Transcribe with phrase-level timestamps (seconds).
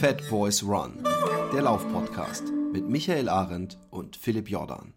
[0.00, 1.06] Fat Boys Run,
[1.52, 4.94] der Laufpodcast mit Michael Arendt und Philipp Jordan.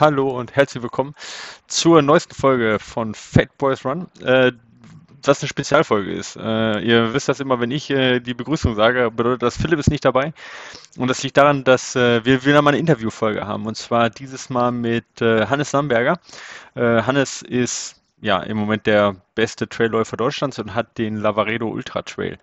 [0.00, 1.14] Hallo und herzlich willkommen
[1.68, 4.08] zur neuesten Folge von Fat Boys Run.
[4.22, 4.50] Äh,
[5.28, 6.36] was eine Spezialfolge ist.
[6.36, 9.90] Äh, ihr wisst das immer, wenn ich äh, die Begrüßung sage, bedeutet das, Philipp ist
[9.90, 10.32] nicht dabei.
[10.96, 13.66] Und das liegt daran, dass äh, wir wieder mal eine Interviewfolge haben.
[13.66, 16.18] Und zwar dieses Mal mit äh, Hannes Lamberger.
[16.74, 22.02] Äh, Hannes ist ja im Moment der beste Trailläufer Deutschlands und hat den Lavaredo Ultra
[22.02, 22.38] Trail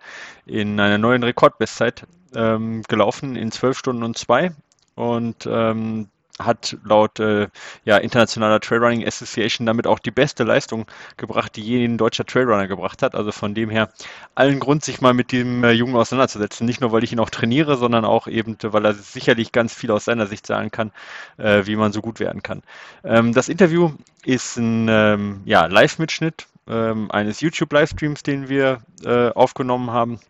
[0.46, 4.52] in einer neuen Rekordbestzeit ähm, gelaufen in 12 Stunden und 2.
[4.94, 6.08] Und ähm,
[6.44, 7.48] hat laut äh,
[7.84, 12.68] ja, internationaler Trailrunning Association damit auch die beste Leistung gebracht, die je ein deutscher Trailrunner
[12.68, 13.14] gebracht hat.
[13.14, 13.90] Also von dem her
[14.34, 16.66] allen Grund, sich mal mit dem äh, Jungen auseinanderzusetzen.
[16.66, 19.90] Nicht nur, weil ich ihn auch trainiere, sondern auch eben, weil er sicherlich ganz viel
[19.90, 20.92] aus seiner Sicht sagen kann,
[21.38, 22.62] äh, wie man so gut werden kann.
[23.04, 23.92] Ähm, das Interview
[24.24, 30.20] ist ein ähm, ja, Live-Mitschnitt ähm, eines YouTube-Livestreams, den wir äh, aufgenommen haben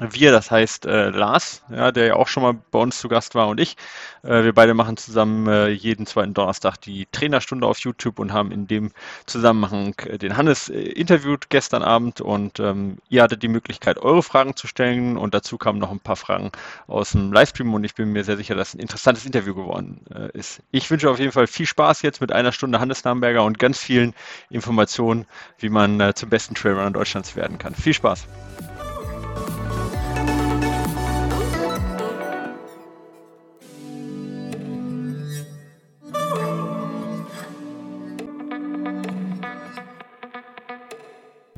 [0.00, 3.34] wir, das heißt äh, Lars, ja, der ja auch schon mal bei uns zu Gast
[3.34, 3.76] war und ich.
[4.22, 8.52] Äh, wir beide machen zusammen äh, jeden zweiten Donnerstag die Trainerstunde auf YouTube und haben
[8.52, 8.92] in dem
[9.26, 14.22] Zusammenhang äh, den Hannes äh, interviewt gestern Abend und ähm, ihr hattet die Möglichkeit, eure
[14.22, 16.52] Fragen zu stellen und dazu kamen noch ein paar Fragen
[16.86, 20.30] aus dem Livestream und ich bin mir sehr sicher, dass ein interessantes Interview geworden äh,
[20.36, 20.62] ist.
[20.70, 23.78] Ich wünsche auf jeden Fall viel Spaß jetzt mit einer Stunde Hannes Namberger und ganz
[23.78, 24.14] vielen
[24.48, 25.26] Informationen,
[25.58, 27.74] wie man zum besten Trailrunner Deutschlands werden kann.
[27.74, 28.26] Viel Spaß!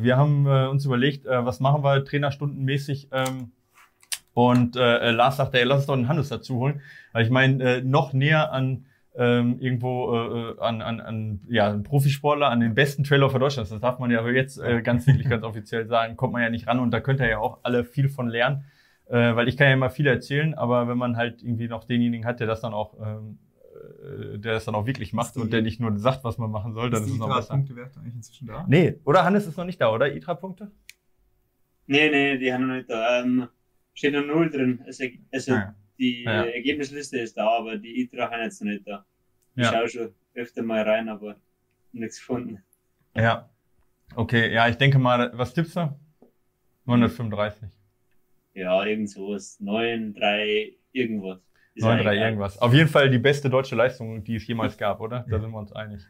[0.04, 3.08] Wir haben äh, uns überlegt, äh, was machen wir trainerstundenmäßig.
[3.12, 3.52] Ähm,
[4.34, 6.80] und äh, Lars sagte, ey, lass uns doch einen Hannes dazu holen.
[7.12, 8.86] Weil ich meine, äh, noch näher an
[9.16, 13.38] ähm, irgendwo äh, äh an, an, an ja, einen Profisportler, an den besten Trailer für
[13.38, 13.70] Deutschland.
[13.70, 16.66] Das darf man ja jetzt äh, ganz wirklich ganz offiziell sagen, kommt man ja nicht
[16.66, 18.64] ran und da könnt ihr ja auch alle viel von lernen.
[19.06, 22.26] Äh, weil ich kann ja immer viel erzählen, aber wenn man halt irgendwie noch denjenigen
[22.26, 23.53] hat, der das dann auch ähm, äh,
[24.38, 26.90] der es dann auch wirklich macht und der nicht nur sagt, was man machen soll,
[26.90, 27.54] dann ist, ist es noch besser.
[27.54, 28.64] Punktewert eigentlich inzwischen da?
[28.68, 30.14] Nee, oder Hannes ist noch nicht da, oder?
[30.14, 30.70] ITRA-Punkte?
[31.86, 33.20] Nee, nee, die haben noch nicht da.
[33.20, 33.48] Ähm,
[33.94, 34.82] steht noch null drin.
[34.86, 35.74] Also, also ja.
[35.98, 36.44] die ja.
[36.44, 39.04] Ergebnisliste ist da, aber die ITRA haben jetzt noch nicht da.
[39.56, 39.72] Ich ja.
[39.72, 41.36] schaue schon öfter mal rein, aber
[41.92, 42.62] nichts gefunden.
[43.16, 43.48] Ja.
[44.16, 45.96] Okay, ja, ich denke mal, was tippst du?
[46.86, 47.68] 935.
[48.54, 49.58] Ja, irgend sowas.
[49.60, 51.40] 9, 3, irgendwas.
[51.76, 52.58] 9-3 irgendwas.
[52.58, 55.24] Auf jeden Fall die beste deutsche Leistung, die es jemals gab, oder?
[55.28, 56.02] Da sind wir uns einig.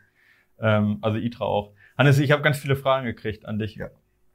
[0.61, 1.73] Ähm, also ITRA auch.
[1.97, 3.77] Hannes, ich habe ganz viele Fragen gekriegt an dich.
[3.77, 3.89] Ja,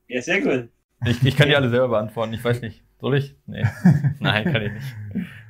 [0.07, 0.69] ja sehr gut.
[1.06, 2.34] Ich, ich kann die alle selber beantworten.
[2.34, 2.84] Ich weiß nicht.
[3.00, 3.38] Soll ich?
[3.45, 3.63] Nee.
[4.19, 4.95] Nein, kann ich nicht.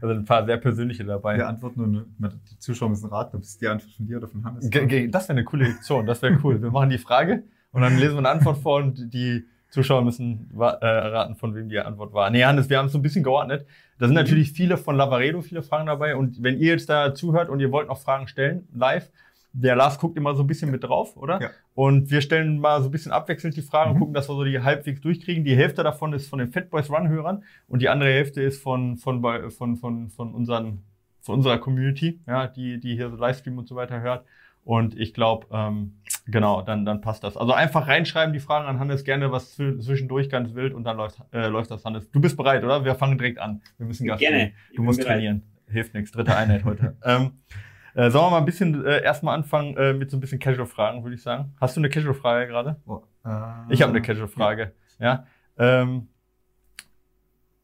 [0.01, 1.38] Da sind ein paar sehr persönliche dabei.
[1.38, 2.16] Wir antworten und
[2.51, 4.75] die Zuschauer müssen raten, ob es die Antwort von dir oder von Hannes ist.
[5.12, 6.06] Das wäre eine coole Lektion.
[6.06, 6.62] Das wäre cool.
[6.62, 10.50] Wir machen die Frage und dann lesen wir eine Antwort vor und die Zuschauer müssen
[10.57, 12.30] äh, raten, von wem die Antwort war.
[12.30, 13.66] Nee, Hannes, wir haben es so ein bisschen geordnet.
[14.00, 14.22] Da sind mhm.
[14.22, 16.16] natürlich viele von Lavaredo, viele Fragen dabei.
[16.16, 19.12] Und wenn ihr jetzt da zuhört und ihr wollt noch Fragen stellen, live,
[19.53, 21.41] der Lars guckt immer so ein bisschen mit drauf, oder?
[21.41, 21.50] Ja.
[21.74, 23.96] Und wir stellen mal so ein bisschen abwechselnd die Fragen mhm.
[23.96, 25.44] und gucken, dass wir so die halbwegs durchkriegen.
[25.44, 29.22] Die Hälfte davon ist von den Fatboys Run-Hörern und die andere Hälfte ist von, von,
[29.51, 30.84] von, von, von, unseren,
[31.22, 34.25] von unserer Community, ja, die, die hier so Livestream und so weiter hört.
[34.63, 37.37] Und ich glaube, ähm, genau, dann, dann passt das.
[37.37, 41.21] Also einfach reinschreiben, die Fragen an Hannes, gerne was zwischendurch ganz wild und dann läuft,
[41.31, 42.11] äh, läuft das, Hannes.
[42.11, 42.85] Du bist bereit, oder?
[42.85, 43.61] Wir fangen direkt an.
[43.77, 44.53] Wir müssen Gas Gerne.
[44.75, 45.15] Du musst bereit.
[45.15, 45.43] trainieren.
[45.67, 46.11] Hilft nichts.
[46.11, 46.97] Dritte Einheit heute.
[47.03, 47.31] ähm,
[47.95, 51.03] äh, sollen wir mal ein bisschen äh, erstmal anfangen äh, mit so ein bisschen Casual-Fragen,
[51.03, 51.53] würde ich sagen.
[51.59, 52.75] Hast du eine Casual-Frage gerade?
[52.85, 53.29] Oh, äh,
[53.69, 54.73] ich habe eine Casual-Frage.
[54.99, 55.25] Ja.
[55.57, 55.81] ja?
[55.81, 56.07] Ähm,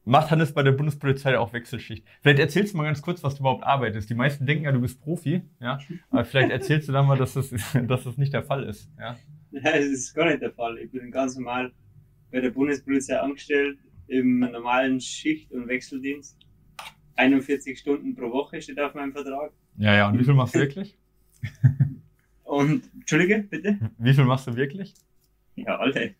[0.06, 2.06] macht Hannes bei der Bundespolizei auch Wechselschicht.
[2.22, 4.08] Vielleicht erzählst du mal ganz kurz, was du überhaupt arbeitest.
[4.08, 5.78] Die meisten denken ja, du bist Profi, ja.
[6.10, 7.50] Aber vielleicht erzählst du dann mal, dass das,
[7.86, 9.16] dass das nicht der Fall ist, ja.
[9.50, 10.78] Ja, das ist gar nicht der Fall.
[10.78, 11.72] Ich bin ganz normal
[12.30, 16.38] bei der Bundespolizei angestellt, im normalen Schicht- und Wechseldienst.
[17.16, 19.52] 41 Stunden pro Woche steht auf meinem Vertrag.
[19.78, 20.96] Ja, ja, und wie viel machst du wirklich?
[22.44, 23.76] Und, Entschuldige, bitte?
[23.98, 24.94] Wie viel machst du wirklich?
[25.56, 26.14] Ja, alle.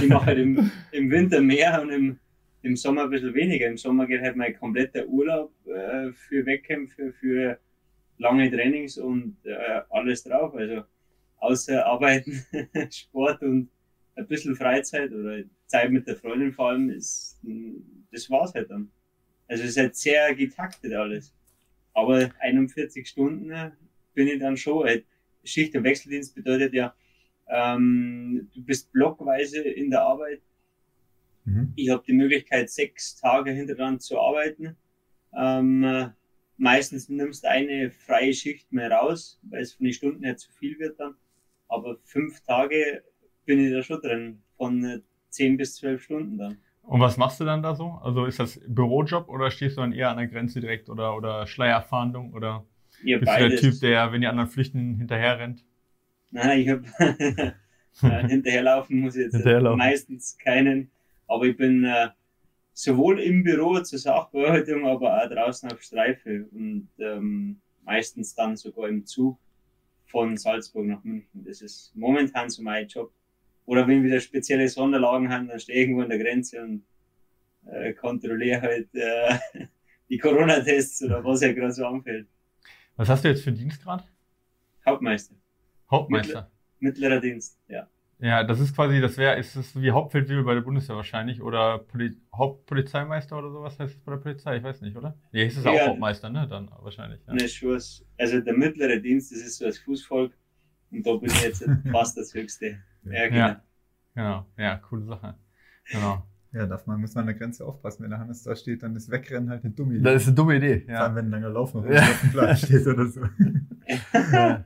[0.00, 2.18] Ich mache halt im, im Winter mehr und im,
[2.62, 3.66] im Sommer ein bisschen weniger.
[3.66, 7.58] Im Sommer geht halt mein kompletter Urlaub äh, für Wettkämpfe, für
[8.18, 10.54] lange Trainings und äh, alles drauf.
[10.54, 10.84] Also
[11.38, 12.44] außer Arbeiten,
[12.90, 13.70] Sport und
[14.16, 17.40] ein bisschen Freizeit oder Zeit mit der Freundin vor allem, ist,
[18.10, 18.90] das war's halt dann.
[19.46, 21.34] Also es ist halt sehr getaktet alles.
[21.94, 23.70] Aber 41 Stunden äh,
[24.14, 24.84] bin ich dann schon.
[24.84, 25.04] Halt,
[25.44, 26.94] Schicht- und Wechseldienst bedeutet ja,
[27.48, 30.42] ähm, du bist blockweise in der Arbeit
[31.48, 31.72] Mhm.
[31.76, 34.76] Ich habe die Möglichkeit, sechs Tage hintereinander zu arbeiten.
[35.36, 36.12] Ähm,
[36.56, 40.52] meistens nimmst du eine freie Schicht mehr raus, weil es von den Stunden her zu
[40.52, 41.14] viel wird dann.
[41.68, 43.02] Aber fünf Tage
[43.44, 46.58] bin ich da schon drin, von zehn bis zwölf Stunden dann.
[46.82, 47.98] Und was machst du dann da so?
[48.02, 51.46] Also ist das Bürojob oder stehst du dann eher an der Grenze direkt oder, oder
[51.46, 52.64] Schleierfahndung oder
[53.02, 53.60] ja, bist beides.
[53.60, 55.64] du der Typ, der, wenn die anderen flüchten, hinterher rennt?
[56.30, 56.84] Nein, ich habe
[58.28, 60.90] hinterherlaufen muss ich jetzt meistens keinen,
[61.28, 62.08] aber ich bin äh,
[62.72, 68.88] sowohl im Büro zur Sachbearbeitung, aber auch draußen auf Streife und ähm, meistens dann sogar
[68.88, 69.38] im Zug
[70.06, 71.44] von Salzburg nach München.
[71.44, 73.12] Das ist momentan so mein Job.
[73.66, 76.84] Oder wenn wieder spezielle Sonderlagen haben, dann stehe ich irgendwo an der Grenze und
[77.66, 79.38] äh, kontrolliere halt äh,
[80.08, 82.26] die Corona-Tests oder was ja gerade so anfällt.
[82.96, 84.08] Was hast du jetzt für Dienstgrad?
[84.86, 85.34] Hauptmeister.
[85.90, 86.50] Hauptmeister.
[86.80, 87.86] Mittler, mittlerer Dienst, ja.
[88.20, 91.78] Ja, das ist quasi, das wäre, ist das wie Hauptfeldwebel bei der Bundeswehr wahrscheinlich oder
[91.78, 95.16] Poli Hauptpolizeimeister oder sowas heißt es bei der Polizei, ich weiß nicht, oder?
[95.30, 96.48] Ja, ist es ja, auch Hauptmeister, ne?
[96.48, 97.20] Dann wahrscheinlich.
[97.26, 97.34] Ja.
[97.34, 98.04] Ne, Schuss.
[98.18, 100.32] Also der mittlere Dienst, das ist so das Fußvolk
[100.90, 102.78] und da bin ich jetzt fast das Höchste.
[103.04, 103.38] Ja, genau.
[103.38, 103.62] Ja,
[104.14, 104.46] genau.
[104.56, 105.36] Ja, coole Sache.
[105.90, 106.26] Genau.
[106.52, 108.02] Ja, darf man, muss man an der Grenze aufpassen.
[108.02, 110.02] Wenn der Hannes da steht, dann ist Wegrennen halt eine dumme Idee.
[110.02, 110.96] Das ist eine dumme Idee, ja.
[110.96, 112.00] Vor allem, wenn ein langer Lauf noch ja.
[112.00, 113.20] auf dem Platz steht oder so.
[114.12, 114.64] ja,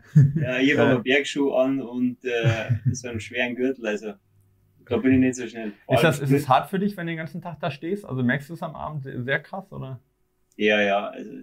[0.58, 4.14] ich habe aber Bergschuh an und äh, so einen schweren Gürtel, also
[4.88, 5.72] da bin ich nicht so schnell.
[5.88, 8.04] ist, das, ist es hart für dich, wenn du den ganzen Tag da stehst?
[8.04, 10.00] Also merkst du es am Abend sehr krass, oder?
[10.56, 11.40] Ja, ja, also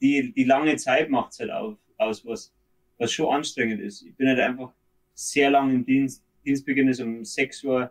[0.00, 2.54] die, die lange Zeit macht es halt auf, aus, was,
[2.98, 4.02] was schon anstrengend ist.
[4.02, 4.72] Ich bin halt einfach
[5.14, 7.90] sehr lang im Dienst Dienstbeginn ist um 6 Uhr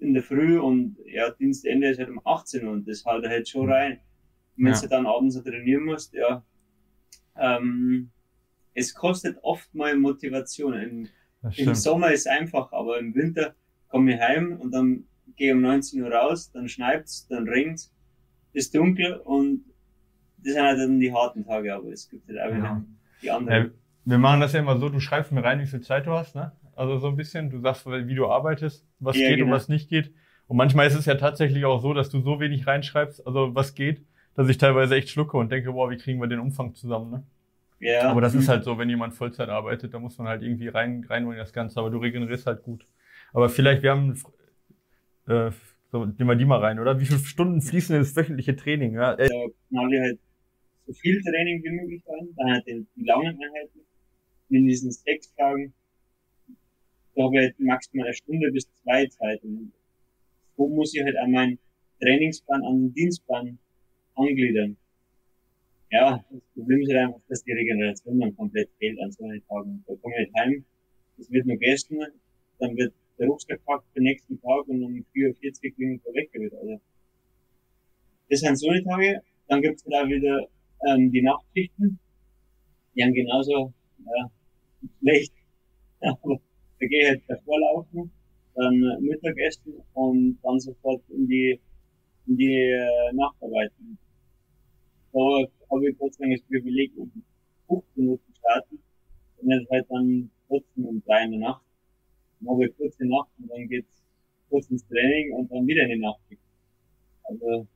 [0.00, 3.48] in der Früh und ja, Dienstende ist halt um 18 Uhr und das haut halt
[3.48, 4.00] schon rein.
[4.56, 4.80] Und wenn ja.
[4.80, 6.44] du dann abends so trainieren musst, ja,
[7.36, 8.10] ähm,
[8.74, 10.74] es kostet oft mal Motivation.
[10.74, 11.08] Im,
[11.56, 13.54] Im, Sommer ist einfach, aber im Winter
[13.88, 15.04] komme ich heim und dann
[15.36, 17.92] gehe um 19 Uhr raus, dann schneit's, dann regnet's,
[18.52, 19.64] ist dunkel und
[20.38, 22.84] das sind halt dann die harten Tage, aber es gibt halt auch wieder ja.
[23.22, 23.64] die anderen.
[23.64, 23.70] Ja,
[24.04, 26.34] wir machen das ja immer so, du schreibst mir rein, wie viel Zeit du hast,
[26.34, 26.52] ne?
[26.76, 29.50] Also so ein bisschen, du sagst, wie du arbeitest, was ja, geht genau.
[29.50, 30.12] und was nicht geht.
[30.46, 33.74] Und manchmal ist es ja tatsächlich auch so, dass du so wenig reinschreibst, also was
[33.74, 34.04] geht,
[34.34, 37.22] dass ich teilweise echt schlucke und denke, boah, wie kriegen wir den Umfang zusammen, ne?
[37.84, 38.10] Ja.
[38.10, 41.04] Aber das ist halt so, wenn jemand Vollzeit arbeitet, da muss man halt irgendwie rein,
[41.08, 42.86] reinholen das Ganze, aber du regenerierst halt gut.
[43.32, 44.14] Aber vielleicht, wir haben,
[45.28, 45.50] äh,
[45.90, 46.98] so, nehmen wir die mal rein, oder?
[46.98, 48.94] Wie viele Stunden fließen in das wöchentliche Training?
[48.94, 49.28] Ja, äh,
[49.68, 50.18] knall ich halt
[50.86, 53.80] so viel Training wie möglich rein, dann halt die langen Einheiten,
[54.50, 55.74] in diesen sechs Tagen
[57.14, 59.42] da habe ich halt maximal eine Stunde bis zwei Zeit.
[59.44, 59.72] Und
[60.56, 61.58] so muss ich halt an meinen
[62.00, 63.58] Trainingsplan, an den Dienstplan
[64.16, 64.76] angliedern.
[65.94, 69.46] Ja, das Problem ist halt einfach, dass die Regeneration dann komplett fehlt an so einen
[69.46, 69.84] Tagen.
[69.86, 70.64] Da komme ich halt heim,
[71.18, 72.00] es wird nur gegessen,
[72.58, 76.14] dann wird der Rucksack gepackt für den nächsten Tag und um 4.40 Uhr bin ich
[76.14, 76.52] weggewirt.
[76.54, 76.80] Also,
[78.28, 79.22] das sind so eine Tage.
[79.46, 80.48] Dann gibt's halt auch wieder
[80.88, 82.00] ähm, die Nachtschichten.
[82.96, 83.72] Die haben genauso
[84.04, 84.30] ja,
[84.98, 85.32] schlecht.
[86.80, 88.10] Da gehe ich halt davor laufen,
[88.56, 91.60] dann Mittagessen und dann sofort in die,
[92.26, 93.70] in die äh, Nachtarbeit.
[95.14, 95.20] Da
[95.70, 97.10] habe ich Dank das Privileg, um
[97.68, 98.78] 15 Minuten starten.
[99.38, 101.64] Und jetzt halt dann trotzdem um drei in der Nacht.
[102.40, 104.02] Dann habe ich kurze Nacht und dann geht's
[104.50, 106.20] kurz ins Training und dann wieder in die Nacht.
[107.22, 107.66] Also,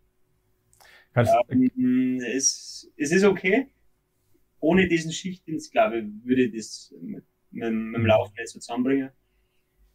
[1.16, 3.68] ähm, es, es ist okay.
[4.60, 9.10] Ohne diesen Schichtdienst, glaube ich, würde das mit mit, mit dem Laufen nicht so zusammenbringen.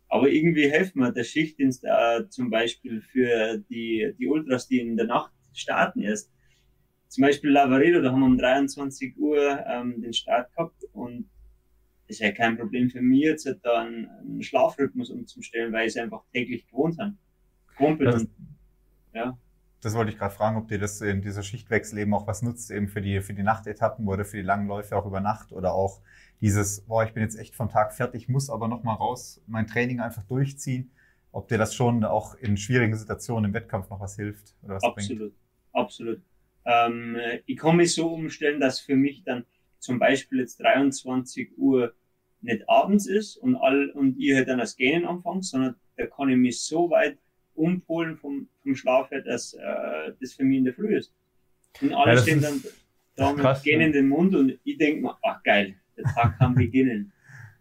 [0.07, 4.95] Aber irgendwie helfen mir der Schichtdienst äh, zum Beispiel für die, die Ultras, die in
[4.95, 6.31] der Nacht starten erst.
[7.13, 11.29] Zum Beispiel Lavaredo, da haben wir um 23 Uhr ähm, den Start gehabt und
[12.07, 15.95] das ist ja kein Problem für mich, jetzt da einen, einen Schlafrhythmus umzustellen, weil ich
[15.95, 17.13] es einfach täglich gewohnt habe.
[17.77, 18.25] Kumpel das,
[19.13, 19.37] ja.
[19.81, 22.71] Das wollte ich gerade fragen, ob dir das in dieser Schichtwechsel eben auch was nutzt,
[22.71, 25.75] eben für die, für die Nachtetappen oder für die langen Läufe auch über Nacht oder
[25.75, 26.01] auch
[26.41, 29.67] dieses, boah, ich bin jetzt echt vom Tag fertig, muss aber noch mal raus, mein
[29.67, 30.89] Training einfach durchziehen,
[31.31, 34.83] ob dir das schon auch in schwierigen Situationen im Wettkampf noch was hilft oder was
[34.83, 35.33] absolut, bringt.
[35.73, 36.21] Absolut,
[36.65, 39.45] ähm, ich kann mich so umstellen, dass für mich dann
[39.79, 41.93] zum Beispiel jetzt 23 Uhr
[42.41, 46.29] nicht abends ist und all und ihr halt dann das Gähnen anfangt, sondern da kann
[46.29, 47.17] ich mich so weit
[47.55, 51.13] umpolen vom, vom Schlaf her, dass äh, das für mich in der Früh ist.
[51.81, 52.61] Und alle ja, stehen dann
[53.15, 54.15] da mit krass, gähnenden ja.
[54.15, 57.11] Mund und ich denke mir, ach geil, der Tag kann beginnen.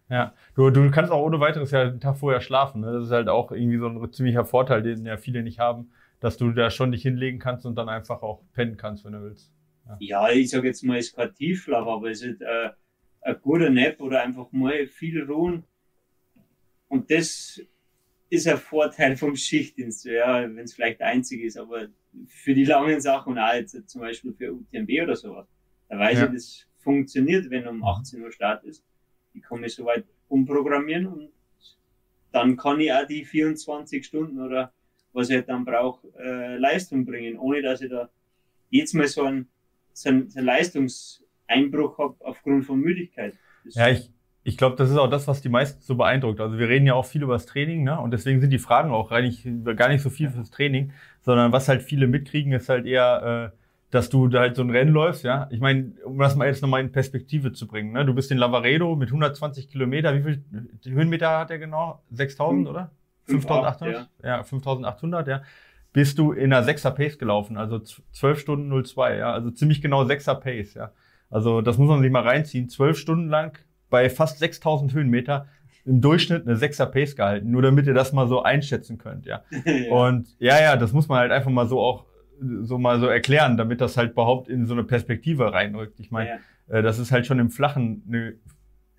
[0.09, 2.81] Ja, du, du kannst auch ohne weiteres ja den Tag vorher schlafen.
[2.81, 2.91] Ne?
[2.91, 5.91] Das ist halt auch irgendwie so ein ziemlicher Vorteil, den ja viele nicht haben,
[6.23, 9.23] dass du da schon dich hinlegen kannst und dann einfach auch pennen kannst, wenn du
[9.23, 9.51] willst.
[9.85, 12.69] Ja, ja ich sage jetzt mal, es ist kein Tiefschlaf, aber es ist äh,
[13.23, 15.65] ein guter Nap oder einfach mal viel ruhen.
[16.87, 17.61] Und das
[18.29, 21.87] ist ein Vorteil vom Schichtdienst, ja, wenn es vielleicht der einzige ist, aber
[22.27, 25.45] für die langen Sachen auch jetzt zum Beispiel für UTMB oder sowas,
[25.89, 26.25] da weiß ja.
[26.27, 28.81] ich, das funktioniert, wenn um 18 Uhr Start ist.
[29.33, 31.31] Ich kann mich soweit umprogrammieren und
[32.31, 34.71] dann kann ich auch die 24 Stunden oder
[35.13, 38.09] was ich dann brauche, äh, Leistung bringen, ohne dass ich da
[38.69, 39.47] jetzt mal so einen,
[39.93, 43.35] so einen, so einen Leistungseinbruch habe aufgrund von Müdigkeit.
[43.63, 44.11] Das ja, ich,
[44.43, 46.41] ich glaube, das ist auch das, was die meisten so beeindruckt.
[46.41, 47.99] Also wir reden ja auch viel über das Training, ne?
[47.99, 50.91] Und deswegen sind die Fragen auch gar nicht, gar nicht so viel fürs Training,
[51.21, 53.57] sondern was halt viele mitkriegen, ist halt eher, äh,
[53.91, 55.47] dass du da halt so ein Rennen läufst, ja.
[55.51, 58.05] Ich meine, um das mal jetzt nochmal in Perspektive zu bringen, ne?
[58.05, 60.43] Du bist in Lavaredo mit 120 Kilometer, wie viel
[60.85, 62.01] Höhenmeter hat er genau?
[62.11, 62.91] 6000, oder?
[63.25, 64.09] 5800?
[64.21, 64.37] Ja.
[64.37, 65.41] ja, 5800, ja.
[65.91, 69.31] Bist du in einer 6er Pace gelaufen, also 12 Stunden 02, ja.
[69.31, 70.91] Also ziemlich genau 6er Pace, ja.
[71.29, 72.69] Also das muss man sich mal reinziehen.
[72.69, 73.57] 12 Stunden lang
[73.89, 75.47] bei fast 6000 Höhenmeter
[75.85, 79.43] im Durchschnitt eine 6er Pace gehalten, nur damit ihr das mal so einschätzen könnt, ja.
[79.65, 79.91] ja.
[79.91, 82.05] Und ja, ja, das muss man halt einfach mal so auch
[82.61, 85.99] so mal so erklären, damit das halt überhaupt in so eine Perspektive reinrückt.
[85.99, 86.79] Ich meine, ja.
[86.79, 88.33] äh, das ist halt schon im Flachen eine,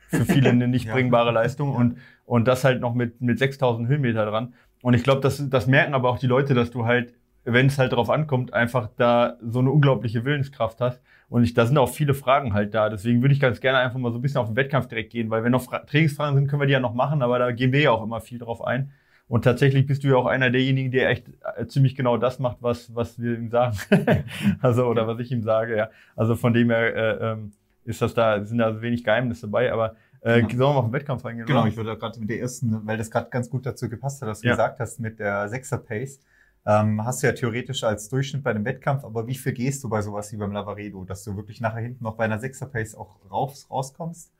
[0.08, 1.78] für viele eine nicht bringbare Leistung ja.
[1.78, 4.54] und, und das halt noch mit, mit 6000 Höhenmeter dran.
[4.82, 7.78] Und ich glaube, das, das merken aber auch die Leute, dass du halt, wenn es
[7.78, 11.00] halt darauf ankommt, einfach da so eine unglaubliche Willenskraft hast.
[11.28, 12.90] Und ich, da sind auch viele Fragen halt da.
[12.90, 15.30] Deswegen würde ich ganz gerne einfach mal so ein bisschen auf den Wettkampf direkt gehen,
[15.30, 17.72] weil wenn noch Fra Trainingsfragen sind, können wir die ja noch machen, aber da gehen
[17.72, 18.92] wir ja auch immer viel drauf ein.
[19.26, 22.58] Und tatsächlich bist du ja auch einer derjenigen, der echt äh, ziemlich genau das macht,
[22.60, 23.76] was, was wir ihm sagen.
[24.60, 25.88] also, oder was ich ihm sage, ja.
[26.14, 27.52] Also von dem her äh, ähm,
[27.84, 30.48] ist das da, sind da wenig Geheimnisse dabei, aber äh, genau.
[30.48, 31.46] sollen wir mal auf den Wettkampf reingehen?
[31.46, 34.28] Genau, ich würde gerade mit der ersten, weil das gerade ganz gut dazu gepasst hat,
[34.28, 34.54] was du ja.
[34.54, 36.20] gesagt hast mit der Sechser Pace.
[36.66, 39.90] Ähm, hast du ja theoretisch als Durchschnitt bei einem Wettkampf, aber wie viel gehst du
[39.90, 42.94] bei sowas wie beim Lavaredo, dass du wirklich nachher hinten noch bei einer Sechser Pace
[42.94, 44.32] auch raus, rauskommst?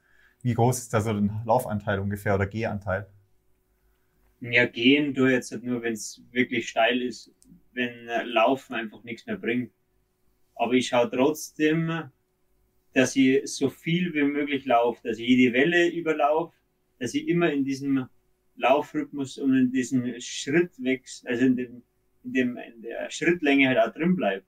[0.42, 3.06] Wie groß ist da so ein Laufanteil ungefähr oder Gehanteil?
[4.40, 7.30] Ja, gehen du jetzt nur, wenn es wirklich steil ist,
[7.72, 9.72] wenn Laufen einfach nichts mehr bringt.
[10.54, 12.10] Aber ich schaue trotzdem,
[12.94, 16.56] dass ich so viel wie möglich laufe, dass ich jede Welle überlaufe,
[16.98, 18.06] dass ich immer in diesem
[18.56, 21.82] Laufrhythmus und in diesem Schrittwechsel, also in, dem,
[22.22, 24.44] in, dem, in der Schrittlänge halt auch drin bleibe.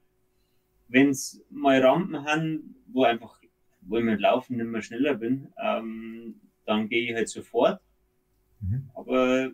[0.88, 3.40] Wenn es mal Rampen haben, wo einfach,
[3.80, 7.80] wo ich mit Laufen nicht mehr schneller bin, ähm, dann gehe ich halt sofort.
[8.60, 8.88] Mhm.
[8.94, 9.50] Aber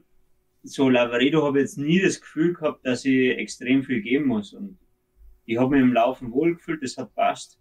[0.62, 4.52] so Lavaredo habe ich jetzt nie das Gefühl gehabt, dass ich extrem viel geben muss.
[4.52, 4.78] Und
[5.46, 7.58] ich habe mich im Laufen wohlgefühlt, das hat passt.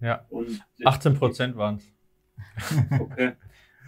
[0.00, 0.24] Ja.
[0.30, 1.92] Und 18 Prozent waren es.
[3.00, 3.32] Okay.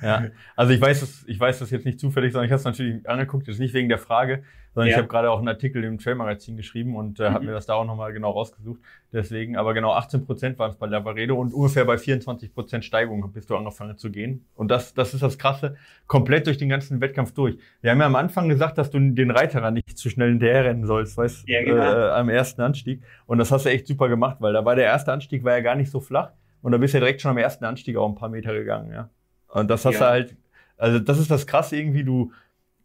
[0.02, 0.24] Ja,
[0.56, 3.08] also ich weiß das, ich weiß das jetzt nicht zufällig, sondern ich habe es natürlich
[3.08, 4.42] angeguckt, das ist nicht wegen der Frage,
[4.74, 4.94] sondern ja.
[4.94, 7.34] ich habe gerade auch einen Artikel im Trail-Magazin geschrieben und äh, mhm.
[7.34, 8.80] habe mir das da auch nochmal genau rausgesucht.
[9.12, 13.32] Deswegen, aber genau 18 Prozent waren es bei Lavaredo und ungefähr bei 24 Prozent Steigung
[13.32, 14.46] bist du angefangen zu gehen.
[14.54, 15.76] Und das, das ist das Krasse,
[16.06, 17.58] komplett durch den ganzen Wettkampf durch.
[17.80, 20.86] Wir haben ja am Anfang gesagt, dass du den Reiterer nicht zu schnell hinterher rennen
[20.86, 21.82] sollst, weißt ja, genau.
[21.82, 23.02] äh, am ersten Anstieg.
[23.26, 25.60] Und das hast du echt super gemacht, weil da war der erste Anstieg war ja
[25.60, 26.30] gar nicht so flach
[26.62, 28.92] und da bist du ja direkt schon am ersten Anstieg auch ein paar Meter gegangen,
[28.92, 29.08] ja.
[29.52, 30.00] Und das hast ja.
[30.00, 30.36] du halt,
[30.76, 32.32] also das ist das Krasse irgendwie, du,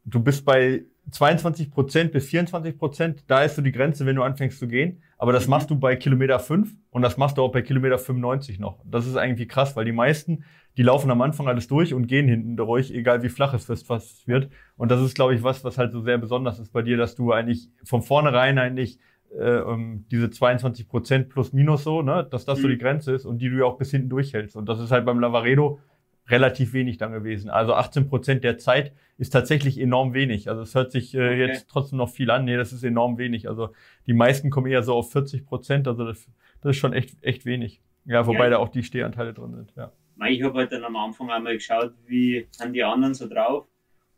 [0.06, 4.24] du bist bei 22 Prozent bis 24 Prozent, da ist so die Grenze, wenn du
[4.24, 5.02] anfängst zu gehen.
[5.18, 5.52] Aber das mhm.
[5.52, 8.80] machst du bei Kilometer 5 und das machst du auch bei Kilometer 95 noch.
[8.86, 10.44] Das ist eigentlich krass, weil die meisten,
[10.78, 14.28] die laufen am Anfang alles durch und gehen hinten durch, egal wie flach es fast
[14.28, 14.50] wird.
[14.78, 17.16] Und das ist, glaube ich, was, was halt so sehr besonders ist bei dir, dass
[17.16, 19.00] du eigentlich von vornherein eigentlich
[19.40, 22.62] äh, um, diese 22 Prozent plus minus so, ne, dass das mhm.
[22.64, 24.56] so die Grenze ist und die du ja auch bis hinten durchhältst.
[24.56, 25.80] Und das ist halt beim Lavaredo
[26.27, 27.50] relativ wenig dann gewesen.
[27.50, 30.50] Also 18 Prozent der Zeit ist tatsächlich enorm wenig.
[30.50, 31.48] Also es hört sich äh, okay.
[31.48, 32.46] jetzt trotzdem noch viel an.
[32.46, 33.48] Nee, das ist enorm wenig.
[33.48, 33.70] Also
[34.08, 35.88] die meisten kommen eher so auf 40 Prozent.
[35.88, 36.27] Also das,
[36.62, 37.82] das ist schon echt, echt wenig.
[38.05, 39.74] Ja, wobei ja, da auch die Stehanteile drin sind.
[39.75, 39.91] Ja.
[40.27, 43.67] Ich habe halt dann am Anfang einmal geschaut, wie sind die anderen so drauf.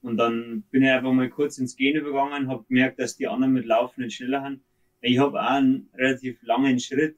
[0.01, 3.53] Und dann bin ich einfach mal kurz ins Gehen übergegangen, habe gemerkt, dass die anderen
[3.53, 4.61] mit Laufen nicht schneller haben.
[5.01, 7.17] Ich habe auch einen relativ langen Schritt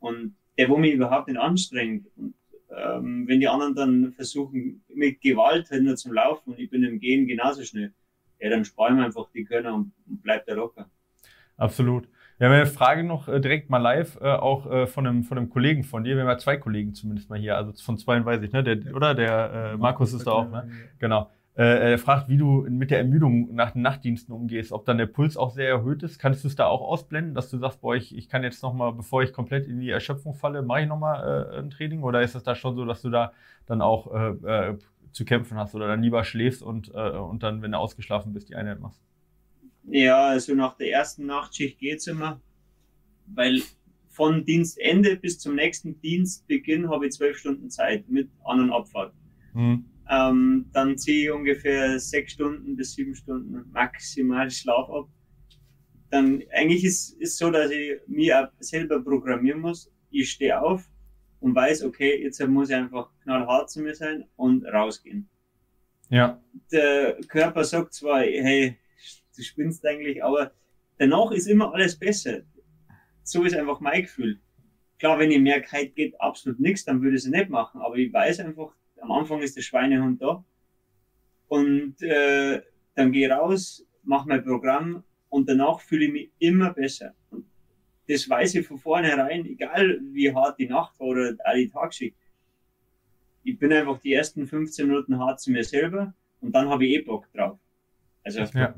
[0.00, 2.06] und der, wo mich überhaupt nicht anstrengt.
[2.16, 2.34] Und
[2.76, 6.84] ähm, wenn die anderen dann versuchen, mit Gewalt halt nur zum Laufen und ich bin
[6.84, 7.92] im Gehen genauso schnell,
[8.38, 10.90] ja, dann sparen wir einfach die Körner und, und bleibt da locker.
[11.56, 12.08] Absolut.
[12.38, 15.38] Wir haben eine Frage noch äh, direkt mal live, äh, auch äh, von, einem, von
[15.38, 16.16] einem Kollegen von dir.
[16.16, 18.64] Wir haben ja zwei Kollegen zumindest mal hier, also von zwei weiß ich, ne?
[18.64, 19.14] Der, oder?
[19.14, 20.68] Der äh, Markus ist da auch, ne?
[20.98, 21.30] Genau.
[21.54, 25.06] Äh, er fragt, wie du mit der Ermüdung nach den Nachtdiensten umgehst, ob dann der
[25.06, 26.18] Puls auch sehr erhöht ist.
[26.18, 28.94] Kannst du es da auch ausblenden, dass du sagst, boah, ich, ich kann jetzt nochmal,
[28.94, 32.02] bevor ich komplett in die Erschöpfung falle, mache ich nochmal äh, ein Training?
[32.02, 33.32] Oder ist es da schon so, dass du da
[33.66, 34.78] dann auch äh, äh,
[35.12, 38.48] zu kämpfen hast oder dann lieber schläfst und, äh, und dann, wenn du ausgeschlafen bist,
[38.48, 39.02] die Einheit machst?
[39.84, 42.40] Ja, also nach der ersten Nachtschicht geht's immer,
[43.26, 43.60] weil
[44.08, 49.12] von Dienstende bis zum nächsten Dienstbeginn habe ich zwölf Stunden Zeit mit An- und Abfahrt.
[49.52, 49.84] Mhm.
[50.12, 55.08] Ähm, dann ziehe ich ungefähr sechs Stunden bis sieben Stunden maximal Schlaf ab.
[56.10, 59.90] Dann eigentlich ist es so, dass ich mir selber programmieren muss.
[60.10, 60.86] Ich stehe auf
[61.40, 65.30] und weiß, okay, jetzt muss ich einfach knallhart zu mir sein und rausgehen.
[66.10, 66.42] Ja.
[66.70, 68.76] Der Körper sagt zwar, hey,
[69.34, 70.52] du spinnst eigentlich, aber
[70.98, 72.42] danach ist immer alles besser.
[73.22, 74.42] So ist einfach mein Gefühl.
[74.98, 77.96] Klar, wenn ich merke, heute geht absolut nichts, dann würde ich es nicht machen, aber
[77.96, 80.44] ich weiß einfach, am Anfang ist der Schweinehund da
[81.48, 82.62] und äh,
[82.94, 87.14] dann gehe ich raus, mache mein Programm und danach fühle ich mich immer besser.
[87.30, 87.46] Und
[88.08, 92.16] das weiß ich von vornherein, egal wie hart die Nacht war oder auch die Tagschicht
[93.44, 96.94] ich bin einfach die ersten 15 Minuten hart zu mir selber und dann habe ich
[96.94, 97.58] eh Bock drauf.
[98.24, 98.46] Also ja.
[98.46, 98.74] das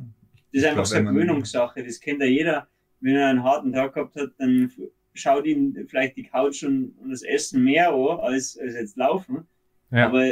[0.53, 2.69] ist einfach so eine Gewöhnungssache, das kennt ja jeder.
[3.01, 4.73] Wenn er einen harten Tag gehabt hat, dann
[5.13, 9.47] schaut ihn vielleicht die Couch und, und das Essen mehr an, als, als jetzt laufen.
[9.91, 10.07] Ja.
[10.07, 10.25] Aber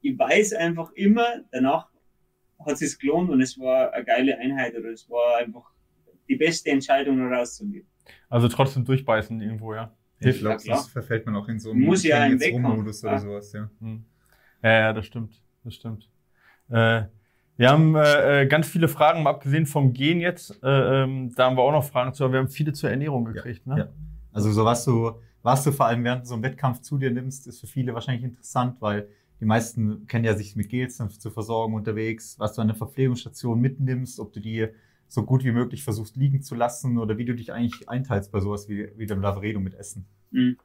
[0.00, 1.88] ich weiß einfach immer, danach
[2.60, 5.70] hat es sich gelohnt und es war eine geile Einheit oder es war einfach
[6.28, 7.86] die beste Entscheidung rauszugehen.
[8.28, 9.94] Also trotzdem durchbeißen irgendwo, ja.
[10.18, 13.52] Ich glaube, das verfällt man auch in so einen Muss ja einen Modus oder sowas,
[13.52, 13.68] ja.
[13.80, 14.04] Hm.
[14.62, 14.70] ja.
[14.70, 15.42] Ja, das stimmt.
[15.64, 16.08] Das stimmt.
[16.70, 17.02] Äh,
[17.56, 20.62] wir haben äh, äh, ganz viele Fragen, mal abgesehen vom Gehen jetzt.
[20.62, 23.24] Äh, ähm, da haben wir auch noch Fragen zu, aber wir haben viele zur Ernährung
[23.24, 23.66] gekriegt.
[23.66, 23.80] Ja, ne?
[23.80, 23.88] ja.
[24.32, 25.12] Also so was du,
[25.42, 28.24] was du vor allem während so einem Wettkampf zu dir nimmst, ist für viele wahrscheinlich
[28.24, 29.08] interessant, weil
[29.40, 33.60] die meisten kennen ja sich mit Gels zu versorgen unterwegs, was du an der Verpflegungsstation
[33.60, 34.68] mitnimmst, ob du die
[35.08, 38.40] so gut wie möglich versuchst liegen zu lassen oder wie du dich eigentlich einteilst bei
[38.40, 40.06] sowas wie, wie dem Lavaredo mit Essen?
[40.30, 40.56] Mhm.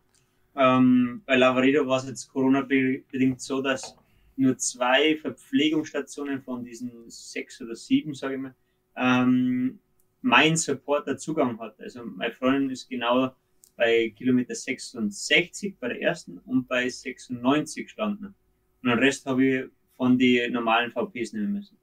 [0.56, 3.96] Ähm, bei Lavaredo war es jetzt Corona-bedingt so, dass
[4.36, 8.56] nur zwei Verpflegungsstationen von diesen sechs oder sieben, sage ich mal,
[8.96, 9.80] ähm,
[10.22, 11.80] mein Supporter Zugang hat.
[11.80, 13.32] Also meine Freundin ist genau
[13.78, 18.36] bei Kilometer 66 bei der ersten und bei 96 standen.
[18.84, 19.66] Und den Rest habe ich
[19.96, 21.78] von den normalen VPs nehmen müssen.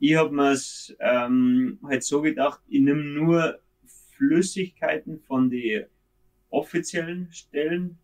[0.00, 3.60] Ich habe mir es ähm, halt so gedacht, ich nehme nur
[4.16, 5.86] Flüssigkeiten von den
[6.50, 7.98] offiziellen Stellen.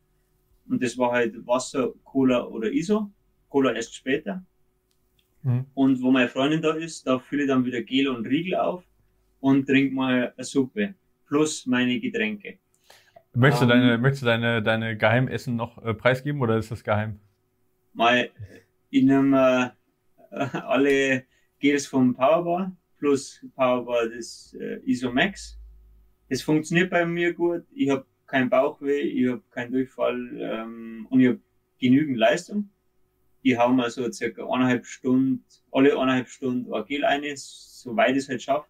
[0.69, 3.11] Und das war halt Wasser, Cola oder ISO.
[3.49, 4.45] Cola erst später.
[5.43, 5.67] Mhm.
[5.75, 8.85] Und wo meine Freundin da ist, da fülle ich dann wieder Gel und Riegel auf
[9.41, 10.95] und trinke mal eine Suppe.
[11.27, 12.59] Plus meine Getränke.
[13.35, 16.85] Möchtest du, um, deine, möchtest du deine, deine Geheimessen noch äh, preisgeben oder ist das
[16.85, 17.19] geheim?
[17.93, 18.31] Mal,
[18.91, 19.73] ich nehme
[20.31, 21.25] äh, alle
[21.59, 25.59] Gels vom Powerbar plus Powerbar des äh, Isomax.
[26.29, 27.65] Es funktioniert bei mir gut.
[27.75, 31.41] Ich habe keinen Bauchweh, ich habe keinen Durchfall ähm, und ich habe
[31.79, 32.71] genügend Leistung.
[33.43, 38.19] Ich hau mal so circa eineinhalb Stunden, alle eineinhalb Stunden ein Gel ein, soweit ich
[38.19, 38.69] es halt schaffe.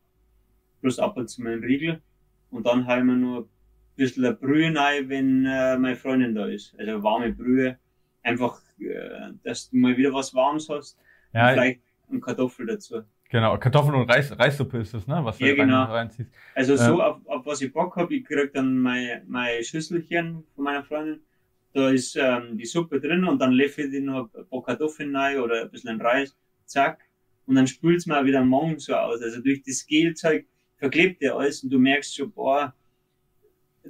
[0.81, 2.03] Plus ab und zu meinen Riegel.
[2.51, 3.49] Und dann hau ich mir nur
[3.97, 6.75] bisschen Brühe rein, wenn äh, meine Freundin da ist.
[6.79, 7.79] Also warme Brühe.
[8.23, 10.99] Einfach, äh, dass du mal wieder was Warmes hast.
[11.33, 13.03] Ja, vielleicht und Kartoffel dazu.
[13.31, 15.21] Genau, Kartoffeln und Reis, Reissuppe ist das, ne?
[15.25, 15.85] Was du ja, genau.
[15.85, 16.31] reinziehst.
[16.55, 20.45] Also so, ähm, auf, auf was ich Bock habe, ich krieg dann mein, mein Schüsselchen
[20.55, 21.21] von meiner Freundin.
[21.73, 25.39] Da ist ähm, die Suppe drin und dann löffel ich noch ein paar Kartoffeln rein
[25.39, 27.01] oder ein bisschen Reis, zack.
[27.47, 29.21] Und dann spült es mir auch wieder Morgen so aus.
[29.21, 32.73] Also durch das Gelzeug verklebt der alles und du merkst schon, boah,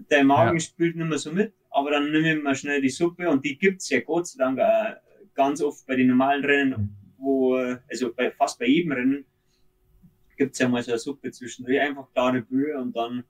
[0.09, 0.61] dein Magen ja.
[0.61, 1.53] spült nicht mehr so mit.
[1.71, 4.61] Aber dann nehme ich mal schnell die Suppe und die gibt's ja Gott sei Dank
[4.61, 4.97] auch
[5.35, 7.57] ganz oft bei den normalen Rennen wo,
[7.91, 9.25] also bei, fast bei jedem Rennen
[10.37, 13.25] gibt es ja mal so eine Suppe zwischendurch, einfach klare Brühe und dann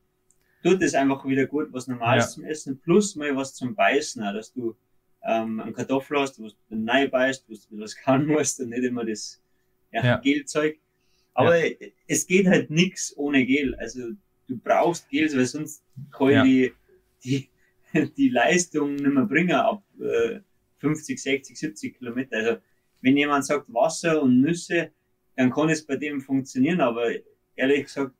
[0.63, 2.31] tut es einfach wieder gut, was Normales ja.
[2.31, 4.77] zum Essen, plus mal was zum Beißen, auch, dass du
[5.23, 8.85] ähm, einen Kartoffel hast, wo du neu beißt, wo du was kann musst und nicht
[8.85, 9.43] immer das
[9.93, 10.17] ja, ja.
[10.19, 10.79] Gelzeug.
[11.35, 11.75] Aber ja.
[12.07, 13.75] es geht halt nichts ohne Gel.
[13.75, 14.13] Also
[14.49, 16.43] du brauchst Gel, weil sonst kann ja.
[16.45, 16.73] die,
[17.23, 17.49] die,
[18.17, 20.41] die Leistung nicht mehr bringen ab äh,
[20.79, 22.37] 50, 60, 70 Kilometer.
[22.37, 22.57] Also
[23.01, 24.91] wenn jemand sagt Wasser und Nüsse,
[25.37, 27.09] dann kann es bei dem funktionieren, aber
[27.57, 28.13] ehrlich gesagt,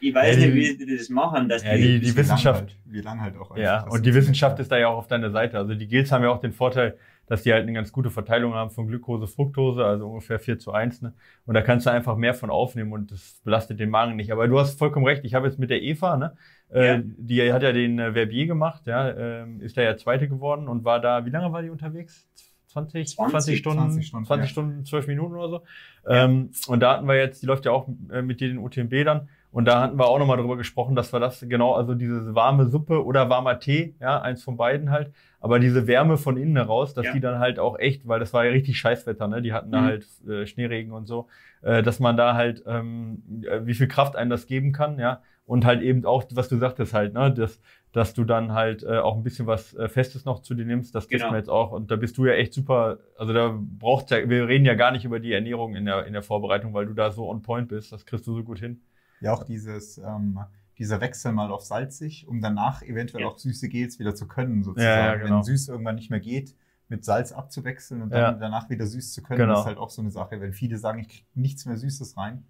[0.00, 1.48] ich weiß ja, die, nicht, wie die das machen.
[1.48, 2.60] Dass ja, die, die, die Wissenschaft.
[2.60, 3.56] Halt, wie lange halt auch.
[3.56, 5.58] Ja, und die Wissenschaft ist da ja auch auf deiner Seite.
[5.58, 8.54] Also die Gels haben ja auch den Vorteil, dass die halt eine ganz gute Verteilung
[8.54, 11.02] haben von Glukose, Fructose, also ungefähr 4 zu 1.
[11.02, 11.12] Ne?
[11.44, 14.32] Und da kannst du einfach mehr von aufnehmen und das belastet den Magen nicht.
[14.32, 15.24] Aber du hast vollkommen recht.
[15.24, 16.36] Ich habe jetzt mit der Eva, ne?
[16.68, 17.02] Äh, ja.
[17.04, 20.84] die hat ja den äh, Verbier gemacht, ja, äh, ist da ja Zweite geworden und
[20.84, 22.26] war da, wie lange war die unterwegs?
[22.66, 24.50] 20, 20, 20 Stunden, 20 Stunden, 20 ja.
[24.50, 25.62] Stunden, 12 Minuten oder so.
[26.04, 26.24] Ja.
[26.24, 29.04] Ähm, und da hatten wir jetzt, die läuft ja auch äh, mit dir den UTMB
[29.04, 29.28] dann.
[29.50, 32.68] Und da hatten wir auch nochmal drüber gesprochen, dass wir das genau, also diese warme
[32.68, 35.12] Suppe oder warmer Tee, ja, eins von beiden halt,
[35.46, 37.12] aber diese Wärme von innen heraus, dass ja.
[37.12, 39.42] die dann halt auch echt, weil das war ja richtig Scheißwetter, ne?
[39.42, 39.72] Die hatten mhm.
[39.72, 41.28] da halt äh, Schneeregen und so,
[41.62, 45.22] äh, dass man da halt, ähm, äh, wie viel Kraft einem das geben kann, ja.
[45.44, 47.60] und halt eben auch, was du sagtest halt, ne, dass,
[47.92, 50.96] dass du dann halt äh, auch ein bisschen was äh, Festes noch zu dir nimmst,
[50.96, 51.30] das genau.
[51.30, 51.70] wir jetzt auch.
[51.70, 54.90] Und da bist du ja echt super, also da braucht ja, wir reden ja gar
[54.90, 57.68] nicht über die Ernährung in der, in der Vorbereitung, weil du da so on point
[57.68, 58.80] bist, das kriegst du so gut hin.
[59.20, 60.40] Ja, auch dieses, ähm,
[60.78, 63.28] dieser Wechsel mal auf salzig, um danach eventuell ja.
[63.28, 65.06] auch süße Gels wieder zu können, sozusagen.
[65.06, 65.36] Ja, ja, genau.
[65.36, 66.54] Wenn süß irgendwann nicht mehr geht,
[66.88, 69.60] mit Salz abzuwechseln und dann danach wieder süß zu können, genau.
[69.60, 70.40] ist halt auch so eine Sache.
[70.40, 72.44] Wenn viele sagen, ich kriege nichts mehr Süßes rein,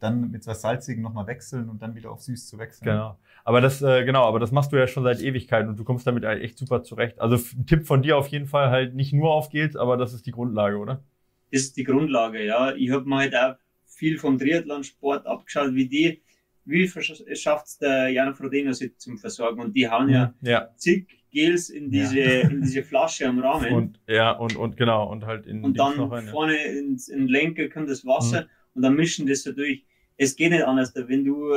[0.00, 2.86] dann mit was Salzigem nochmal wechseln und dann wieder auf süß zu wechseln.
[2.86, 3.18] Genau.
[3.44, 6.06] Aber das, äh, genau, aber das machst du ja schon seit Ewigkeiten und du kommst
[6.06, 7.20] damit halt echt super zurecht.
[7.20, 10.14] Also ein Tipp von dir auf jeden Fall halt nicht nur auf Gels, aber das
[10.14, 11.02] ist die Grundlage, oder?
[11.50, 12.74] Ist die Grundlage, ja.
[12.74, 16.22] Ich habe mir halt auch viel vom Triathlon-Sport abgeschaut, wie die,
[16.64, 20.68] wie schafft es der Jan Frodeno sich zum Versorgen und die hauen ja, ja.
[20.76, 22.40] zig Gels in diese, ja.
[22.48, 23.72] in diese Flasche am Rahmen.
[23.72, 26.78] Und, ja, und, und genau, und halt in Und dann rein, vorne ja.
[26.78, 28.48] ins, in den Lenker kommt das Wasser mhm.
[28.74, 29.84] und dann mischen das so durch
[30.16, 30.92] es geht nicht anders.
[30.94, 31.52] Wenn du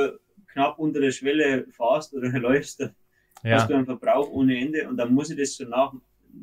[0.48, 2.94] knapp unter der Schwelle fährst oder läufst, dann
[3.44, 5.92] hast du einen Verbrauch ohne Ende und dann muss ich das so, nach,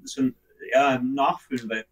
[0.03, 0.29] so
[0.71, 1.85] ja, nachfüllen, weil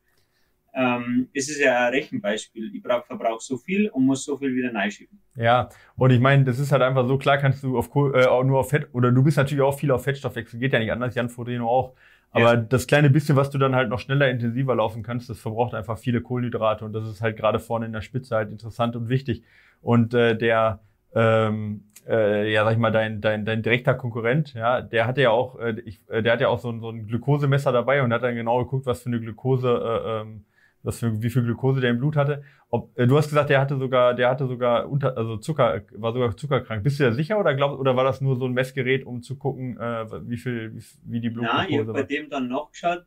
[0.74, 2.72] ähm, es ist ja ein Rechenbeispiel.
[2.74, 5.20] Ich verbrauche so viel und muss so viel wieder reinschieben.
[5.36, 8.60] Ja, und ich meine, das ist halt einfach so, klar kannst du auf, äh, nur
[8.60, 11.30] auf Fett, oder du bist natürlich auch viel auf Fettstoffwechsel, geht ja nicht anders, Jan
[11.30, 11.94] Frodeno auch.
[12.32, 12.58] Aber ja.
[12.58, 16.00] das kleine bisschen, was du dann halt noch schneller, intensiver laufen kannst, das verbraucht einfach
[16.00, 19.44] viele Kohlenhydrate und das ist halt gerade vorne in der Spitze halt interessant und wichtig.
[19.82, 20.80] Und äh, der,
[21.14, 25.30] ähm, äh, ja, sag ich mal, dein, dein, dein direkter Konkurrent, ja, der hatte ja
[25.30, 28.12] auch, äh, ich, äh, der hat ja auch so ein, so ein Glukosemesser dabei und
[28.12, 30.46] hat dann genau geguckt, was für eine Glukose, äh, ähm,
[30.84, 32.43] was für, wie viel Glukose der im Blut hatte.
[32.69, 36.13] Ob, äh, du hast gesagt, der hatte sogar, der hatte sogar unter, also Zucker, war
[36.13, 36.84] sogar zuckerkrank.
[36.84, 39.38] Bist du da sicher oder glaubst, oder war das nur so ein Messgerät, um zu
[39.38, 41.69] gucken, äh, wie viel, wie, wie die Blutglucose war?
[41.69, 43.06] Ja, ich habe bei dem dann nachgeschaut.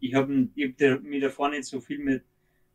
[0.00, 2.24] Ich habe hab mich davor nicht so viel mit,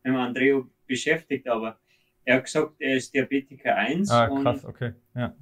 [0.02, 1.78] mit Andreo beschäftigt, aber
[2.24, 4.10] er hat gesagt, er ist Diabetiker 1.
[4.10, 4.92] Ah, krass, okay.
[5.14, 5.34] Ja.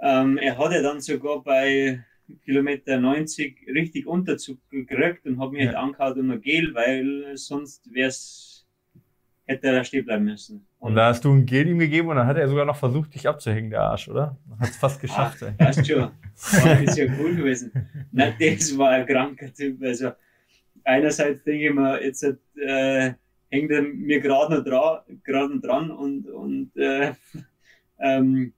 [0.00, 2.04] Ähm, er hat ja dann sogar bei
[2.44, 5.68] Kilometer 90 richtig Unterzug gekriegt und hat mich ja.
[5.68, 8.66] halt angehauen um ein Gel, weil sonst wär's,
[9.44, 10.66] hätte er da stehen bleiben müssen.
[10.78, 12.76] Und, und da hast du ein Gel ihm gegeben und dann hat er sogar noch
[12.76, 14.36] versucht, dich abzuhängen, der Arsch, oder?
[14.58, 15.42] Hat es fast geschafft.
[15.42, 16.10] Ach, weißt schon.
[16.34, 17.72] Das ist ja cool gewesen.
[18.12, 19.82] Nein, das war ein kranker Typ.
[19.82, 20.12] Also
[20.84, 23.14] einerseits denke ich mir, jetzt äh,
[23.50, 27.12] hängt er mir gerade noch dran, gerade dran und, und äh,
[27.98, 28.52] ähm,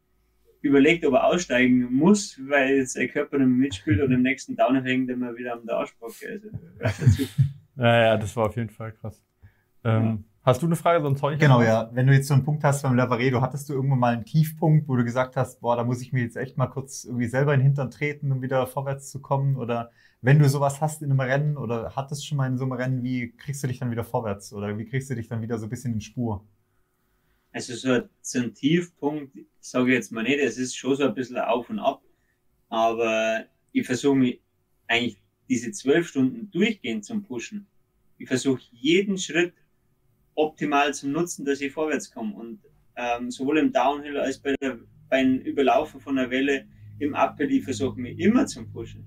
[0.61, 4.83] überlegt, ob er aussteigen muss, weil sein Körper nicht mehr mitspielt und im nächsten Down
[4.83, 6.41] hängt er mal wieder am Arschbacke.
[6.81, 7.23] Also,
[7.77, 9.23] ja, ja, das war auf jeden Fall krass.
[9.85, 10.19] Ähm, ja.
[10.43, 11.91] Hast du eine Frage, sonst ich Genau, ja.
[11.93, 14.89] Wenn du jetzt so einen Punkt hast beim Lavaredo, hattest du irgendwann mal einen Tiefpunkt,
[14.89, 17.53] wo du gesagt hast, boah, da muss ich mir jetzt echt mal kurz irgendwie selber
[17.53, 19.57] in den Hintern treten, um wieder vorwärts zu kommen?
[19.57, 19.91] Oder
[20.23, 23.03] wenn du sowas hast in einem Rennen oder hattest schon mal in so einem Rennen,
[23.03, 25.67] wie kriegst du dich dann wieder vorwärts oder wie kriegst du dich dann wieder so
[25.67, 26.47] ein bisschen in Spur?
[27.53, 31.15] Also so, so ein Tiefpunkt, sage ich jetzt mal nicht, es ist schon so ein
[31.15, 32.03] bisschen auf und ab,
[32.69, 34.41] aber ich versuche mich
[34.87, 37.67] eigentlich diese zwölf Stunden durchgehend zum Pushen.
[38.19, 39.55] Ich versuche jeden Schritt
[40.35, 42.61] optimal zum Nutzen, dass ich vorwärts komme und
[42.97, 46.67] ähm, sowohl im Downhill als bei der, beim Überlaufen von der Welle
[46.99, 49.05] im Uphill, ich versuche mich immer zum Pushen.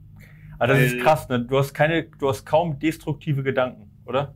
[0.58, 1.44] Aber das ist krass, ne?
[1.44, 4.36] Du hast keine, du hast kaum destruktive Gedanken, oder?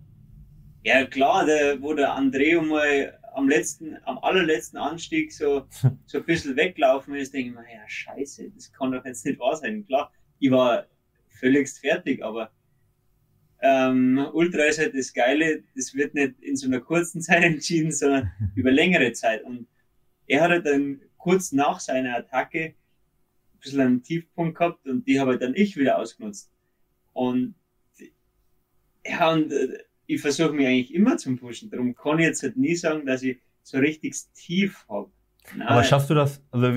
[0.83, 5.67] Ja klar, der, wo der André mal am letzten, am allerletzten Anstieg so,
[6.05, 9.39] so ein bisschen weglaufen ist, denke ich mir, ja scheiße, das kann doch jetzt nicht
[9.39, 9.85] wahr sein.
[9.85, 10.85] Klar, ich war
[11.29, 12.51] völligst fertig, aber
[13.61, 17.91] ähm, Ultra ist halt das Geile, das wird nicht in so einer kurzen Zeit entschieden,
[17.91, 19.43] sondern über längere Zeit.
[19.43, 19.67] Und
[20.27, 22.75] er hat halt dann kurz nach seiner Attacke
[23.65, 26.51] bisschen einen Tiefpunkt gehabt und die habe dann ich wieder ausgenutzt.
[27.13, 27.55] Und
[29.05, 31.69] ja, und äh, ich versuche mich eigentlich immer zum Pushen.
[31.69, 35.09] Darum kann ich jetzt halt nie sagen, dass ich so richtig tief habe.
[35.65, 36.41] Aber schaffst du das?
[36.51, 36.67] Also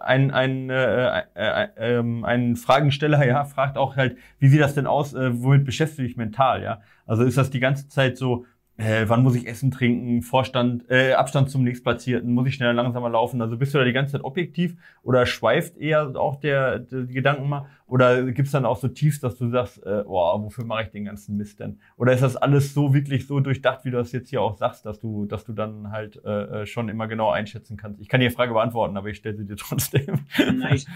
[0.00, 4.74] ein, ein, äh, äh, äh, ähm, ein Fragensteller ja, fragt auch halt, wie sieht das
[4.74, 6.62] denn aus, äh, womit beschäftigst du dich mental?
[6.62, 6.80] Ja?
[7.06, 11.12] Also ist das die ganze Zeit so, äh, wann muss ich essen, trinken, Vorstand, äh,
[11.12, 13.40] Abstand zum nächstplatzierten, muss ich schneller, langsamer laufen?
[13.40, 17.14] Also bist du da die ganze Zeit objektiv oder schweift eher auch der, der die
[17.14, 17.66] Gedanken mal?
[17.86, 21.04] Oder gibt's dann auch so Tiefs, dass du sagst, äh, boah, wofür mache ich den
[21.04, 21.78] ganzen Mist denn?
[21.96, 24.84] Oder ist das alles so wirklich so durchdacht, wie du das jetzt hier auch sagst,
[24.84, 28.00] dass du, dass du dann halt äh, äh schon immer genau einschätzen kannst?
[28.00, 30.26] Ich kann die Frage beantworten, aber ich stelle sie dir trotzdem.
[30.38, 30.86] Nein, ich,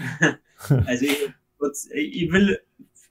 [0.68, 1.32] also ich,
[1.92, 2.58] ich will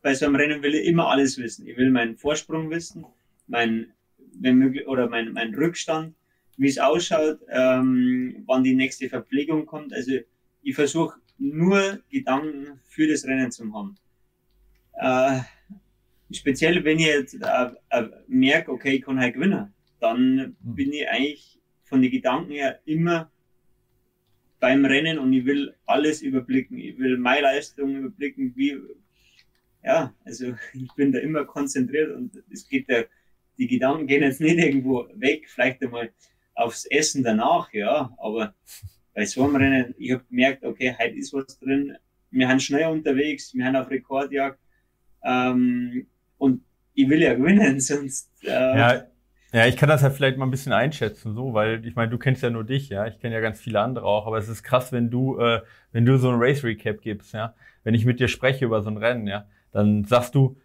[0.02, 1.68] bei so einem Rennen will ich immer alles wissen.
[1.68, 3.06] Ich will meinen Vorsprung wissen,
[3.48, 3.94] mein
[4.40, 6.16] wenn möglich, oder mein, mein Rückstand,
[6.58, 9.94] wie es ausschaut, ähm, wann die nächste Verpflegung kommt.
[9.94, 10.14] Also
[10.64, 13.96] ich versuche nur Gedanken für das Rennen zu haben.
[14.94, 15.42] Äh,
[16.32, 20.76] speziell wenn ich jetzt äh, äh, merke, okay, ich kann halt gewinnen, dann mhm.
[20.76, 23.32] bin ich eigentlich von den Gedanken her immer
[24.60, 26.78] beim Rennen und ich will alles überblicken.
[26.78, 28.80] Ich will meine Leistung überblicken, wie,
[29.84, 33.04] ja, also ich bin da immer konzentriert und es geht ja,
[33.58, 36.12] die Gedanken gehen jetzt nicht irgendwo weg, vielleicht einmal
[36.56, 38.54] aufs Essen danach, ja, aber
[39.14, 41.96] bei so einem Rennen, ich habe gemerkt, okay, heute ist was drin,
[42.32, 44.60] wir sind schnell unterwegs, wir sind auf Rekordjagd
[45.24, 48.30] ähm, und ich will ja gewinnen, sonst.
[48.44, 49.04] Äh, ja,
[49.54, 52.18] ja, ich kann das ja vielleicht mal ein bisschen einschätzen, so, weil ich meine, du
[52.18, 54.64] kennst ja nur dich, ja, ich kenne ja ganz viele andere auch, aber es ist
[54.64, 58.20] krass, wenn du, äh, wenn du so ein Race Recap gibst, ja, wenn ich mit
[58.20, 60.58] dir spreche über so ein Rennen, ja, dann sagst du,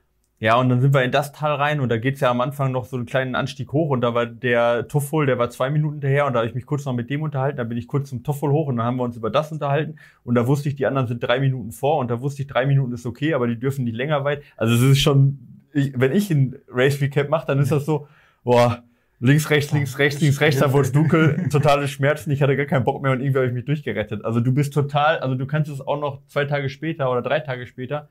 [0.43, 2.73] ja, und dann sind wir in das Tal rein und da geht's ja am Anfang
[2.73, 6.01] noch so einen kleinen Anstieg hoch und da war der Tuffel, der war zwei Minuten
[6.01, 8.09] hinterher und da habe ich mich kurz noch mit dem unterhalten, dann bin ich kurz
[8.09, 10.75] zum Tuffel hoch und dann haben wir uns über das unterhalten und da wusste ich,
[10.75, 13.47] die anderen sind drei Minuten vor und da wusste ich, drei Minuten ist okay, aber
[13.47, 14.43] die dürfen nicht länger weit.
[14.57, 15.39] Also es ist schon,
[15.73, 18.09] ich, wenn ich ein Race Recap mache, dann ist das so,
[18.43, 18.83] boah,
[19.21, 22.67] links, rechts, links, rechts, links, rechts, dann wurde es dunkel, totale Schmerzen, ich hatte gar
[22.67, 24.25] keinen Bock mehr und irgendwie habe ich mich durchgerettet.
[24.25, 27.39] Also du bist total, also du kannst es auch noch zwei Tage später oder drei
[27.39, 28.09] Tage später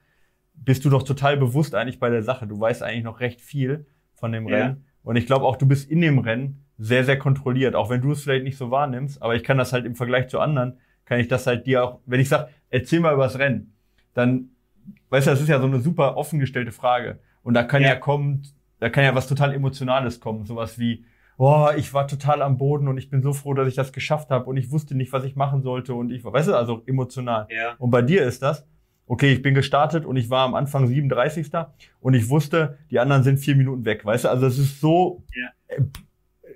[0.54, 2.48] bist du doch total bewusst eigentlich bei der Sache.
[2.48, 4.58] Du weißt eigentlich noch recht viel von dem ja.
[4.58, 4.86] Rennen.
[5.04, 8.12] Und ich glaube auch, du bist in dem Rennen sehr, sehr kontrolliert, auch wenn du
[8.12, 9.22] es vielleicht nicht so wahrnimmst.
[9.22, 12.00] Aber ich kann das halt im Vergleich zu anderen, kann ich das halt dir auch,
[12.06, 13.74] wenn ich sage, erzähl mal über das Rennen,
[14.14, 14.50] dann,
[15.10, 17.20] weißt du, das ist ja so eine super offengestellte Frage.
[17.44, 18.44] Und da kann ja, ja kommen,
[18.80, 20.46] da kann ja was total Emotionales kommen.
[20.46, 21.06] Sowas wie,
[21.38, 24.30] boah, ich war total am Boden und ich bin so froh, dass ich das geschafft
[24.30, 27.48] habe und ich wusste nicht, was ich machen sollte und ich, weißt du, also emotional.
[27.50, 27.76] Ja.
[27.78, 28.68] Und bei dir ist das,
[29.12, 31.52] okay, ich bin gestartet und ich war am Anfang 37.
[32.00, 34.30] und ich wusste, die anderen sind vier Minuten weg, weißt du?
[34.30, 35.50] Also es ist so ja.
[35.68, 35.82] Äh,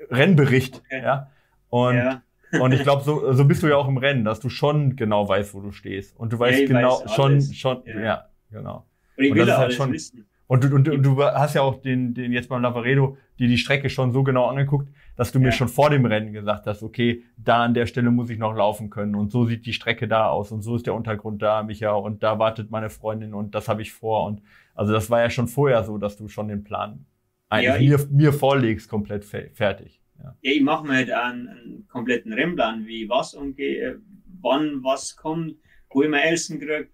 [0.10, 1.02] Rennbericht, okay.
[1.04, 1.30] ja.
[1.70, 2.22] Und, ja.
[2.62, 5.28] und ich glaube, so, so bist du ja auch im Rennen, dass du schon genau
[5.28, 6.18] weißt, wo du stehst.
[6.18, 8.86] Und du weißt ja, genau, weiß schon, schon, ja, ja genau.
[9.18, 10.26] Und ich und will das halt schon, wissen.
[10.48, 13.58] Und du, und, und du hast ja auch den, den jetzt beim Lavaredo, die die
[13.58, 15.46] Strecke schon so genau angeguckt, dass du ja.
[15.46, 18.54] mir schon vor dem Rennen gesagt hast, okay, da an der Stelle muss ich noch
[18.54, 21.64] laufen können und so sieht die Strecke da aus und so ist der Untergrund da,
[21.64, 24.28] Micha, und da wartet meine Freundin und das habe ich vor.
[24.28, 24.42] Und
[24.76, 27.06] also das war ja schon vorher so, dass du schon den Plan
[27.52, 30.02] ja, mir, mir vorlegst, komplett fertig.
[30.20, 34.00] Ja, ja ich mache mir halt einen, einen, kompletten Rennplan, wie was umgehe,
[34.42, 35.56] wann was kommt,
[35.90, 36.90] wo ich mein Essen kriege.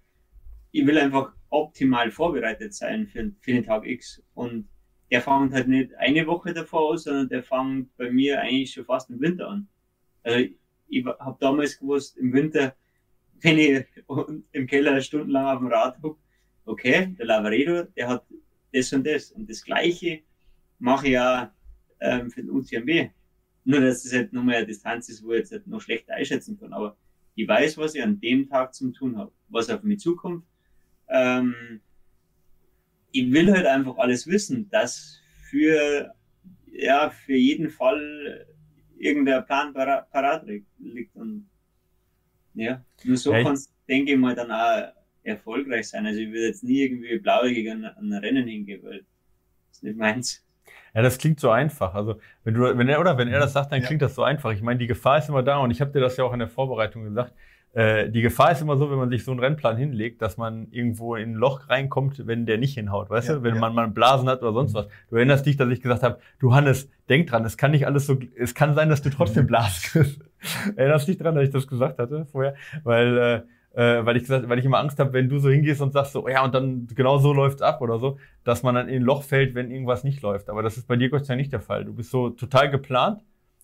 [0.71, 4.23] Ich will einfach optimal vorbereitet sein für, für den Tag X.
[4.33, 4.67] Und
[5.11, 8.85] der fängt halt nicht eine Woche davor aus, sondern der fängt bei mir eigentlich schon
[8.85, 9.67] fast im Winter an.
[10.23, 10.47] Also
[10.87, 12.75] ich habe damals gewusst, im Winter,
[13.41, 13.85] wenn ich
[14.51, 16.19] im Keller stundenlang auf dem Rad hocke,
[16.65, 18.25] okay, der Lavaredo, der hat
[18.73, 19.31] das und das.
[19.31, 20.21] Und das Gleiche
[20.79, 21.53] mache ich ja
[21.99, 23.11] ähm, für den UTMB.
[23.63, 26.59] Nur, dass es halt nochmal eine Distanz ist, wo ich jetzt halt noch schlechter einschätzen
[26.59, 26.73] kann.
[26.73, 26.97] Aber
[27.35, 30.45] ich weiß, was ich an dem Tag zum tun habe, was auf mich zukommt.
[31.11, 31.81] Ähm,
[33.11, 35.19] ich will halt einfach alles wissen, dass
[35.49, 36.13] für,
[36.71, 38.47] ja, für jeden Fall
[38.97, 41.15] irgendein Plan parat liegt.
[41.15, 41.49] Und
[42.53, 44.93] ja, nur so ja, kannst denke ich mal, dann auch
[45.23, 46.05] erfolgreich sein.
[46.05, 49.83] Also ich würde jetzt nie irgendwie blauäugig an, an ein Rennen hingehen, weil das ist
[49.83, 50.45] nicht meins.
[50.93, 51.93] Ja, das klingt so einfach.
[51.93, 54.51] Also, wenn du, wenn er oder wenn er das sagt, dann klingt das so einfach.
[54.51, 56.39] Ich meine, die Gefahr ist immer da und ich habe dir das ja auch in
[56.39, 57.33] der Vorbereitung gesagt.
[57.73, 60.67] Äh, die Gefahr ist immer so, wenn man sich so einen Rennplan hinlegt, dass man
[60.71, 63.43] irgendwo in ein Loch reinkommt, wenn der nicht hinhaut, weißt ja, du?
[63.43, 63.61] Wenn ja.
[63.61, 64.87] man mal Blasen hat oder sonst was.
[65.09, 68.07] Du erinnerst dich, dass ich gesagt habe, du Hannes, denk dran, es kann nicht alles
[68.07, 70.21] so, es kann sein, dass du trotzdem Blasen kriegst.
[70.75, 72.55] Erinnerst dich dran, dass ich das gesagt hatte vorher?
[72.83, 75.81] Weil, äh, äh, weil ich gesagt, weil ich immer Angst habe, wenn du so hingehst
[75.81, 78.89] und sagst so, ja, und dann genau so läuft's ab oder so, dass man dann
[78.89, 80.49] in ein Loch fällt, wenn irgendwas nicht läuft.
[80.49, 81.85] Aber das ist bei dir Gott sei Dank nicht der Fall.
[81.85, 83.21] Du bist so total geplant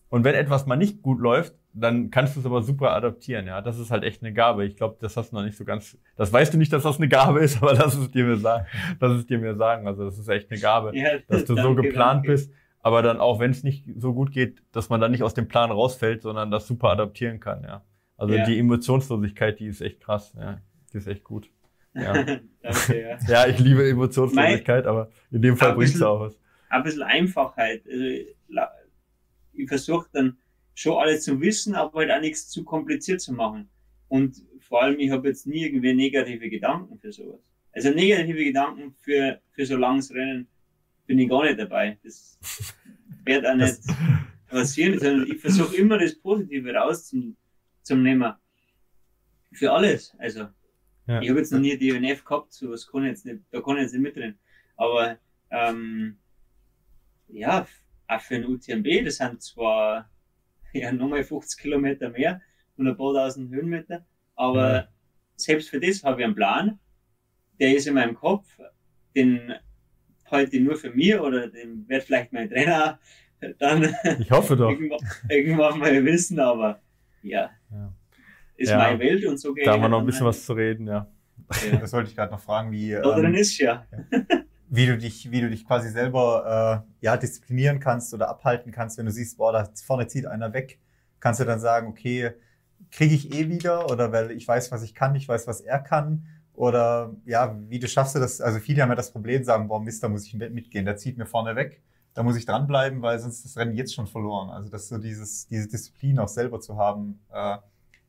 [0.09, 3.45] und wenn etwas mal nicht gut läuft, dann kannst du es aber super adaptieren.
[3.45, 4.65] Ja, das ist halt echt eine Gabe.
[4.65, 5.97] Ich glaube, das hast du noch nicht so ganz.
[6.15, 8.65] Das weißt du nicht, dass das eine Gabe ist, aber lass es dir mir sagen.
[8.99, 9.87] Lass es dir mir sagen.
[9.87, 12.31] Also das ist echt eine Gabe, ja, dass du so geplant danke.
[12.31, 12.51] bist.
[12.79, 15.47] Aber dann auch, wenn es nicht so gut geht, dass man dann nicht aus dem
[15.47, 17.63] Plan rausfällt, sondern das super adaptieren kann.
[17.63, 17.83] Ja.
[18.15, 18.45] Also ja.
[18.45, 20.33] die Emotionslosigkeit, die ist echt krass.
[20.37, 20.61] Ja,
[20.93, 21.49] die ist echt gut.
[21.97, 23.17] Ja, danke, ja.
[23.27, 26.39] ja ich liebe Emotionslosigkeit, mein, aber in dem Fall bringt es auch was.
[26.69, 27.81] Ein bisschen Einfachheit.
[27.89, 28.03] Also,
[29.53, 30.37] ich versuche dann
[30.77, 33.67] schon alles zu wissen, aber halt auch nichts zu kompliziert zu machen.
[34.09, 37.51] Und vor allem, ich habe jetzt nie irgendwie negative Gedanken für sowas.
[37.71, 40.47] Also negative Gedanken für, für so langes Rennen
[41.07, 41.97] bin ich gar nicht dabei.
[42.03, 42.37] Das
[43.25, 43.79] wird auch nicht
[44.47, 48.33] passieren, sondern ich versuche immer das Positive rauszunehmen.
[49.53, 50.13] Für alles.
[50.19, 50.41] Also,
[51.07, 51.21] ja.
[51.21, 53.77] ich habe jetzt noch nie DNF gehabt, so was kann ich jetzt nicht, da kann
[53.77, 54.37] ich jetzt nicht mitreden.
[54.75, 55.17] Aber,
[55.49, 56.19] ähm,
[57.29, 57.65] ja,
[58.07, 60.07] auch für ein UTMB, das sind zwar
[60.73, 62.41] ja nochmal 50 Kilometer mehr
[62.77, 64.87] und ein paar tausend Höhenmeter, aber ja.
[65.35, 66.79] selbst für das habe ich einen Plan,
[67.59, 68.47] der ist in meinem Kopf,
[69.15, 69.53] den
[70.25, 72.99] halte ich nur für mich oder den wird vielleicht mein Trainer
[73.59, 74.69] dann ich hoffe doch.
[74.69, 74.99] irgendwann,
[75.29, 76.81] irgendwann mal wissen, aber
[77.21, 77.51] ja.
[77.71, 77.93] ja.
[78.55, 80.53] ist ja, meine Welt und so geht Da haben wir noch ein bisschen was zu
[80.53, 81.07] reden, ja.
[81.71, 81.77] ja.
[81.77, 82.91] Das wollte ich gerade noch fragen, wie.
[82.91, 83.85] Da drin ähm, ist ja.
[84.69, 88.97] Wie du dich, wie du dich quasi selber äh, ja, disziplinieren kannst oder abhalten kannst,
[88.97, 90.79] wenn du siehst, boah, da vorne zieht einer weg,
[91.19, 92.33] kannst du dann sagen, okay,
[92.91, 95.79] kriege ich eh wieder oder weil ich weiß, was ich kann, ich weiß, was er
[95.79, 96.27] kann.
[96.53, 98.41] Oder ja, wie du schaffst du das?
[98.41, 101.17] Also viele haben ja das Problem, sagen, boah, Mist, da muss ich mitgehen, der zieht
[101.17, 101.83] mir vorne weg.
[102.13, 104.49] Da muss ich dranbleiben, weil sonst ist das Rennen jetzt schon verloren.
[104.49, 107.19] Also das so dieses, diese Disziplin auch selber zu haben.
[107.31, 107.57] Äh,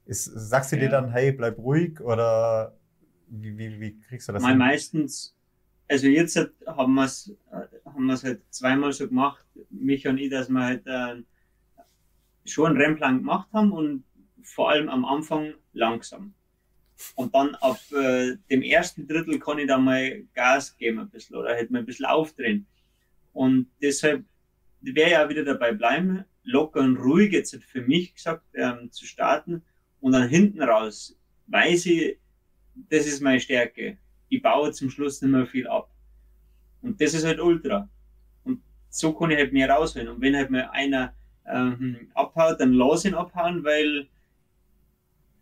[0.07, 0.83] ist, sagst du ja.
[0.83, 2.75] dir dann, hey, bleib ruhig oder
[3.29, 4.43] wie, wie, wie kriegst du das?
[4.43, 4.59] Mal hin?
[4.59, 5.37] meistens,
[5.89, 7.35] also jetzt haben wir es
[7.85, 11.23] haben wir's halt zweimal so gemacht, mich und ich, dass wir halt äh,
[12.45, 14.05] schon einen Rennplan gemacht haben und
[14.43, 16.35] vor allem am Anfang langsam.
[17.15, 21.37] Und dann ab äh, dem ersten Drittel kann ich dann mal Gas geben ein bisschen
[21.37, 22.67] oder halt mal ein bisschen aufdrehen.
[23.33, 24.25] Und deshalb
[24.81, 29.63] wäre ja wieder dabei bleiben, locker und ruhig jetzt für mich gesagt ähm, zu starten
[30.01, 31.17] und dann hinten raus
[31.49, 32.19] weiß ich,
[32.75, 33.99] das ist meine Stärke.
[34.29, 35.91] Ich baue zum Schluss nicht mehr viel ab.
[36.83, 37.89] Und das ist halt Ultra.
[38.45, 40.09] Und so kann ich halt mehr rausholen.
[40.09, 41.13] Und wenn halt mal einer
[41.47, 44.09] ähm, abhaut, dann lass ihn abhauen, weil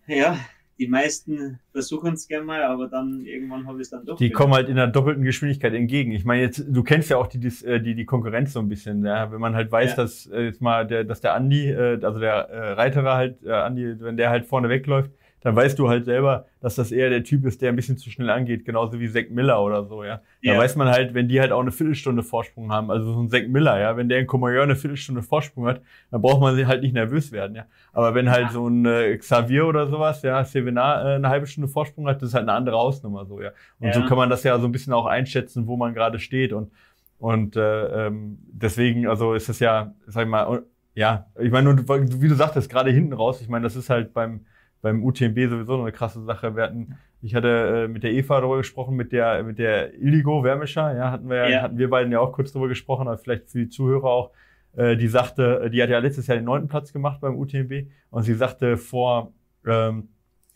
[0.06, 0.38] ja,
[0.78, 4.18] die meisten versuchen es gerne mal, aber dann irgendwann habe ich es dann doch.
[4.18, 6.12] Die kommen halt in einer doppelten Geschwindigkeit entgegen.
[6.12, 9.04] Ich meine, jetzt, du kennst ja auch die, äh, die, die Konkurrenz so ein bisschen,
[9.04, 9.32] ja?
[9.32, 9.96] wenn man halt weiß, ja.
[9.96, 13.52] dass äh, jetzt mal der, dass der Andi, äh, also der äh, Reiterer halt, äh,
[13.52, 15.10] Andi, wenn der halt vorne wegläuft,
[15.46, 18.10] dann weißt du halt selber, dass das eher der Typ ist, der ein bisschen zu
[18.10, 20.16] schnell angeht, genauso wie Zack Miller oder so, ja.
[20.42, 20.58] Da ja.
[20.58, 23.46] weiß man halt, wenn die halt auch eine Viertelstunde Vorsprung haben, also so ein Zack
[23.46, 26.82] Miller, ja, wenn der in Comayeur eine Viertelstunde Vorsprung hat, dann braucht man sich halt
[26.82, 27.66] nicht nervös werden, ja.
[27.92, 31.68] Aber wenn halt so ein äh, Xavier oder sowas, ja, Sevenar äh, eine halbe Stunde
[31.68, 33.50] Vorsprung hat, das ist halt eine andere Hausnummer so, ja.
[33.78, 33.92] Und ja.
[33.92, 36.72] so kann man das ja so ein bisschen auch einschätzen, wo man gerade steht und
[37.20, 40.64] und äh, ähm, deswegen, also ist es ja, sag ich mal,
[40.96, 44.40] ja, ich meine, wie du sagtest, gerade hinten raus, ich meine, das ist halt beim
[44.82, 46.56] beim UTMB sowieso noch eine krasse Sache.
[46.56, 50.44] Wir hatten, ich hatte äh, mit der Eva darüber gesprochen, mit der, mit der Illigo
[50.44, 51.62] Wärmischer, ja, hatten wir, ja.
[51.62, 54.30] hatten wir beiden ja auch kurz darüber gesprochen, aber vielleicht für die Zuhörer auch.
[54.76, 58.22] Äh, die sagte, die hat ja letztes Jahr den neunten Platz gemacht beim UTMB und
[58.22, 59.32] sie sagte vor
[59.66, 60.08] ähm,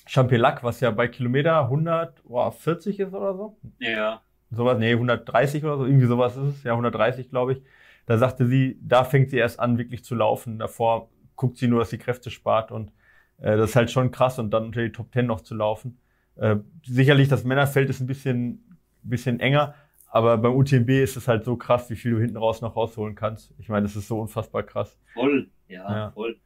[0.07, 3.57] Champelac, was ja bei Kilometer 140 ist oder so.
[3.79, 4.23] Ja.
[4.51, 7.63] Sowas, nee, 130 oder so, irgendwie sowas ist es, ja, 130, glaube ich.
[8.07, 10.59] Da sagte sie, da fängt sie erst an, wirklich zu laufen.
[10.59, 12.93] Davor guckt sie nur, dass sie Kräfte spart und
[13.41, 15.99] äh, das ist halt schon krass und dann unter die Top Ten noch zu laufen.
[16.37, 19.75] Äh, sicherlich, das Männerfeld ist ein bisschen, bisschen enger,
[20.07, 23.15] aber beim UTMB ist es halt so krass, wie viel du hinten raus noch rausholen
[23.15, 23.55] kannst.
[23.59, 24.99] Ich meine, das ist so unfassbar krass.
[25.15, 26.11] Voll, ja, ja.
[26.13, 26.39] voll.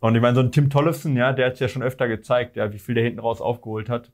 [0.00, 2.56] Und ich meine, so ein Tim Tollefson, ja, der hat es ja schon öfter gezeigt,
[2.56, 4.12] ja, wie viel der hinten raus aufgeholt hat.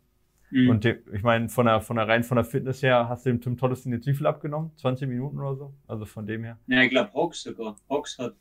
[0.51, 0.69] Mhm.
[0.69, 3.31] Und de, ich meine, von der, von der rein von der Fitness her, hast du
[3.31, 4.71] dem Tim Tollefson jetzt wie viel abgenommen?
[4.77, 5.75] 20 Minuten oder so?
[5.87, 6.59] Also von dem her.
[6.67, 7.77] Ja, ich glaube Hawks sogar.
[7.89, 8.35] Hawks hat,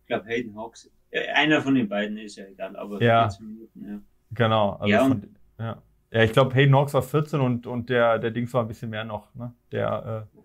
[0.00, 0.90] ich glaube Hayden Hawks
[1.34, 3.28] einer von den beiden ist ja egal, aber ja.
[3.40, 4.00] Minuten, ja.
[4.32, 4.72] Genau.
[4.72, 5.82] Also ja, von, ja.
[6.10, 8.90] ja, ich glaube, Hayden Hawks war 14 und, und der, der Dings war ein bisschen
[8.90, 9.54] mehr noch, ne?
[9.72, 10.38] Der äh,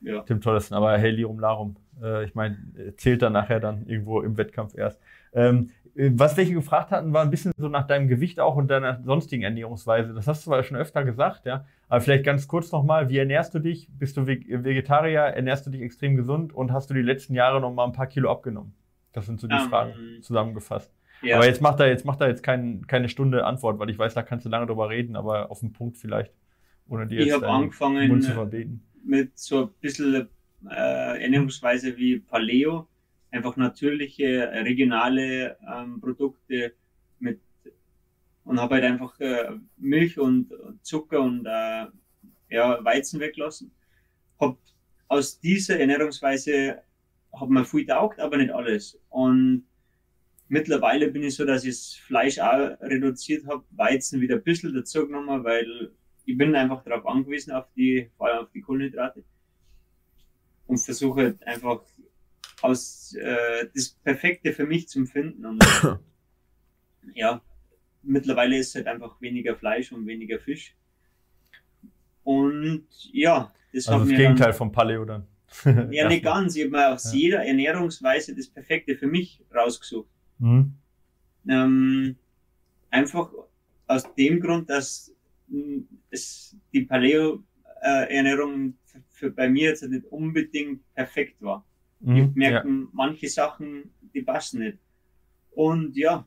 [0.00, 0.22] ja.
[0.22, 1.76] Tim Tollison, aber hey, Lirum Larum.
[2.02, 2.56] Äh, ich meine,
[2.96, 5.00] zählt dann nachher dann irgendwo im Wettkampf erst.
[5.32, 9.02] Ähm, was welche gefragt hatten, war ein bisschen so nach deinem Gewicht auch und deiner
[9.02, 10.14] sonstigen Ernährungsweise.
[10.14, 11.64] Das hast du zwar schon öfter gesagt, ja.
[11.88, 13.88] Aber vielleicht ganz kurz nochmal, wie ernährst du dich?
[13.90, 15.22] Bist du Vegetarier?
[15.22, 18.06] Ernährst du dich extrem gesund und hast du die letzten Jahre noch mal ein paar
[18.06, 18.74] Kilo abgenommen?
[19.12, 20.92] Das sind so die um, ähm, Fragen zusammengefasst.
[21.22, 21.36] Ja.
[21.36, 24.14] Aber jetzt macht er jetzt macht er jetzt kein, keine Stunde Antwort, weil ich weiß,
[24.14, 26.32] da kannst du lange drüber reden, aber auf den Punkt vielleicht,
[26.88, 28.82] ohne dir jetzt ich angefangen Mund zu verbeten.
[29.04, 30.28] mit so ein bisschen
[30.70, 32.86] äh, Ernährungsweise wie Paleo,
[33.30, 36.72] einfach natürliche regionale ähm, Produkte
[37.18, 37.40] mit
[38.44, 41.86] und habe halt einfach äh, Milch und Zucker und äh,
[42.50, 43.72] ja, Weizen weglassen.
[44.38, 44.56] Hab
[45.08, 46.82] aus dieser Ernährungsweise
[47.32, 48.98] hat mir viel taugt, aber nicht alles.
[49.10, 49.66] Und
[50.48, 54.74] mittlerweile bin ich so, dass ich das Fleisch auch reduziert habe, Weizen wieder ein bisschen
[54.74, 55.92] dazu genommen, weil
[56.24, 59.24] ich bin einfach darauf angewiesen, auf die, vor allem auf die Kohlenhydrate.
[60.66, 61.80] Und versuche halt einfach
[62.60, 65.46] aus äh, das Perfekte für mich zu finden.
[65.46, 65.64] Und
[67.14, 67.40] ja,
[68.02, 70.76] mittlerweile ist halt einfach weniger Fleisch und weniger Fisch.
[72.24, 75.26] Und ja, das also das Gegenteil vom Paleo dann.
[75.90, 76.56] ja, nicht ganz.
[76.56, 77.18] Ich habe mir aus ja.
[77.18, 80.08] jeder Ernährungsweise das Perfekte für mich rausgesucht.
[80.38, 80.74] Mhm.
[81.48, 82.16] Ähm,
[82.90, 83.30] einfach
[83.86, 85.14] aus dem Grund, dass
[86.10, 88.74] es die Paleo-Ernährung
[89.10, 91.64] für bei mir jetzt nicht unbedingt perfekt war.
[92.00, 92.86] Mhm, ich merke, ja.
[92.92, 94.78] manche Sachen, die passen nicht.
[95.50, 96.26] Und ja,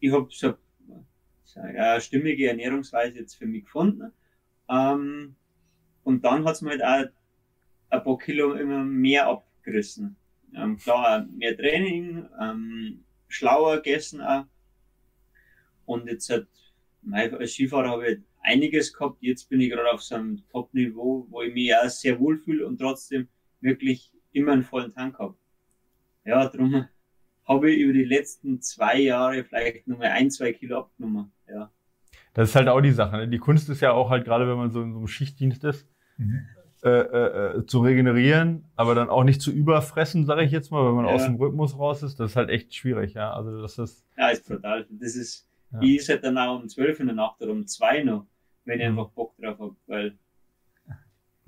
[0.00, 0.54] ich habe so
[1.56, 4.12] eine stimmige Ernährungsweise jetzt für mich gefunden.
[4.68, 5.34] Ähm,
[6.04, 7.17] und dann hat es mir halt auch
[7.90, 10.16] ein paar Kilo immer mehr abgerissen.
[10.54, 14.44] Ähm, klar, mehr Training, ähm, schlauer gegessen auch.
[15.84, 16.46] Und jetzt hat,
[17.12, 19.18] als Skifahrer habe ich einiges gehabt.
[19.20, 22.66] Jetzt bin ich gerade auf so einem Top-Niveau, wo ich mich auch sehr wohl fühle
[22.66, 23.28] und trotzdem
[23.60, 25.36] wirklich immer einen vollen Tank habe.
[26.24, 26.86] Ja, darum
[27.46, 31.32] habe ich über die letzten zwei Jahre vielleicht nur mal ein, zwei Kilo abgenommen.
[31.48, 31.72] Ja.
[32.34, 33.16] Das ist halt auch die Sache.
[33.16, 33.28] Ne?
[33.28, 35.88] Die Kunst ist ja auch halt, gerade wenn man so in so einem Schichtdienst ist,
[36.18, 36.46] mhm.
[36.82, 40.94] Äh, äh, zu regenerieren, aber dann auch nicht zu überfressen, sage ich jetzt mal, wenn
[40.94, 41.12] man ja.
[41.12, 42.20] aus dem Rhythmus raus ist.
[42.20, 43.32] Das ist halt echt schwierig, ja.
[43.32, 44.06] Also das ist.
[44.16, 44.86] Ja, ist brutal.
[44.88, 45.80] Das ist, ja.
[45.82, 48.26] ich ist halt dann auch um zwölf in der Nacht oder um zwei noch,
[48.64, 48.98] wenn ich mhm.
[48.98, 50.18] einfach Bock drauf habe, weil.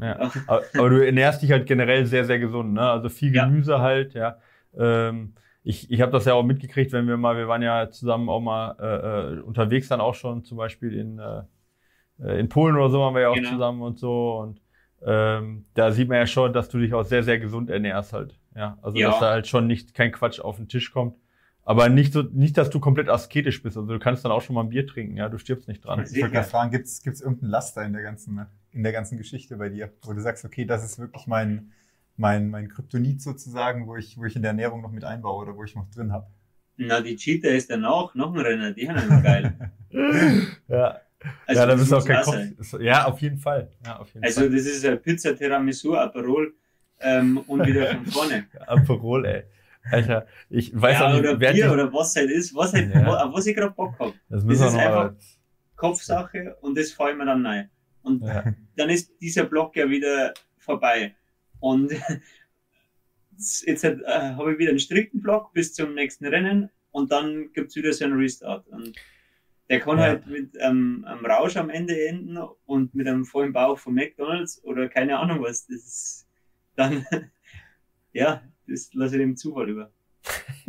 [0.01, 0.18] Ja.
[0.49, 2.83] aber, aber, du ernährst dich halt generell sehr, sehr gesund, ne?
[2.83, 3.81] Also viel Gemüse ja.
[3.81, 4.39] halt, ja.
[4.76, 8.28] Ähm, ich, ich habe das ja auch mitgekriegt, wenn wir mal, wir waren ja zusammen
[8.28, 11.43] auch mal äh, äh unterwegs dann auch schon, zum Beispiel in, äh,
[12.20, 13.51] äh, in Polen oder so waren wir ja auch genau.
[13.51, 14.39] zusammen und so.
[14.39, 14.61] Und
[15.05, 18.38] ähm, da sieht man ja schon, dass du dich auch sehr, sehr gesund ernährst halt.
[18.55, 19.11] Ja, also ja.
[19.11, 21.16] dass da halt schon nicht kein Quatsch auf den Tisch kommt.
[21.62, 23.76] Aber nicht so, nicht, dass du komplett asketisch bist.
[23.76, 26.03] Also du kannst dann auch schon mal ein Bier trinken, ja, du stirbst nicht dran.
[26.03, 29.57] Ich wollte gerade fragen, gibt's gibt's irgendeinen Laster in der ganzen, in der ganzen Geschichte
[29.57, 31.70] bei dir, wo du sagst, okay, das ist wirklich mein,
[32.16, 35.57] mein, mein Kryptonit sozusagen, wo ich, wo ich in der Ernährung noch mit einbaue oder
[35.57, 36.26] wo ich noch drin habe.
[36.76, 39.70] Na, die Cheetah ist dann auch noch ein Renner, die haben immer geil.
[40.68, 40.98] ja.
[41.47, 42.81] Also ja, da bist du auch kein Kopf.
[42.81, 43.71] Ja, auf jeden Fall.
[43.85, 44.51] Ja, auf jeden also, Fall.
[44.51, 46.55] das ist Pizza Tiramisu, Aperol
[47.01, 48.47] ähm, und wieder von vorne.
[48.66, 49.45] Aperol, ey.
[49.91, 51.64] Alter, ich weiß ja, auch nicht, oder Bier die...
[51.64, 53.07] oder was halt ist, was, halt, ja.
[53.07, 54.12] auf was ich gerade Bock habe.
[54.29, 55.14] Das, das ist einfach
[55.77, 57.71] Kopfsache und das fallen mir dann rein.
[58.03, 58.45] Und ja.
[58.77, 61.14] dann ist dieser Block ja wieder vorbei.
[61.61, 61.93] Und
[63.37, 67.71] jetzt äh, habe ich wieder einen strikten Block bis zum nächsten Rennen und dann gibt
[67.71, 68.66] es wieder so einen Restart.
[68.68, 68.93] Und
[69.71, 70.05] der kann ja.
[70.05, 74.62] halt mit ähm, einem Rausch am Ende enden und mit einem vollen Bauch von McDonalds
[74.64, 75.68] oder keine Ahnung was.
[75.68, 76.29] Das ist
[76.75, 77.07] dann,
[78.12, 79.91] ja, das lasse ich dem Zufall über.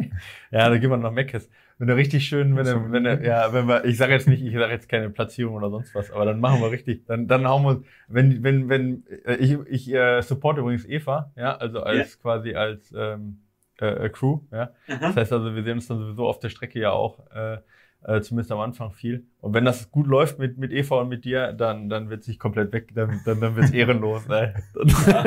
[0.52, 1.50] ja, da gehen wir nach Meckes.
[1.80, 4.44] Wenn er richtig schön, wenn er, wenn er, ja, wenn wir, ich sage jetzt nicht,
[4.44, 7.48] ich sage jetzt keine Platzierung oder sonst was, aber dann machen wir richtig, dann, dann
[7.48, 12.14] hauen wir, wenn, wenn, wenn, äh, ich, ich äh, support übrigens Eva, ja, also als
[12.14, 12.22] ja.
[12.22, 13.40] quasi als ähm,
[13.80, 14.76] äh, Crew, ja.
[14.88, 15.08] Aha.
[15.08, 17.58] Das heißt also, wir sehen uns dann sowieso auf der Strecke ja auch, äh,
[18.04, 19.26] äh, zumindest am Anfang viel.
[19.40, 22.40] Und wenn das gut läuft mit, mit Eva und mit dir, dann, dann wird sich
[22.40, 24.54] komplett weg, dann, dann, dann wird's ehrenlos, ey.
[24.74, 25.24] Dann, ja.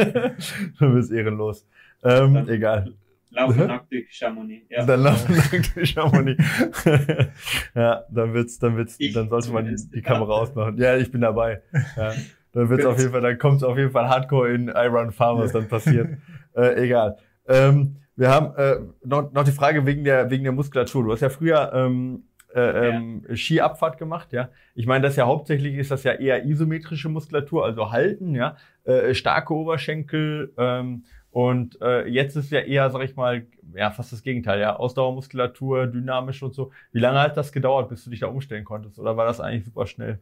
[0.79, 1.66] dann wird's ehrenlos.
[2.03, 2.95] Ähm, egal.
[3.31, 4.66] Laufen nackt durch Chamonix.
[4.70, 4.87] Ja.
[4.87, 6.45] Dann laufen nackt durch Chamonix.
[7.75, 10.79] ja, dann wird's, dann wird's, ich dann sollte man die Kamera ausmachen.
[10.79, 11.62] Ja, ich bin dabei.
[11.97, 12.12] Ja.
[12.53, 15.68] Dann wird's auf jeden Fall, dann kommt's auf jeden Fall Hardcore in Iron Farmers dann
[15.68, 16.18] passiert.
[16.57, 17.16] äh, egal.
[17.49, 21.03] Ähm, wir haben äh, noch, noch die Frage wegen der wegen der Muskulatur.
[21.03, 23.36] Du hast ja früher ähm, äh, ähm, ja.
[23.36, 24.50] Skiabfahrt gemacht, ja.
[24.74, 29.14] Ich meine, das ja hauptsächlich ist das ja eher isometrische Muskulatur, also halten, ja, äh,
[29.14, 33.44] starke Oberschenkel ähm, und äh, jetzt ist ja eher, sag ich mal,
[33.74, 34.76] ja, fast das Gegenteil, ja.
[34.76, 36.70] Ausdauermuskulatur, dynamisch und so.
[36.92, 39.00] Wie lange hat das gedauert, bis du dich da umstellen konntest?
[39.00, 40.20] Oder war das eigentlich super schnell?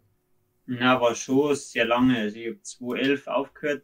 [0.66, 2.16] Ja, war schon sehr lange.
[2.16, 3.82] Also ich habe 2011 aufgehört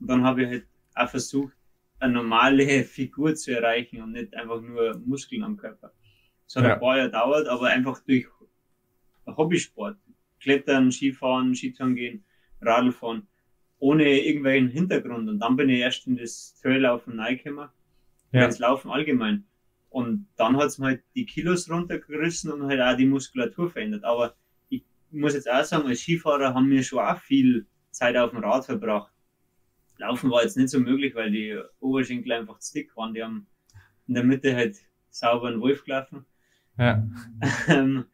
[0.00, 1.52] und dann habe ich halt auch versucht,
[1.98, 5.92] eine normale Figur zu erreichen und nicht einfach nur Muskeln am Körper.
[6.46, 6.74] Es hat ja.
[6.74, 8.26] ein paar Jahre gedauert, aber einfach durch
[9.26, 9.96] Hobbysport.
[10.40, 12.24] Klettern, Skifahren, Skitouren gehen,
[12.60, 13.28] Radlfahren
[13.82, 15.28] ohne irgendwelchen Hintergrund.
[15.28, 17.68] Und dann bin ich erst in das Traillaufen reingekommen,
[18.30, 18.44] ja.
[18.44, 19.44] ins Laufen allgemein.
[19.90, 24.04] Und dann hat es mir halt die Kilos runtergerissen und halt auch die Muskulatur verändert.
[24.04, 24.36] Aber
[24.68, 28.38] ich muss jetzt auch sagen, als Skifahrer haben wir schon auch viel Zeit auf dem
[28.38, 29.12] Rad verbracht.
[29.98, 33.14] Laufen war jetzt nicht so möglich, weil die Oberschenkel einfach zu dick waren.
[33.14, 33.48] Die haben
[34.06, 34.76] in der Mitte halt
[35.10, 36.24] sauber einen Wolf gelaufen.
[36.82, 37.08] Ja.
[37.68, 38.04] Ähm,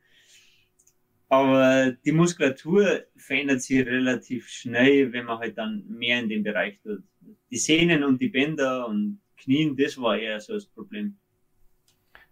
[1.28, 6.80] aber die Muskulatur verändert sich relativ schnell, wenn man halt dann mehr in dem Bereich
[6.80, 7.02] tut.
[7.50, 11.18] Die Sehnen und die Bänder und Knien, das war eher so das Problem.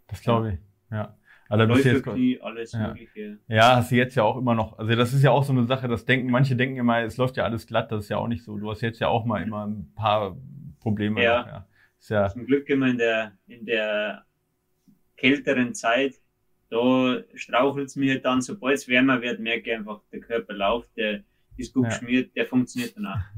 [0.06, 0.58] Das glaube ich,
[0.90, 1.16] ja.
[1.48, 2.88] Also Läufe, jetzt, Knie, alles ja.
[2.88, 3.38] Mögliche.
[3.48, 4.78] Ja, hast du jetzt ja auch immer noch.
[4.78, 7.36] Also das ist ja auch so eine Sache, das denken, manche denken immer, es läuft
[7.36, 8.56] ja alles glatt, das ist ja auch nicht so.
[8.56, 10.36] Du hast jetzt ja auch mal immer ein paar
[10.80, 11.22] Probleme.
[11.22, 11.40] Ja.
[11.40, 11.66] Noch, ja.
[12.08, 12.28] ja.
[12.30, 14.24] Zum Glück immer in der, in der
[15.16, 16.14] kälteren Zeit
[16.68, 20.54] da strauchelt es mir halt dann, sobald es wärmer wird, merke ich einfach, der Körper
[20.54, 21.22] läuft, der
[21.56, 21.90] ist gut ja.
[21.90, 23.18] geschmiert, der funktioniert dann auch.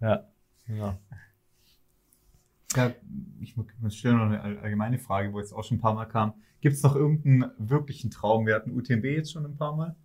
[0.00, 0.28] Ja,
[0.68, 0.96] ja.
[2.76, 2.94] Ja,
[3.40, 3.56] ich
[3.98, 6.34] stelle noch eine allgemeine Frage, wo jetzt auch schon ein paar Mal kam.
[6.60, 8.46] Gibt es noch irgendeinen wirklichen Traum?
[8.46, 9.96] Wir hatten UTMB jetzt schon ein paar Mal,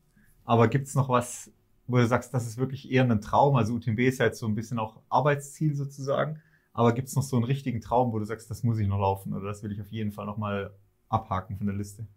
[0.45, 1.51] aber gibt es noch was,
[1.85, 3.55] wo du sagst, das ist wirklich eher ein Traum?
[3.55, 7.21] Also UTMB ist ja jetzt so ein bisschen auch Arbeitsziel sozusagen, aber gibt es noch
[7.23, 9.71] so einen richtigen Traum, wo du sagst, das muss ich noch laufen oder das will
[9.71, 10.73] ich auf jeden Fall nochmal
[11.09, 12.07] abhaken von der Liste?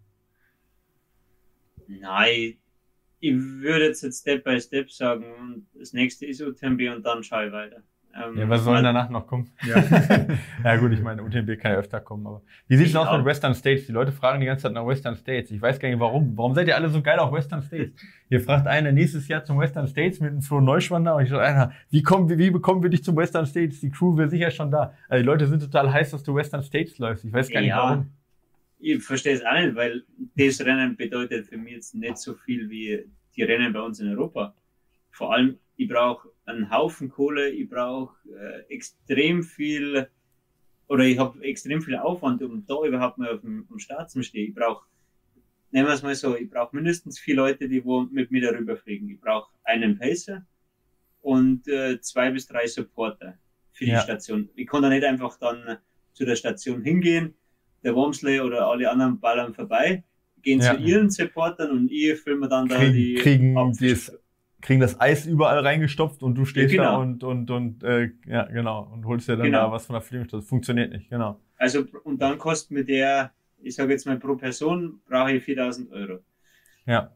[1.89, 2.55] Nein,
[3.21, 7.53] ich würde jetzt Step by Step sagen, das nächste ist UTMB und dann schaue ich
[7.53, 7.83] weiter.
[8.17, 9.51] Ähm, ja, was soll danach noch kommen?
[9.67, 9.77] Ja.
[10.65, 13.27] ja gut, ich meine, UTMB kann ja öfter kommen, aber wie sieht es aus mit
[13.27, 13.87] Western States?
[13.87, 15.51] Die Leute fragen die ganze Zeit nach Western States.
[15.51, 16.37] Ich weiß gar nicht warum.
[16.37, 18.01] Warum seid ihr alle so geil auf Western States?
[18.31, 21.43] Ihr fragt einer nächstes Jahr zum Western States mit einem Flo Neuschwander und ich sage
[21.43, 23.81] einer, wie kommen wie, wie bekommen wir dich zum Western States?
[23.81, 24.95] Die Crew wäre sicher schon da.
[25.09, 27.25] Also die Leute sind total heiß, dass du Western States läufst.
[27.25, 27.77] Ich weiß gar nicht ja.
[27.77, 28.16] warum.
[28.89, 30.05] Ich verstehe es auch nicht, weil
[30.37, 34.09] das Rennen bedeutet für mich jetzt nicht so viel wie die Rennen bei uns in
[34.09, 34.55] Europa.
[35.11, 40.07] Vor allem, ich brauche einen Haufen Kohle, ich brauche äh, extrem viel
[40.87, 44.23] oder ich habe extrem viel Aufwand, um da überhaupt mal auf dem, auf Start zu
[44.23, 44.51] stehen.
[44.51, 44.87] Ich brauche,
[45.73, 48.77] nehmen wir es mal so, ich brauche mindestens vier Leute, die wo mit mir darüber
[48.77, 49.11] fliegen.
[49.11, 50.47] Ich brauche einen Pacer
[51.23, 53.37] und äh, zwei bis drei Supporter
[53.73, 54.01] für die ja.
[54.01, 54.49] Station.
[54.55, 55.79] Ich kann da nicht einfach dann
[56.13, 57.35] zu der Station hingehen,
[57.87, 60.03] der Wormsley oder alle anderen ballern vorbei,
[60.43, 60.75] gehen ja.
[60.75, 64.13] zu ihren Supportern und ich filme dann Krieg, da die kriegen das
[64.61, 66.97] kriegen das Eis überall reingestopft und du stehst ja, genau.
[66.97, 69.67] da und, und, und äh, ja, genau, und holst dir dann genau.
[69.67, 70.25] da was von der.
[70.27, 71.41] Das funktioniert nicht, genau.
[71.57, 73.33] Also, und dann kostet mir der,
[73.63, 76.19] ich sage jetzt mal pro Person, brauche ich 4000 Euro.
[76.85, 77.15] Ja.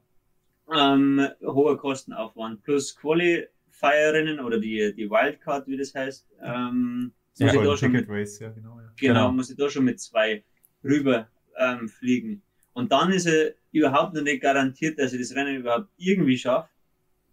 [0.72, 6.28] Ähm, hoher Kostenaufwand plus Qualifierinnen oder die, die Wildcard, wie das heißt.
[6.40, 8.92] Ähm, ja, muss ich da schon mit, Race, ja, genau, ja.
[8.96, 10.44] genau, genau, muss ich da schon mit zwei
[10.84, 11.28] rüber
[11.58, 12.42] ähm, fliegen.
[12.72, 16.70] Und dann ist er überhaupt noch nicht garantiert, dass ich das Rennen überhaupt irgendwie schaffe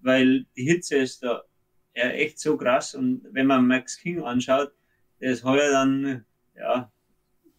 [0.01, 1.43] weil die Hitze ist da
[1.95, 2.95] ja, echt so krass.
[2.95, 4.71] Und wenn man Max King anschaut,
[5.19, 6.25] der ist heuer dann,
[6.55, 6.91] ja,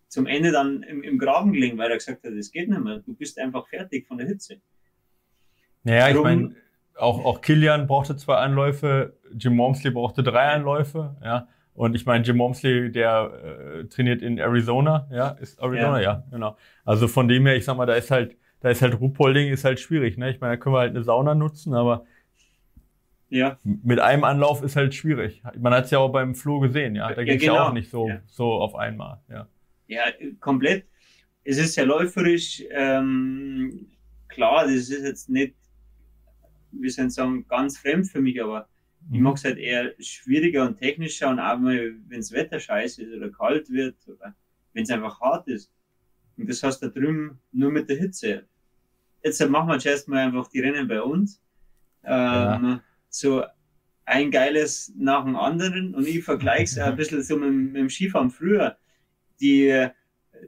[0.09, 2.99] zum Ende dann im, im Graben gelegen, weil er gesagt hat, das geht nicht mehr.
[2.99, 4.61] Du bist einfach fertig von der Hitze.
[5.82, 6.57] Naja, Darum, ich meine,
[6.97, 11.49] auch, auch Kilian brauchte zwei Anläufe, Jim Momsley brauchte drei Anläufe, ja.
[11.78, 13.30] Und ich meine, Jim Momsley, der
[13.80, 16.12] äh, trainiert in Arizona, ja, ist Arizona, ja.
[16.12, 16.56] ja, genau.
[16.84, 19.64] Also von dem her, ich sag mal, da ist halt, da ist halt Ruhpolding ist
[19.64, 20.28] halt schwierig, ne?
[20.28, 22.04] Ich meine, da können wir halt eine Sauna nutzen, aber
[23.28, 23.58] ja.
[23.62, 25.40] Mit einem Anlauf ist halt schwierig.
[25.56, 27.12] Man hat es ja auch beim Flo gesehen, ja.
[27.12, 27.54] Da ja, geht es genau.
[27.54, 28.22] ja auch nicht so, ja.
[28.26, 29.46] so auf einmal, ja.
[29.86, 30.02] Ja,
[30.40, 30.84] komplett.
[31.44, 32.64] Es ist sehr läuferisch.
[32.72, 33.86] Ähm,
[34.26, 35.54] klar, das ist jetzt nicht,
[36.72, 38.66] wie soll ich sagen, ganz fremd für mich, aber.
[39.11, 43.02] Ich mag es halt eher schwieriger und technischer und auch mal, wenn das Wetter scheiße
[43.02, 44.34] ist oder kalt wird oder
[44.72, 45.72] wenn es einfach hart ist.
[46.36, 48.46] Und das hast du da drüben nur mit der Hitze.
[49.24, 51.40] Jetzt machen wir jetzt erstmal einfach die Rennen bei uns.
[52.04, 53.44] Ähm, ja so
[54.04, 57.90] ein geiles nach dem anderen und ich vergleiche es ein bisschen so mit, mit, dem
[57.90, 58.76] Skifahren früher.
[59.40, 59.86] Die,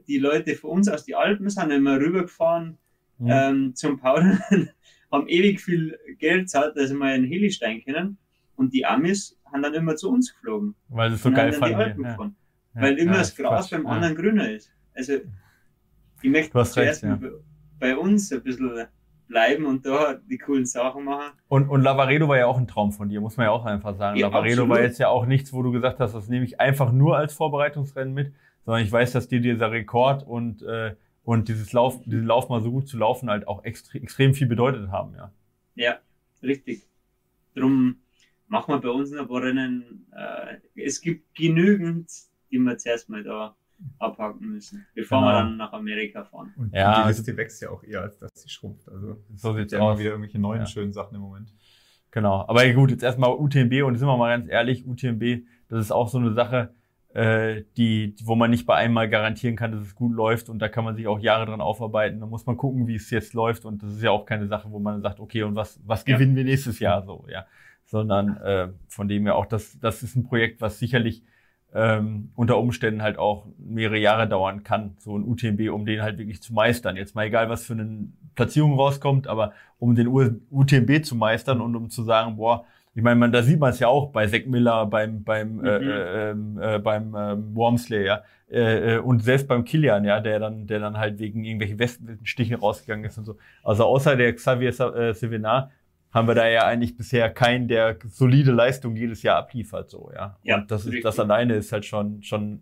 [0.07, 2.77] die Leute von uns aus den Alpen sind immer rübergefahren
[3.19, 3.29] mhm.
[3.29, 4.41] ähm, zum Powdern,
[5.11, 8.17] haben ewig viel Geld zahlt, dass sie mal einen Helistein können
[8.61, 10.75] und die Amis haben dann immer zu uns geflogen.
[10.89, 12.03] Weil es so geil fanden.
[12.03, 12.11] Ja.
[12.11, 12.31] Ja.
[12.73, 14.71] Weil immer ja, das Gras beim anderen grüner ist.
[14.93, 15.13] Also
[16.21, 17.21] ich möchte zuerst recht,
[17.79, 18.87] bei uns ein bisschen
[19.27, 21.31] bleiben und da die coolen Sachen machen.
[21.47, 23.95] Und, und Lavaredo war ja auch ein Traum von dir, muss man ja auch einfach
[23.95, 24.19] sagen.
[24.19, 24.69] Ja, Lavaredo absolut.
[24.69, 27.33] war jetzt ja auch nichts, wo du gesagt hast, das nehme ich einfach nur als
[27.33, 28.31] Vorbereitungsrennen mit,
[28.63, 32.61] sondern ich weiß, dass dir dieser Rekord und, äh, und dieses Lauf, diesen Lauf mal
[32.61, 35.31] so gut zu laufen halt auch extre extrem viel bedeutet haben, ja.
[35.75, 35.97] Ja,
[36.43, 36.87] richtig.
[37.55, 37.97] Drum
[38.51, 40.05] machen wir bei uns ein paar Rennen.
[40.11, 42.11] Äh, es gibt genügend,
[42.51, 43.55] die wir zuerst mal da
[43.97, 45.31] abhaken müssen, bevor genau.
[45.31, 46.53] wir dann nach Amerika fahren.
[46.55, 48.87] Und ja, die Liste wächst ja auch eher, als dass sie schrumpft.
[48.89, 50.65] Also so sieht ja immer wieder irgendwelche neuen ja.
[50.67, 51.55] schönen Sachen im Moment.
[52.11, 55.91] Genau, aber gut, jetzt erstmal UTMB und sind wir mal ganz ehrlich, UTMB, das ist
[55.91, 56.75] auch so eine Sache,
[57.13, 60.59] äh, die, wo man nicht bei einem Mal garantieren kann, dass es gut läuft und
[60.59, 62.19] da kann man sich auch Jahre dran aufarbeiten.
[62.19, 64.69] Da muss man gucken, wie es jetzt läuft und das ist ja auch keine Sache,
[64.71, 66.37] wo man sagt, okay, und was, was gewinnen ja.
[66.37, 67.45] wir nächstes Jahr so, ja.
[67.91, 71.23] Sondern äh, von dem her auch, das, das ist ein Projekt, was sicherlich
[71.73, 76.17] ähm, unter Umständen halt auch mehrere Jahre dauern kann, so ein UTMB, um den halt
[76.17, 76.95] wirklich zu meistern.
[76.95, 81.75] Jetzt mal egal, was für eine Platzierung rauskommt, aber um den UTMB zu meistern und
[81.75, 82.63] um zu sagen, boah,
[82.93, 85.65] ich meine, man, da sieht man es ja auch bei Zack Miller, beim beim mhm.
[85.65, 90.39] äh, ähm, äh, beim ähm, Wormsley, ja, äh, äh, und selbst beim Kilian, ja, der
[90.39, 93.37] dann der dann halt wegen irgendwelchen Westenstichen rausgegangen ist und so.
[93.63, 95.71] Also außer der Xavier äh, Sevenar
[96.11, 100.37] haben wir da ja eigentlich bisher keinen, der solide Leistung jedes Jahr abliefert, so, ja.
[100.43, 102.61] ja und das ist, das alleine ist halt schon, schon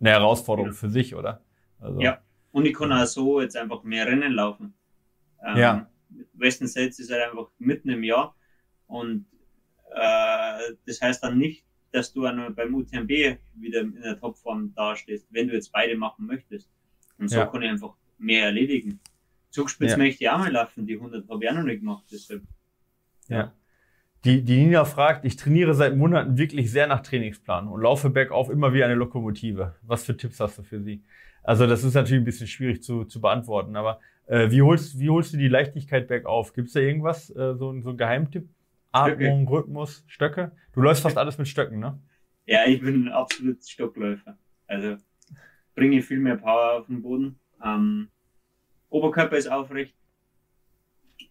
[0.00, 0.76] eine Herausforderung ja.
[0.76, 1.40] für sich, oder?
[1.80, 2.18] Also, ja.
[2.52, 4.74] Und ich kann auch so jetzt einfach mehr Rennen laufen.
[5.44, 5.90] Ähm, ja.
[6.34, 8.34] Western States ist halt einfach mitten im Jahr
[8.86, 9.26] und
[9.94, 15.48] äh, das heißt dann nicht, dass du beim UTMB wieder in der Topform dastehst, wenn
[15.48, 16.68] du jetzt beide machen möchtest.
[17.18, 17.46] Und so ja.
[17.46, 19.00] kann ich einfach mehr erledigen.
[19.54, 19.98] Zugspitze ja.
[19.98, 22.42] möchte ich auch mal laufen, die 100 habe ich auch noch nicht gemacht, deshalb.
[23.28, 23.52] Ja.
[24.24, 28.50] Die, die Nina fragt, ich trainiere seit Monaten wirklich sehr nach Trainingsplan und laufe bergauf
[28.50, 29.76] immer wie eine Lokomotive.
[29.82, 31.04] Was für Tipps hast du für sie?
[31.44, 35.10] Also das ist natürlich ein bisschen schwierig zu, zu beantworten, aber äh, wie, holst, wie
[35.10, 36.52] holst du die Leichtigkeit bergauf?
[36.52, 38.48] Gibt es da irgendwas, äh, so, so ein Geheimtipp?
[38.90, 39.50] Atmung, Stöcke.
[39.50, 40.52] Rhythmus, Stöcke?
[40.72, 42.00] Du läufst fast alles mit Stöcken, ne?
[42.46, 44.36] Ja, ich bin ein absolut Stockläufer.
[44.66, 44.96] Also
[45.74, 47.38] bringe viel mehr Power auf den Boden.
[47.62, 48.08] Ähm,
[48.94, 49.92] Oberkörper ist aufrecht.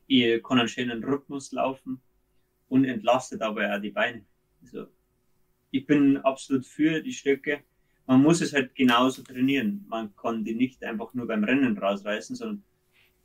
[0.05, 2.01] Ich kann einen schönen Rhythmus laufen
[2.68, 4.26] und entlastet aber auch die Beine.
[4.61, 4.88] Also,
[5.72, 7.64] ich bin absolut für die Stöcke.
[8.05, 9.86] Man muss es halt genauso trainieren.
[9.88, 12.64] Man kann die nicht einfach nur beim Rennen rausreißen, sondern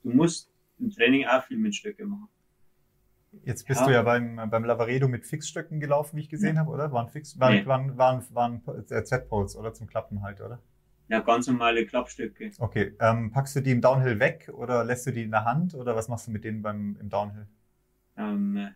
[0.04, 2.28] du musst im Training auch viel mit Stöcke machen.
[3.44, 3.86] Jetzt bist ja.
[3.86, 6.60] du ja beim, beim Lavaredo mit Fixstöcken gelaufen, wie ich gesehen ja.
[6.60, 6.92] habe, oder?
[6.92, 7.66] Waren, Fix, waren, nee.
[7.66, 9.74] waren, waren, waren, waren Z-Poles, oder?
[9.74, 10.62] Zum Klappen halt, oder?
[11.08, 12.50] Ja, ganz normale Klappstücke.
[12.58, 12.94] Okay.
[13.00, 15.96] Ähm, packst du die im Downhill weg oder lässt du die in der Hand oder
[15.96, 17.46] was machst du mit denen beim, im Downhill?
[18.18, 18.68] Ähm,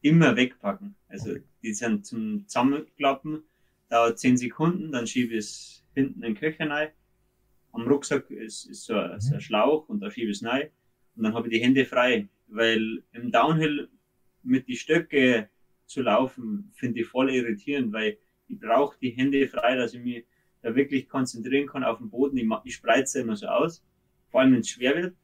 [0.00, 0.94] immer wegpacken.
[1.08, 1.42] Also okay.
[1.62, 3.42] die sind zum Zusammenklappen,
[3.90, 6.88] dauert 10 Sekunden, dann schiebe ich es hinten in den Köcher rein.
[7.72, 9.20] Am Rucksack ist, ist so, ein, mhm.
[9.20, 10.68] so ein Schlauch und da schiebe ich es rein
[11.16, 12.28] und dann habe ich die Hände frei.
[12.46, 13.90] Weil im Downhill
[14.42, 15.50] mit die Stöcke
[15.84, 18.16] zu laufen, finde ich voll irritierend, weil
[18.46, 20.24] ich brauche die Hände frei, dass ich mich
[20.62, 22.36] da wirklich konzentrieren kann auf den Boden.
[22.36, 23.84] Ich, ich spreize immer so aus,
[24.30, 25.16] vor allem wenn es schwer wird,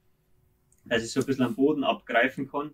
[0.84, 2.72] dass ich so ein bisschen am Boden abgreifen kann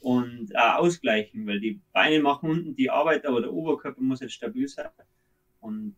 [0.00, 4.34] und auch ausgleichen, weil die Beine machen unten die Arbeit, aber der Oberkörper muss jetzt
[4.34, 4.88] stabil sein.
[5.60, 5.96] Und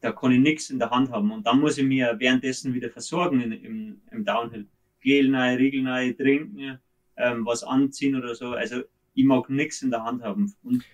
[0.00, 1.30] da kann ich nichts in der Hand haben.
[1.32, 4.66] Und dann muss ich mir währenddessen wieder versorgen in, im, im Downhill.
[5.00, 6.78] Gel rein, Riegel rein, trinken,
[7.16, 8.50] ähm, was anziehen oder so.
[8.50, 8.82] Also
[9.14, 10.54] ich mag nichts in der Hand haben.
[10.62, 10.84] Und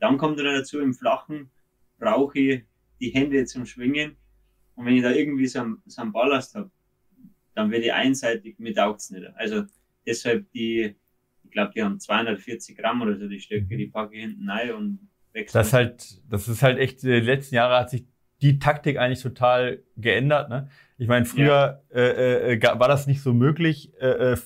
[0.00, 1.50] dann kommt dann dazu, im Flachen
[1.98, 2.62] brauche ich
[3.00, 4.16] die Hände zum Schwingen.
[4.74, 6.70] Und wenn ich da irgendwie so einen, so einen Ballast habe,
[7.54, 9.26] dann werde ich einseitig, mir taugt's nicht.
[9.34, 9.64] Also
[10.06, 10.94] deshalb die,
[11.42, 14.74] ich glaube, die haben 240 Gramm oder so, die Stöcke, die packe ich hinten rein
[14.74, 15.58] und wechsle.
[15.58, 18.04] Das halt, das ist halt echt, die letzten Jahre hat sich
[18.40, 20.48] die Taktik eigentlich total geändert.
[20.48, 20.68] Ne?
[20.96, 21.96] Ich meine, früher ja.
[21.96, 24.36] äh, äh, war das nicht so möglich, äh, äh,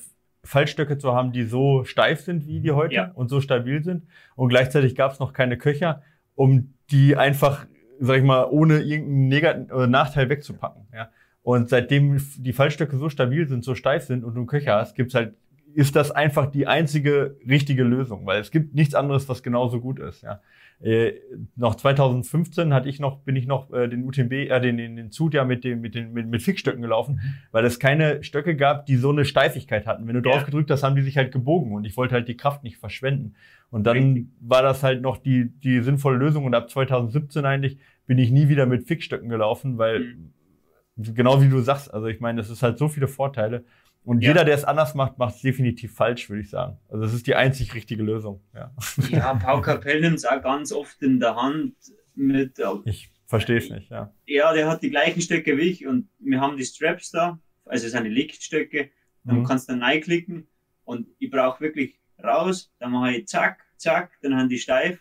[0.43, 3.11] Fallstöcke zu haben, die so steif sind wie die heute ja.
[3.13, 4.07] und so stabil sind.
[4.35, 6.01] Und gleichzeitig gab es noch keine Köcher,
[6.35, 7.65] um die einfach
[8.05, 10.87] sag ich mal, ohne irgendeinen Negat äh, Nachteil wegzupacken.
[10.93, 11.09] Ja.
[11.41, 14.95] Und seitdem die Fallstöcke so stabil sind, so steif sind und du einen Köcher hast,
[14.95, 15.35] gibt's halt,
[15.73, 19.99] ist das einfach die einzige richtige Lösung, weil es gibt nichts anderes, was genauso gut
[19.99, 20.21] ist.
[20.21, 20.41] Ja.
[20.81, 21.13] Äh,
[21.55, 25.11] noch 2015 hatte ich noch, bin ich noch äh, den UTMB, äh, den, den, den
[25.11, 27.33] Zug ja mit dem, mit den, mit, mit Fixstöcken gelaufen, mhm.
[27.51, 30.07] weil es keine Stöcke gab, die so eine Steifigkeit hatten.
[30.07, 32.37] Wenn du drauf gedrückt hast, haben die sich halt gebogen und ich wollte halt die
[32.37, 33.35] Kraft nicht verschwenden.
[33.69, 34.27] Und dann Richtig.
[34.41, 38.49] war das halt noch die, die sinnvolle Lösung und ab 2017 eigentlich bin ich nie
[38.49, 40.33] wieder mit Fixstöcken gelaufen, weil mhm.
[40.95, 43.65] genau wie du sagst, also ich meine, es ist halt so viele Vorteile.
[44.05, 44.29] Und ja.
[44.29, 46.77] jeder, der es anders macht, macht es definitiv falsch, würde ich sagen.
[46.89, 48.41] Also das ist die einzig richtige Lösung.
[48.53, 48.73] Ja,
[49.09, 51.75] ja Paul Capell nimmt es auch ganz oft in der Hand
[52.15, 52.59] mit.
[52.59, 54.13] Äh, ich verstehe es nicht, ja.
[54.25, 57.87] Ja, der hat die gleichen Stöcke wie ich und wir haben die Straps da, also
[57.87, 58.89] seine Lichtstöcke.
[59.23, 59.43] Dann mhm.
[59.45, 60.47] kannst du reinklicken
[60.83, 64.99] und ich brauche wirklich raus, dann mache ich zack, zack, dann haben die steif,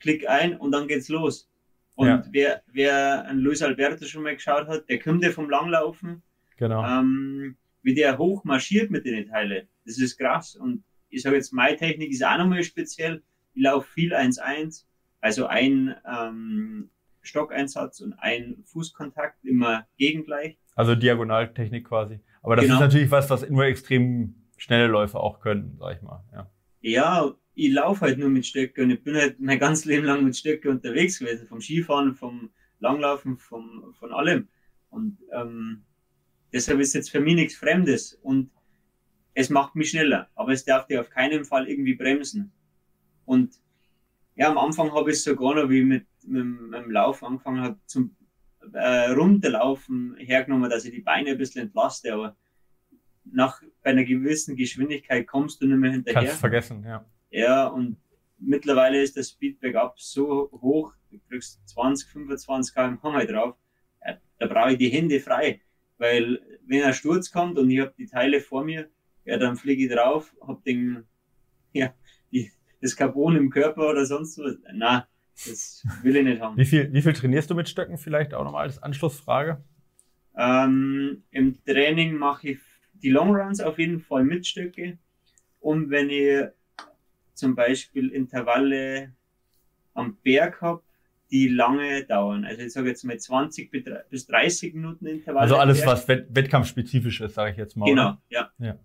[0.00, 1.48] klick ein und dann geht's los.
[1.94, 2.24] Und ja.
[2.30, 6.22] wer, wer an Luis Alberto schon mal geschaut hat, der kommt ja vom Langlaufen.
[6.56, 6.84] Genau.
[6.84, 9.68] Ähm, wie der hoch marschiert mit den Teilen.
[9.84, 10.56] Das ist krass.
[10.56, 13.22] Und ich sage jetzt, meine Technik ist auch nochmal speziell.
[13.52, 14.84] Ich laufe viel 1-1,
[15.20, 16.90] also ein ähm,
[17.22, 20.58] Stockeinsatz und ein Fußkontakt immer gegengleich.
[20.74, 22.20] Also Diagonaltechnik quasi.
[22.42, 22.76] Aber das genau.
[22.76, 26.24] ist natürlich was, was nur extrem schnelle Läufer auch können, sag ich mal.
[26.32, 30.04] Ja, ja ich laufe halt nur mit Stöcke und ich bin halt mein ganzes Leben
[30.04, 32.50] lang mit Stöcke unterwegs gewesen, vom Skifahren, vom
[32.80, 34.48] Langlaufen, vom, von allem.
[34.90, 35.84] Und ähm,
[36.52, 38.50] deshalb ist jetzt für mich nichts Fremdes und
[39.34, 42.52] es macht mich schneller, aber es darf dir auf keinen Fall irgendwie bremsen.
[43.24, 43.54] Und
[44.36, 47.60] ja, am Anfang habe ich es sogar noch, wie ich mit, mit, dem Lauf angefangen
[47.62, 48.16] habe, zum
[48.72, 52.36] äh, Runterlaufen hergenommen, dass ich die Beine ein bisschen entlaste, aber
[53.24, 56.22] nach bei einer gewissen Geschwindigkeit kommst du nicht mehr hinterher.
[56.22, 57.04] Kannst vergessen, ja.
[57.34, 57.96] Ja, und
[58.38, 63.56] mittlerweile ist das Speedback up so hoch, du kriegst 20, 25 km/h drauf,
[64.06, 65.60] ja, da brauche ich die Hände frei.
[65.98, 68.88] Weil wenn ein Sturz kommt und ich habe die Teile vor mir,
[69.24, 71.02] ja, dann fliege ich drauf, habe den,
[71.72, 71.92] ja,
[72.30, 74.56] die, das Carbon im Körper oder sonst was.
[74.72, 75.08] Na,
[75.44, 76.56] das will ich nicht haben.
[76.56, 79.60] Wie viel, wie viel trainierst du mit Stöcken vielleicht auch nochmal als Anschlussfrage?
[80.36, 82.58] Ähm, Im Training mache ich
[82.92, 84.98] die Long Runs auf jeden Fall mit Stöcke.
[85.58, 86.44] Und wenn ich
[87.34, 89.12] zum Beispiel Intervalle
[89.94, 90.82] am Berg habe,
[91.30, 92.44] die lange dauern.
[92.44, 93.70] Also ich sage jetzt mal 20
[94.10, 95.40] bis 30 Minuten Intervalle.
[95.40, 97.86] Also alles, was wettkampfspezifisch ist, sage ich jetzt mal.
[97.86, 98.50] Genau, ja.
[98.58, 98.78] ja.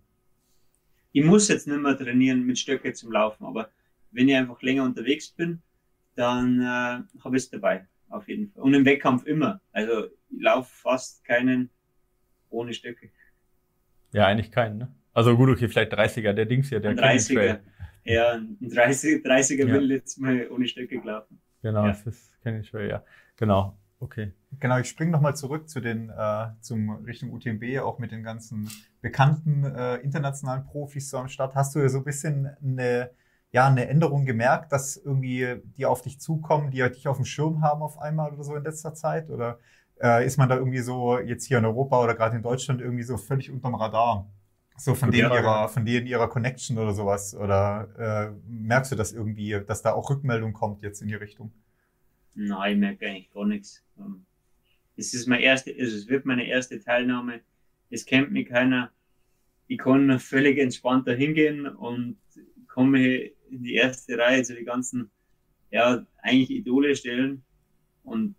[1.12, 3.70] Ich muss jetzt nicht mehr trainieren mit Stöcke zum Laufen, aber
[4.12, 5.62] wenn ich einfach länger unterwegs bin,
[6.16, 8.64] dann äh, habe ich es dabei, auf jeden Fall.
[8.64, 9.62] Und im Wettkampf immer.
[9.72, 11.70] Also ich laufe fast keinen
[12.50, 13.10] ohne Stöcke.
[14.12, 14.96] Ja, eigentlich keinen, ne?
[15.14, 17.60] Also gut, okay, vielleicht 30er, der Dings hier, der 30er.
[18.10, 19.78] Ja, ein 30, 30er ja.
[19.78, 21.40] bin letztes Mal ohne Stöcke gelaufen.
[21.62, 21.96] Genau, ja.
[22.04, 23.04] das kenne ich schon, ja.
[23.38, 23.78] Genau.
[24.00, 24.32] Okay.
[24.60, 28.70] Genau, ich springe nochmal zurück zu den, äh, zum Richtung UTMB, auch mit den ganzen
[29.02, 31.54] bekannten äh, internationalen Profis so am Start.
[31.54, 33.12] Hast du ja so ein bisschen eine,
[33.52, 37.62] ja, eine Änderung gemerkt, dass irgendwie die auf dich zukommen, die dich auf dem Schirm
[37.62, 39.30] haben auf einmal oder so in letzter Zeit?
[39.30, 39.60] Oder
[40.02, 43.04] äh, ist man da irgendwie so jetzt hier in Europa oder gerade in Deutschland irgendwie
[43.04, 44.30] so völlig unterm Radar?
[44.80, 47.36] So von denen ihrer, von denen ihrer Connection oder sowas?
[47.36, 51.52] Oder äh, merkst du das irgendwie, dass da auch Rückmeldung kommt jetzt in die Richtung?
[52.34, 53.84] Nein, ich merke eigentlich gar nichts.
[53.98, 54.26] Ähm,
[54.96, 57.42] es ist meine erste, also es wird meine erste Teilnahme.
[57.90, 58.92] Es kennt mich keiner.
[59.68, 62.18] Ich kann völlig entspannt da hingehen und
[62.68, 63.18] komme
[63.50, 65.12] in die erste Reihe zu den ganzen,
[65.72, 67.44] ja, eigentlich Idole stellen
[68.04, 68.36] und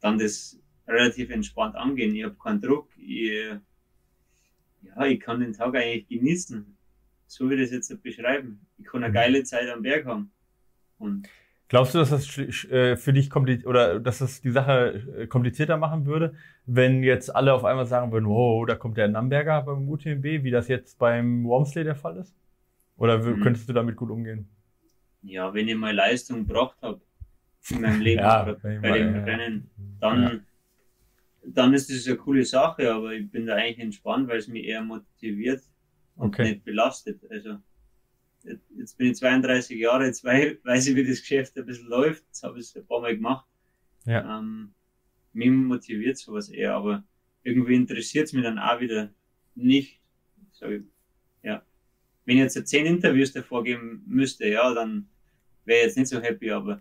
[0.00, 2.14] dann das relativ entspannt angehen.
[2.14, 2.88] Ich habe keinen Druck.
[2.96, 3.50] Ich,
[4.82, 6.76] ja, ich kann den Tag eigentlich genießen.
[7.26, 8.66] So wie ich das jetzt beschreiben.
[8.78, 9.14] Ich kann eine mhm.
[9.14, 10.30] geile Zeit am Berg haben.
[10.98, 11.28] Und
[11.72, 15.78] Glaubst du, dass das äh, für dich kompliziert oder dass das die Sache äh, komplizierter
[15.78, 16.34] machen würde,
[16.66, 20.50] wenn jetzt alle auf einmal sagen würden, wow, da kommt der Namberger beim UTMB, wie
[20.50, 22.36] das jetzt beim Wormsley der Fall ist?
[22.98, 23.40] Oder mhm.
[23.40, 24.50] könntest du damit gut umgehen?
[25.22, 27.00] Ja, wenn ich mal Leistung gebracht habe
[27.70, 29.24] in meinem Leben ja, bei mal, dem ja.
[29.24, 30.30] Rennen, dann, ja.
[31.44, 34.64] Dann ist das eine coole Sache, aber ich bin da eigentlich entspannt, weil es mich
[34.64, 35.62] eher motiviert
[36.16, 36.50] und okay.
[36.50, 37.20] nicht belastet.
[37.30, 37.58] Also
[38.76, 42.24] jetzt bin ich 32 Jahre, jetzt weiß ich, wie das Geschäft ein bisschen läuft.
[42.26, 43.46] Jetzt habe ich es ein paar Mal gemacht.
[44.04, 44.38] Ja.
[44.38, 44.74] Ähm,
[45.32, 47.04] mich motiviert sowas eher, aber
[47.42, 49.10] irgendwie interessiert es mich dann auch wieder
[49.54, 50.00] nicht.
[50.60, 50.82] Ich,
[51.42, 51.62] ja.
[52.24, 55.08] Wenn ich jetzt zehn Interviews davor geben müsste, ja, dann
[55.64, 56.80] wäre ich jetzt nicht so happy, aber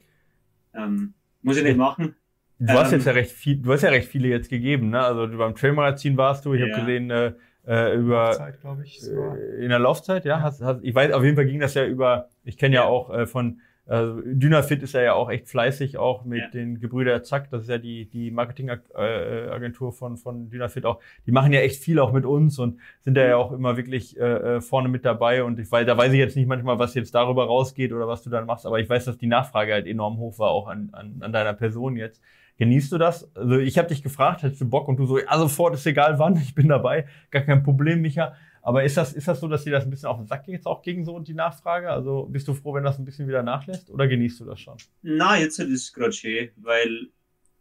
[0.73, 2.15] ähm, muss ich nicht machen.
[2.61, 5.01] Du hast jetzt ähm, ja recht viel, du hast ja recht viele jetzt gegeben, ne?
[5.01, 6.67] Also beim Trailmagazin warst du, ich ja.
[6.67, 7.33] habe gesehen, äh,
[7.65, 10.37] äh, über Laufzeit, ich, äh, in der Laufzeit, ja.
[10.37, 10.41] ja.
[10.43, 12.83] Hast, hast, ich weiß, auf jeden Fall ging das ja über, ich kenne ja.
[12.83, 12.87] ja.
[12.87, 16.47] auch äh, von also Dynafit ist ja, ja auch echt fleißig, auch mit ja.
[16.49, 21.01] den Gebrüder Zack, das ist ja die, die Marketingagentur von, von Dynafit auch.
[21.25, 24.17] Die machen ja echt viel auch mit uns und sind da ja auch immer wirklich
[24.17, 25.43] äh, äh, vorne mit dabei.
[25.43, 28.23] Und ich weiß, da weiß ich jetzt nicht manchmal, was jetzt darüber rausgeht oder was
[28.23, 30.89] du dann machst, aber ich weiß, dass die Nachfrage halt enorm hoch war, auch an,
[30.93, 32.21] an, an deiner Person jetzt.
[32.61, 33.35] Genießt du das?
[33.35, 34.87] Also ich habe dich gefragt, hättest du Bock?
[34.87, 38.35] Und du so, ja, sofort, ist egal wann, ich bin dabei, gar kein Problem, Micha.
[38.61, 40.53] Aber ist das, ist das so, dass dir das ein bisschen auf den Sack geht,
[40.53, 41.89] jetzt auch gegen so die Nachfrage?
[41.89, 44.77] Also bist du froh, wenn das ein bisschen wieder nachlässt oder genießt du das schon?
[45.01, 47.07] Na, jetzt ist es gerade schön, weil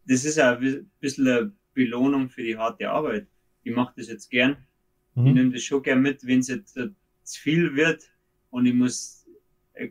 [0.07, 3.27] das ist ja ein bisschen eine Belohnung für die harte Arbeit.
[3.63, 4.59] Ich mache das jetzt gern.
[5.15, 5.27] Mhm.
[5.27, 8.03] Ich nehme das schon gern mit, wenn es jetzt zu viel wird
[8.51, 9.27] und ich muss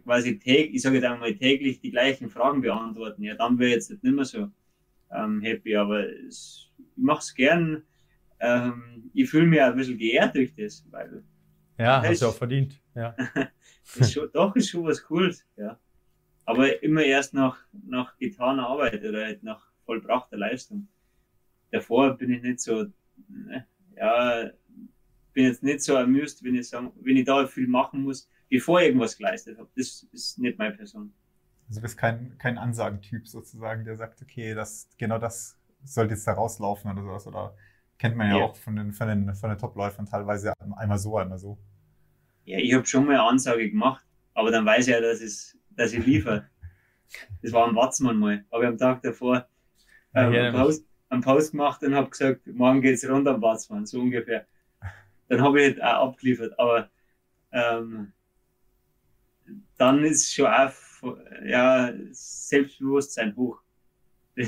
[0.03, 3.23] quasi täglich, ich sage jetzt einmal täglich die gleichen Fragen beantworten.
[3.23, 4.51] Ja, dann wäre jetzt nicht mehr so
[5.11, 7.83] ähm, happy, aber es, ich mache es gern.
[8.39, 11.23] Ähm, ich fühle mich auch ein bisschen geehrt durch das, weil.
[11.77, 12.81] Ja, hast du auch verdient.
[12.95, 13.15] Ja.
[13.95, 15.79] ist schon, doch, ist schon was Cooles, ja.
[16.45, 20.87] Aber immer erst nach, nach getaner Arbeit oder halt nach vollbrachter Leistung.
[21.71, 22.87] Davor bin ich nicht so,
[23.27, 24.49] ne, ja,
[25.33, 28.81] bin jetzt nicht so amused, wenn ich sagen, wenn ich da viel machen muss, bevor
[28.81, 29.69] ich irgendwas geleistet habe.
[29.75, 31.13] Das ist nicht meine Person.
[31.69, 36.27] Also du bist kein, kein Ansagentyp sozusagen, der sagt, okay, das, genau das sollte jetzt
[36.27, 37.27] da rauslaufen oder sowas.
[37.27, 37.55] Oder
[37.99, 38.43] kennt man ja, ja.
[38.43, 41.59] auch von den, von den, von den Top-Läufern teilweise einmal so, einmal so.
[42.45, 44.03] Ja, ich habe schon mal eine Ansage gemacht,
[44.33, 46.49] aber dann weiß ich ja, dass, es, dass ich liefere.
[47.43, 48.43] das war am Watzmann mal.
[48.49, 49.47] Aber am Tag davor
[50.15, 53.43] ähm, ja, einen, Post, einen Post gemacht und habe gesagt, morgen geht es runter am
[53.43, 54.47] Watzmann, so ungefähr.
[55.27, 56.89] Dann habe ich auch abgeliefert, aber
[57.51, 58.11] ähm,
[59.77, 60.71] dann ist es schon auch
[61.45, 63.61] ja, Selbstbewusstsein hoch.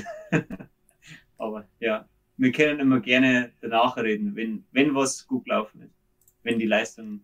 [1.38, 5.94] Aber ja, wir können immer gerne danach reden, wenn, wenn was gut gelaufen ist,
[6.42, 7.20] wenn die Leistung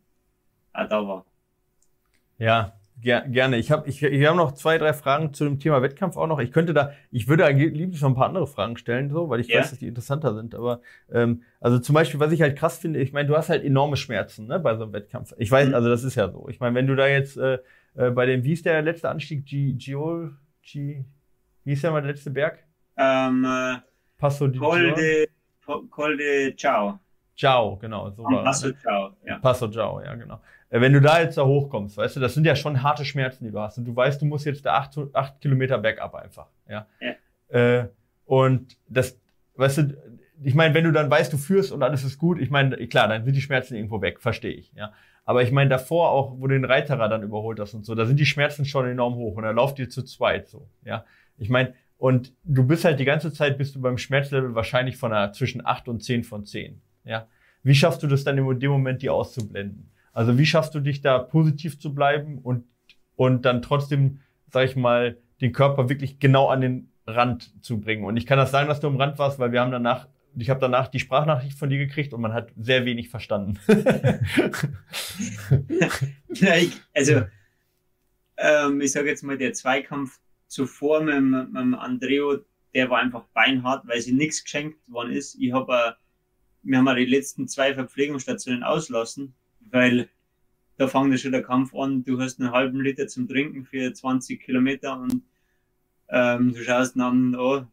[0.73, 1.27] auch da war.
[2.39, 3.59] Ja, ger gerne.
[3.59, 6.39] Ich habe ich, ich hab noch zwei, drei Fragen zu dem Thema Wettkampf auch noch.
[6.39, 9.49] Ich könnte da, ich würde lieblich noch ein paar andere Fragen stellen, so, weil ich
[9.49, 9.61] ja.
[9.61, 10.55] weiß, dass die interessanter sind.
[10.55, 10.81] Aber
[11.13, 13.97] ähm, also zum Beispiel, was ich halt krass finde, ich meine, du hast halt enorme
[13.97, 15.35] Schmerzen ne, bei so einem Wettkampf.
[15.39, 15.75] Ich weiß, mhm.
[15.75, 16.49] also das ist ja so.
[16.49, 17.59] Ich meine, wenn du da jetzt äh,
[17.95, 19.45] äh, bei dem, wie ist der letzte Anstieg?
[19.47, 21.05] G, Giol, G,
[21.65, 22.65] wie ist der mal der letzte Berg?
[22.97, 23.77] Ähm, äh,
[24.19, 25.29] Passo di Col de,
[25.91, 26.99] Col de Ciao.
[27.39, 28.11] Ciao, genau.
[28.11, 28.79] So war, Passo ne?
[28.79, 29.39] Ciao, ja.
[29.39, 30.41] Passo Ciao, ja, genau.
[30.71, 33.45] Äh, wenn du da jetzt da hochkommst, weißt du, das sind ja schon harte Schmerzen,
[33.45, 33.79] die du hast.
[33.79, 36.49] Und du weißt, du musst jetzt da acht, acht Kilometer bergab einfach.
[36.69, 36.87] Ja.
[37.01, 37.57] ja.
[37.57, 37.89] Äh,
[38.27, 39.21] und das,
[39.55, 39.97] weißt du,
[40.43, 43.07] ich meine, wenn du dann weißt, du führst und alles ist gut, ich meine, klar,
[43.07, 44.73] dann sind die Schmerzen irgendwo weg, verstehe ich.
[44.75, 44.93] Ja.
[45.25, 48.05] Aber ich meine, davor auch, wo du den Reiterer dann überholt hast und so, da
[48.05, 50.69] sind die Schmerzen schon enorm hoch und da lauft ihr zu zweit so.
[50.85, 51.05] Ja.
[51.37, 55.13] Ich meine, und du bist halt die ganze Zeit, bist du beim Schmerzlevel wahrscheinlich von
[55.13, 56.81] einer, zwischen 8 und 10 von 10.
[57.09, 57.27] Ja.
[57.63, 59.91] Wie schaffst du das dann in dem Moment, die auszublenden?
[60.13, 62.65] Also wie schaffst du dich da positiv zu bleiben und
[63.19, 68.05] und dann trotzdem, sag ich mal, den Körper wirklich genau an den Rand zu bringen.
[68.05, 70.07] Und ich kann das sagen, dass du am Rand warst, weil wir haben danach,
[70.37, 73.59] ich habe danach die Sprachnachricht von dir gekriegt und man hat sehr wenig verstanden.
[76.35, 77.23] ja, ich, also,
[78.37, 82.39] ähm, ich sage jetzt mal, der Zweikampf zuvor mit, mit, Andreo,
[82.73, 85.35] der war einfach beinhart, weil sie nichts geschenkt worden ist.
[85.41, 85.93] Ich habe, äh,
[86.63, 90.09] wir haben die letzten zwei Verpflegungsstationen auslassen, weil
[90.77, 92.05] da fängt schon der Kampf an.
[92.05, 95.23] Du hast einen halben Liter zum Trinken für 20 Kilometer und
[96.09, 97.73] ähm, du schaust einen anderen an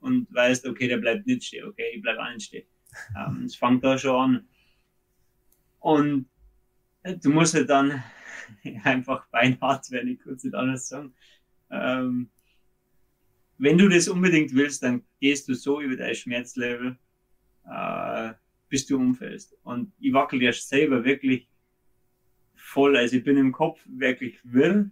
[0.00, 2.66] und weißt, okay, der bleibt nicht stehen, okay, ich bleib auch nicht stehen.
[3.16, 4.48] Ähm, es fängt da schon an.
[5.80, 6.28] Und
[7.02, 8.04] du musst halt dann
[8.84, 11.12] einfach beinhart werden, ich kann es nicht anders sagen.
[11.70, 12.30] Ähm,
[13.58, 16.96] wenn du das unbedingt willst, dann gehst du so über dein Schmerzlevel,
[17.70, 18.32] äh,
[18.68, 19.56] bis du umfällst.
[19.62, 21.48] Und ich wackel ja selber wirklich
[22.54, 22.96] voll.
[22.96, 24.90] Also ich bin im Kopf wirklich wirr,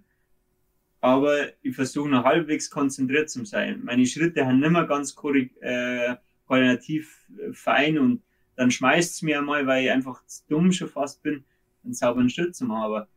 [1.01, 3.81] aber ich versuche noch halbwegs konzentriert zu sein.
[3.83, 5.17] Meine Schritte haben nicht mehr ganz
[5.61, 6.17] äh,
[6.47, 8.23] koordinativ äh, fein und
[8.55, 11.45] dann schmeißt es mir einmal, weil ich einfach dumm schon fast bin,
[11.83, 12.85] einen sauberen Schritt zu machen.
[12.85, 13.09] Aber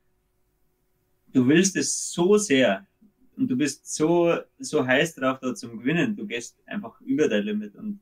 [1.34, 2.88] du willst es so sehr
[3.38, 6.16] und du bist so, so heiß drauf, da zum Gewinnen.
[6.16, 8.00] Du gehst einfach über dein Limit und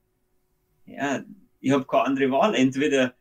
[0.85, 1.23] ja,
[1.63, 2.55] ich habe keine andere Wahl.
[2.55, 3.13] Entweder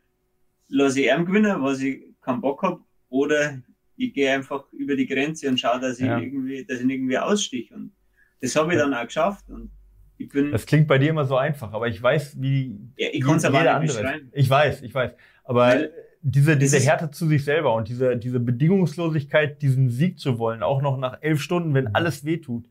[0.68, 3.62] lasse ich ihm gewinnen, was ich keinen Bock habe, oder
[3.96, 6.18] ich gehe einfach über die Grenze und schaue, dass ich ja.
[6.18, 7.72] irgendwie, dass ich irgendwie ausstich.
[7.72, 7.92] Und
[8.40, 9.48] das habe ich dann auch geschafft.
[9.48, 9.70] Und
[10.18, 10.50] ich bin.
[10.50, 12.78] Das klingt bei dir immer so einfach, aber ich weiß, wie.
[12.96, 14.30] Ja, ich es aber nicht beschreiben.
[14.32, 15.12] Ich weiß, ich weiß.
[15.44, 20.38] Aber Weil, diese, diese Härte zu sich selber und diese, diese Bedingungslosigkeit, diesen Sieg zu
[20.38, 22.68] wollen, auch noch nach elf Stunden, wenn alles wehtut.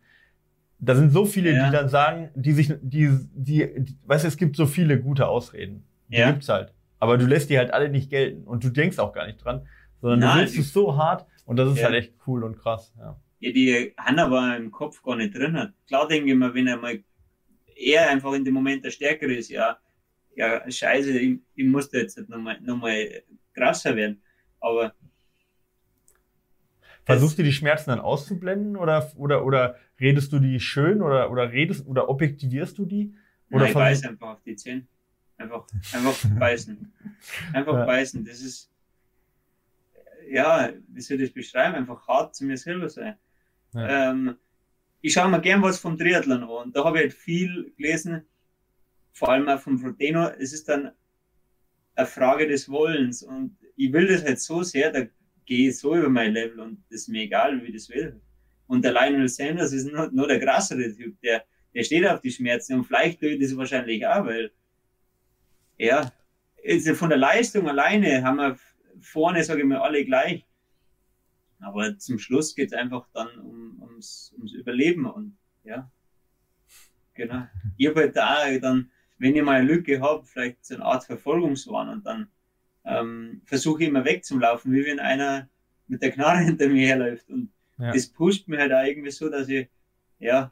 [0.83, 1.65] Da sind so viele, ja.
[1.65, 5.27] die dann sagen, die sich, die, die, die, weißt du, es gibt so viele gute
[5.27, 5.83] Ausreden.
[6.07, 6.31] Die ja.
[6.31, 6.73] gibt's halt.
[6.99, 9.61] Aber du lässt die halt alle nicht gelten und du denkst auch gar nicht dran
[10.01, 11.85] sondern Nein, du willst es so hart und das ist ja.
[11.85, 12.93] halt echt cool und krass.
[12.97, 15.73] Ja, ja die Hanna war im Kopf gar nicht drin.
[15.87, 17.01] Klar denke ich mir, wenn er mal
[17.75, 19.77] er einfach in dem Moment der Stärkere ist, ja,
[20.35, 23.23] ja, scheiße, ich, ich musste jetzt nochmal noch mal
[23.53, 24.21] krasser werden.
[24.59, 24.93] Aber
[27.11, 31.51] Versuchst du die Schmerzen dann auszublenden oder, oder, oder redest du die schön oder, oder
[31.51, 33.15] redest oder objektivierst du die?
[33.49, 34.85] Oder Nein, ich beiß einfach auf die Zähne.
[35.37, 36.93] Einfach, einfach beißen.
[37.53, 37.85] Einfach ja.
[37.85, 38.23] beißen.
[38.25, 38.71] Das ist,
[40.29, 41.75] ja, wie soll ich das beschreiben?
[41.75, 43.15] Einfach hart zu mir selber sein.
[43.73, 44.11] Ja.
[44.11, 44.35] Ähm,
[45.01, 46.71] ich schaue mir gern was vom Triathlon an.
[46.71, 48.23] Da habe ich halt viel gelesen,
[49.13, 50.29] vor allem auch vom Frodeno.
[50.39, 50.91] Es ist dann
[51.95, 55.05] eine Frage des Wollens und ich will das halt so sehr, da
[55.45, 58.19] gehe so über mein Level und das ist mir egal, wie das will.
[58.67, 62.31] Und der Lionel Sanders ist nur, nur der krassere Typ, der, der steht auf die
[62.31, 64.51] Schmerzen und vielleicht tue ich das wahrscheinlich auch, weil,
[65.77, 66.11] ja,
[66.65, 68.57] also von der Leistung alleine haben wir
[69.01, 70.45] vorne, sage ich mal, alle gleich.
[71.59, 75.91] Aber zum Schluss geht es einfach dann um, ums, ums Überleben und ja,
[77.13, 77.47] genau.
[77.77, 81.03] Ich habe halt da dann, wenn ich mal eine Lücke habe, vielleicht so eine Art
[81.03, 82.31] Verfolgungswahn und dann
[82.85, 85.47] ähm, versuche ich immer wegzulaufen, wie wenn einer
[85.87, 87.29] mit der Knarre hinter mir herläuft.
[87.29, 87.91] Und ja.
[87.91, 89.67] das pusht mir halt auch irgendwie so, dass ich,
[90.19, 90.51] ja,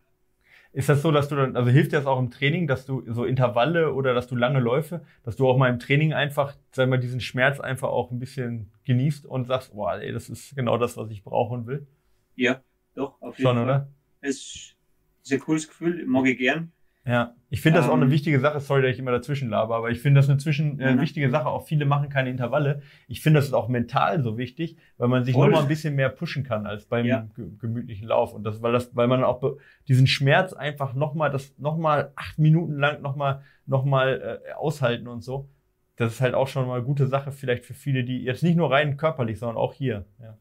[0.71, 3.03] ist das so, dass du dann, also hilft dir das auch im Training, dass du
[3.11, 6.89] so Intervalle oder dass du lange Läufe, dass du auch mal im Training einfach, sag
[6.89, 10.77] mal, diesen Schmerz einfach auch ein bisschen genießt und sagst, boah, ey, das ist genau
[10.77, 11.87] das, was ich brauche und will?
[12.35, 12.61] Ja,
[12.93, 13.65] doch, auf jeden Schon, Fall.
[13.65, 13.89] oder?
[14.21, 14.75] Es
[15.23, 16.71] ist ein cooles Gefühl, mag ich gern.
[17.05, 18.11] Ja, ich finde das ähm, auch eine ähm.
[18.11, 18.59] wichtige Sache.
[18.59, 21.47] Sorry, dass ich immer dazwischen laber, aber ich finde das eine zwischen, äh, wichtige Sache.
[21.47, 22.81] Auch viele machen keine Intervalle.
[23.07, 26.09] Ich finde das ist auch mental so wichtig, weil man sich nochmal ein bisschen mehr
[26.09, 27.27] pushen kann als beim ja.
[27.59, 28.33] gemütlichen Lauf.
[28.33, 32.77] Und das, weil das, weil man auch diesen Schmerz einfach nochmal, das nochmal acht Minuten
[32.77, 35.49] lang nochmal, nochmal äh, aushalten und so.
[35.95, 38.55] Das ist halt auch schon mal eine gute Sache, vielleicht für viele, die jetzt nicht
[38.55, 40.05] nur rein körperlich, sondern auch hier.
[40.21, 40.37] Ja.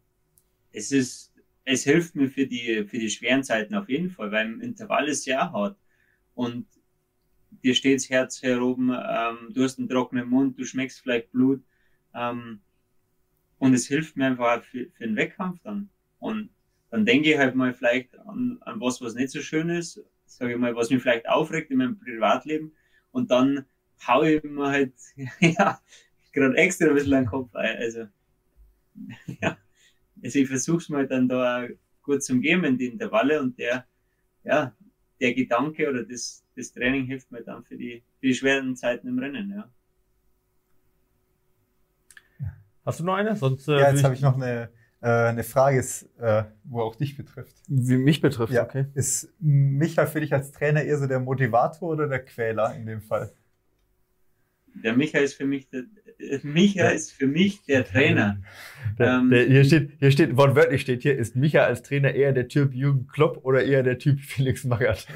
[0.71, 1.35] Es ist,
[1.65, 5.09] es hilft mir für die, für die schweren Zeiten auf jeden Fall, weil im Intervall
[5.09, 5.77] ist ja hart
[6.39, 6.69] und
[7.65, 11.65] dir steht das Herz heroben, ähm, du hast einen trockenen Mund, du schmeckst vielleicht Blut.
[12.15, 12.61] Ähm,
[13.59, 15.91] und es hilft mir einfach für, für den Wettkampf dann.
[16.21, 16.51] Und
[16.93, 20.53] dann denke ich halt mal vielleicht an, an was, was nicht so schön ist, sage
[20.53, 22.71] ich mal, was mich vielleicht aufregt in meinem Privatleben.
[23.11, 23.65] Und dann
[24.07, 24.95] haue ich mir halt,
[25.41, 25.81] ja,
[26.33, 27.79] gerade extra ein bisschen an den Kopf ein.
[27.79, 28.07] Also,
[29.43, 29.59] ja,
[30.23, 31.67] also ich versuche es mal dann da
[32.05, 33.87] gut zu geben in die Intervalle und der,
[34.45, 34.73] ja,
[35.21, 39.09] der Gedanke oder das, das Training hilft mir dann für die, für die schweren Zeiten
[39.09, 39.69] im Rennen, ja.
[42.85, 43.37] Hast du noch eine?
[43.37, 44.71] Sonst, äh, ja, jetzt habe ich noch eine,
[45.03, 47.55] äh, eine Frage, ist, äh, wo auch dich betrifft.
[47.69, 48.63] Wie mich betrifft, ja.
[48.65, 48.87] okay.
[48.95, 53.03] Ist Micha für dich als Trainer eher so der Motivator oder der Quäler in dem
[53.03, 53.31] Fall?
[54.83, 55.83] Der Micha ist für mich der,
[56.43, 58.41] Micha ist für mich der Trainer.
[58.99, 62.33] Der, ähm, der, hier steht, hier steht, wortwörtlich steht hier, ist Micha als Trainer eher
[62.33, 65.07] der Typ Jürgen Klopp oder eher der Typ Felix Magath?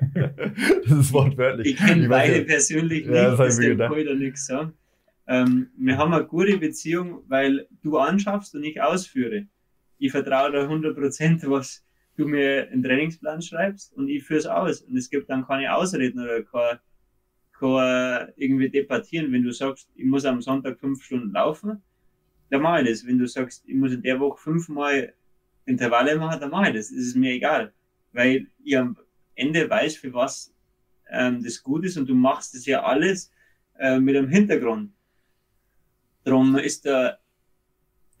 [0.14, 1.68] das ist wortwörtlich.
[1.68, 4.72] Ich kenne beide ja, persönlich nicht, ja, das kann ich da nichts sagen.
[5.26, 9.46] Ähm, wir haben eine gute Beziehung, weil du anschaffst und ich ausführe.
[9.98, 11.84] Ich vertraue da 100%, was
[12.16, 14.82] du mir einen Trainingsplan schreibst und ich führe es aus.
[14.82, 16.78] Und es gibt dann keine Ausreden oder kein,
[17.60, 19.32] kein irgendwie debattieren.
[19.32, 21.82] Wenn du sagst, ich muss am Sonntag fünf Stunden laufen,
[22.50, 23.06] dann mache ich das.
[23.06, 25.14] Wenn du sagst, ich muss in der Woche fünfmal
[25.66, 26.88] Intervalle machen, dann mache ich das.
[26.88, 27.72] Das ist mir egal.
[28.12, 28.96] Weil ich am
[29.34, 30.52] Ende weiß, für was
[31.10, 33.32] ähm, das gut ist und du machst das ja alles
[33.78, 34.92] äh, mit einem Hintergrund.
[36.24, 37.18] Darum ist der,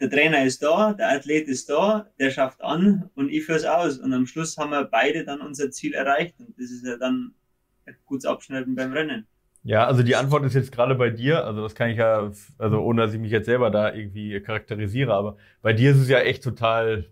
[0.00, 3.64] der Trainer ist da, der Athlet ist da, der schafft an und ich führe es
[3.64, 3.98] aus.
[3.98, 6.38] Und am Schluss haben wir beide dann unser Ziel erreicht.
[6.40, 7.34] Und das ist ja dann
[8.04, 9.26] gutes Abschneiden beim Rennen.
[9.62, 12.80] Ja, also die Antwort ist jetzt gerade bei dir, also das kann ich ja, also
[12.80, 16.20] ohne dass ich mich jetzt selber da irgendwie charakterisiere, aber bei dir ist es ja
[16.20, 17.04] echt total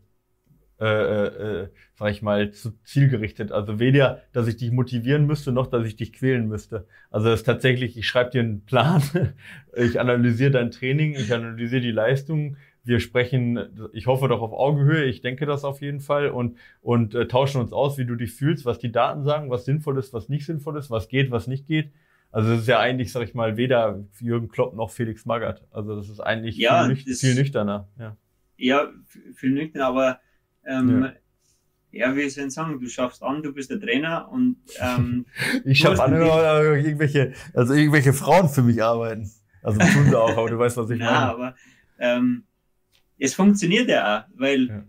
[0.80, 3.50] äh, äh, äh, sag ich mal, zu zielgerichtet.
[3.50, 6.86] Also weder, dass ich dich motivieren müsste, noch, dass ich dich quälen müsste.
[7.10, 9.02] Also das ist tatsächlich, ich schreibe dir einen Plan,
[9.76, 12.58] ich analysiere dein Training, ich analysiere die Leistung,
[12.88, 17.14] wir sprechen, ich hoffe doch auf Augenhöhe, ich denke das auf jeden Fall und, und
[17.14, 20.14] äh, tauschen uns aus, wie du dich fühlst, was die Daten sagen, was sinnvoll ist,
[20.14, 21.92] was nicht sinnvoll ist, was geht, was nicht geht.
[22.32, 25.66] Also das ist ja eigentlich, sag ich mal, weder Jürgen Klopp noch Felix Magath.
[25.70, 27.88] Also das ist eigentlich ja, viel, nüch viel nüchterner.
[27.98, 28.16] Ja,
[28.56, 28.88] ja
[29.34, 30.20] viel nüchterner, aber
[30.66, 31.12] ähm, ja.
[31.90, 35.24] Ja, wie soll ich sagen, du schaffst an, du bist der Trainer und ähm,
[35.64, 39.30] ich schaffe an, irgendwelche, also irgendwelche Frauen für mich arbeiten.
[39.62, 41.10] Also tun sie auch, aber du weißt, was ich meine.
[41.10, 41.54] Ja, aber
[41.98, 42.44] ähm,
[43.18, 44.84] es funktioniert ja auch, weil ja.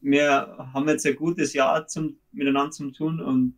[0.00, 3.54] wir haben jetzt ein gutes Jahr zum, miteinander zu tun und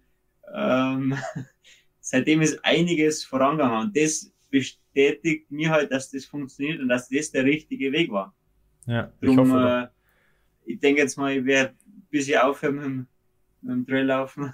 [0.54, 1.16] ähm,
[2.00, 7.32] seitdem ist einiges vorangegangen und das bestätigt mir halt, dass das funktioniert und dass das
[7.32, 8.34] der richtige Weg war.
[8.86, 12.84] Ja, ich Drum, hoffe äh, ich denke jetzt mal, ich werde ein bisschen aufhören mit
[12.84, 13.06] dem,
[13.62, 14.52] mit dem Traillaufen.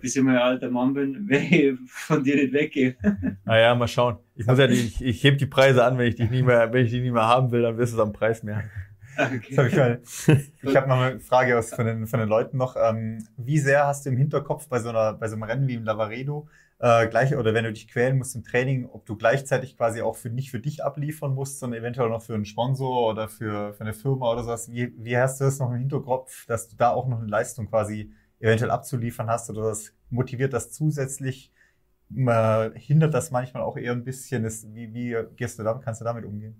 [0.00, 2.96] bis ich mal ein alter Mann bin, wenn ich von dir nicht weggehe.
[3.44, 4.18] Naja, mal schauen.
[4.36, 6.84] Ich muss ja, ich, ich heb die Preise an, wenn ich dich nicht mehr, wenn
[6.84, 8.64] ich dich nicht mehr haben will, dann wirst du es am Preis mehr.
[9.18, 9.56] Okay.
[9.56, 10.00] Hab ich mal,
[10.62, 12.76] ich habe noch eine Frage aus von den, von den Leuten noch.
[12.76, 15.74] Ähm, wie sehr hast du im Hinterkopf bei so einer, bei so einem Rennen wie
[15.74, 19.76] im Lavaredo, äh, gleich, oder wenn du dich quälen musst im Training, ob du gleichzeitig
[19.76, 23.28] quasi auch für nicht für dich abliefern musst, sondern eventuell noch für einen Sponsor oder
[23.28, 24.70] für, für eine Firma oder sowas.
[24.70, 27.68] Wie, wie hast du das noch im Hinterkopf, dass du da auch noch eine Leistung
[27.68, 31.50] quasi eventuell abzuliefern hast oder das motiviert das zusätzlich?
[32.14, 34.44] Äh, hindert das manchmal auch eher ein bisschen?
[34.44, 36.54] Ist, wie, wie gehst du damit, kannst du damit umgehen?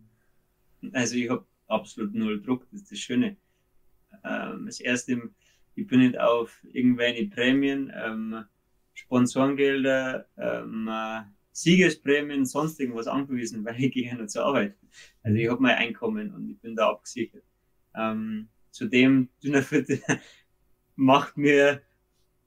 [0.92, 3.36] Also ich habe absolut null Druck, das ist das Schöne.
[4.24, 5.30] Ähm, das erste,
[5.74, 7.92] ich bin nicht auf irgendwelche Prämien.
[7.94, 8.44] Ähm,
[8.96, 11.22] Sponsorengelder, ähm, äh,
[11.52, 14.74] Siegesprämien, sonst irgendwas angewiesen, weil ich gehe ja nur zur Arbeit.
[15.22, 17.44] Also ich habe mein Einkommen und ich bin da abgesichert.
[17.94, 19.86] Ähm, zudem, Dünnerfurt
[20.96, 21.82] macht mir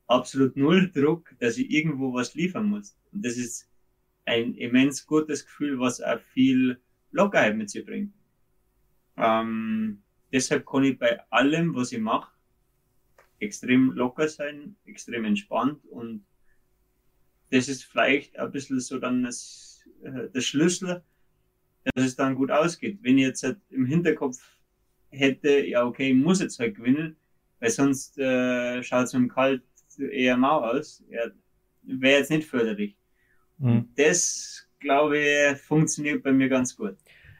[0.10, 2.98] absolut null Druck, dass ich irgendwo was liefern muss.
[3.12, 3.70] Und das ist
[4.26, 6.82] ein immens gutes Gefühl, was auch viel
[7.12, 8.14] Lockerheit mit sich bringt.
[9.18, 10.02] Ähm,
[10.32, 12.32] deshalb kann ich bei allem, was ich mache,
[13.40, 16.26] extrem locker sein, extrem entspannt und
[17.52, 21.04] das ist vielleicht ein bisschen so dann das, äh, der Schlüssel,
[21.96, 23.00] dass es dann gut ausgeht.
[23.02, 24.40] Wenn ich jetzt halt im Hinterkopf
[25.10, 27.16] hätte, ja, okay, ich muss jetzt halt gewinnen,
[27.60, 29.64] weil sonst äh, schaut es mit dem Kalt
[29.98, 31.22] eher mau aus, ja,
[31.84, 32.98] wäre jetzt nicht förderlich.
[33.58, 33.90] Mhm.
[33.96, 36.96] Das, glaube ich, funktioniert bei mir ganz gut.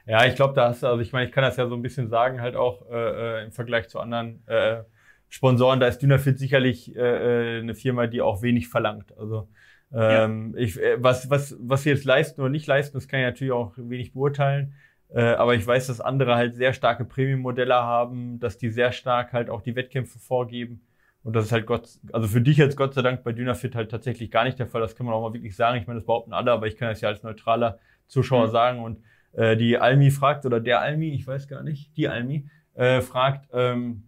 [0.06, 1.84] Ja, ich glaube, da hast du, also ich meine, ich kann das ja so ein
[1.84, 4.84] bisschen sagen, halt auch äh, äh im Vergleich zu anderen äh,
[5.28, 9.16] Sponsoren, da ist Dynafit sicherlich äh, äh, eine Firma, die auch wenig verlangt.
[9.18, 9.48] Also
[9.94, 10.64] ähm, ja.
[10.64, 13.54] ich, äh, was, was, was sie jetzt leisten oder nicht leisten, das kann ich natürlich
[13.54, 14.74] auch wenig beurteilen.
[15.10, 19.34] Äh, aber ich weiß, dass andere halt sehr starke Premium-Modelle haben, dass die sehr stark
[19.34, 20.82] halt auch die Wettkämpfe vorgeben.
[21.30, 23.92] Und das ist halt Gott, also für dich jetzt Gott sei Dank bei Dynafit halt
[23.92, 24.82] tatsächlich gar nicht der Fall.
[24.82, 25.78] Das kann man auch mal wirklich sagen.
[25.78, 27.78] Ich meine, das behaupten alle, aber ich kann das ja als neutraler
[28.08, 28.52] Zuschauer mhm.
[28.52, 28.80] sagen.
[28.80, 29.04] Und
[29.34, 33.48] äh, die Almi fragt, oder der Almi, ich weiß gar nicht, die Almi, äh, fragt,
[33.54, 34.06] ähm,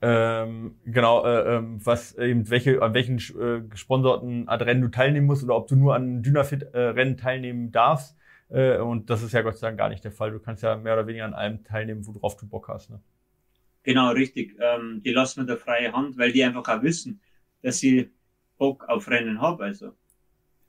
[0.00, 5.44] ähm, genau, äh, ähm, was eben welche, an welchen äh, gesponserten Rennen du teilnehmen musst
[5.44, 8.16] oder ob du nur an Dynafit-Rennen äh, teilnehmen darfst.
[8.48, 10.30] Äh, und das ist ja Gott sei Dank gar nicht der Fall.
[10.30, 12.88] Du kannst ja mehr oder weniger an allem teilnehmen, worauf du Bock hast.
[12.88, 12.98] Ne?
[13.82, 14.56] Genau, richtig.
[14.60, 17.20] Ähm, die lassen wir der freie Hand, weil die einfach auch wissen,
[17.62, 18.10] dass sie
[18.58, 19.62] Bock auf Rennen haben.
[19.62, 19.94] Also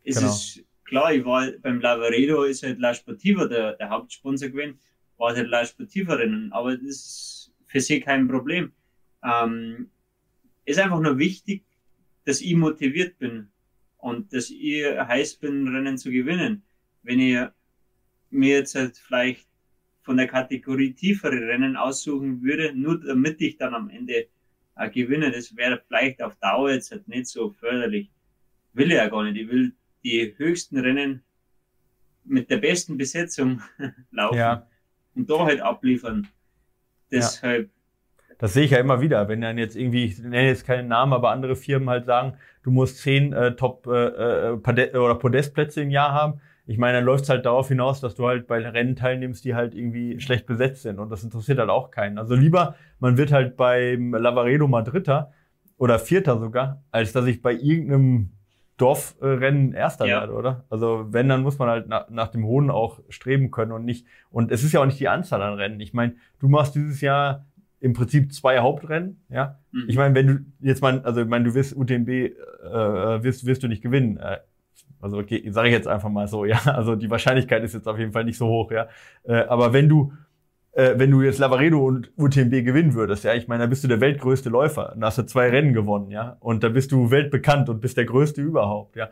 [0.03, 0.29] es genau.
[0.29, 4.79] ist klar, ich war beim Lavaredo ist halt La Sportiva der, der Hauptsponsor gewesen,
[5.17, 8.71] war halt La Sportiva Rennen, aber das ist für sie kein Problem
[9.23, 9.89] ähm,
[10.65, 11.65] ist einfach nur wichtig,
[12.25, 13.49] dass ich motiviert bin
[13.97, 16.63] und dass ich heiß bin, Rennen zu gewinnen.
[17.03, 17.39] Wenn ich
[18.29, 19.47] mir jetzt halt vielleicht
[20.11, 24.27] von der Kategorie tiefere Rennen aussuchen würde, nur damit ich dann am Ende
[24.75, 28.11] äh, gewinne, das wäre vielleicht auf Dauer jetzt halt nicht so förderlich.
[28.73, 29.37] Will ich ja gar nicht.
[29.37, 29.71] Ich will
[30.03, 31.23] die höchsten Rennen
[32.25, 33.61] mit der besten Besetzung
[34.11, 34.67] laufen ja.
[35.15, 36.27] und da halt abliefern.
[37.09, 37.67] Deshalb.
[37.67, 37.80] Ja.
[38.41, 41.13] Das sehe ich ja immer wieder, wenn dann jetzt irgendwie, ich nenne jetzt keinen Namen,
[41.13, 42.33] aber andere Firmen halt sagen,
[42.63, 46.41] du musst zehn äh, Top äh, äh oder Podestplätze im Jahr haben.
[46.65, 49.53] Ich meine, dann läuft es halt darauf hinaus, dass du halt bei Rennen teilnimmst, die
[49.53, 50.97] halt irgendwie schlecht besetzt sind.
[50.97, 52.17] Und das interessiert halt auch keinen.
[52.17, 55.31] Also lieber, man wird halt beim Lavaredo mal Dritter
[55.77, 58.31] oder Vierter sogar, als dass ich bei irgendeinem
[58.77, 60.21] Dorfrennen Erster ja.
[60.21, 60.65] werde, oder?
[60.71, 64.07] Also wenn, dann muss man halt nach, nach dem Hohen auch streben können und nicht.
[64.31, 65.79] Und es ist ja auch nicht die Anzahl an Rennen.
[65.79, 67.45] Ich meine, du machst dieses Jahr
[67.81, 69.59] im Prinzip zwei Hauptrennen, ja.
[69.71, 69.85] Mhm.
[69.87, 72.33] Ich meine, wenn du jetzt mal, also ich meine, du wirst UTMB, äh,
[73.23, 74.17] wirst, wirst du nicht gewinnen.
[74.17, 74.37] Äh,
[75.01, 76.61] also okay, sage ich jetzt einfach mal so, ja.
[76.65, 78.87] Also die Wahrscheinlichkeit ist jetzt auf jeden Fall nicht so hoch, ja.
[79.23, 80.13] Äh, aber wenn du
[80.73, 83.87] äh, wenn du jetzt Lavaredo und UTMB gewinnen würdest, ja, ich meine, da bist du
[83.87, 84.95] der weltgrößte Läufer.
[84.97, 86.37] Da hast du zwei Rennen gewonnen, ja.
[86.39, 89.09] Und da bist du weltbekannt und bist der größte überhaupt, ja.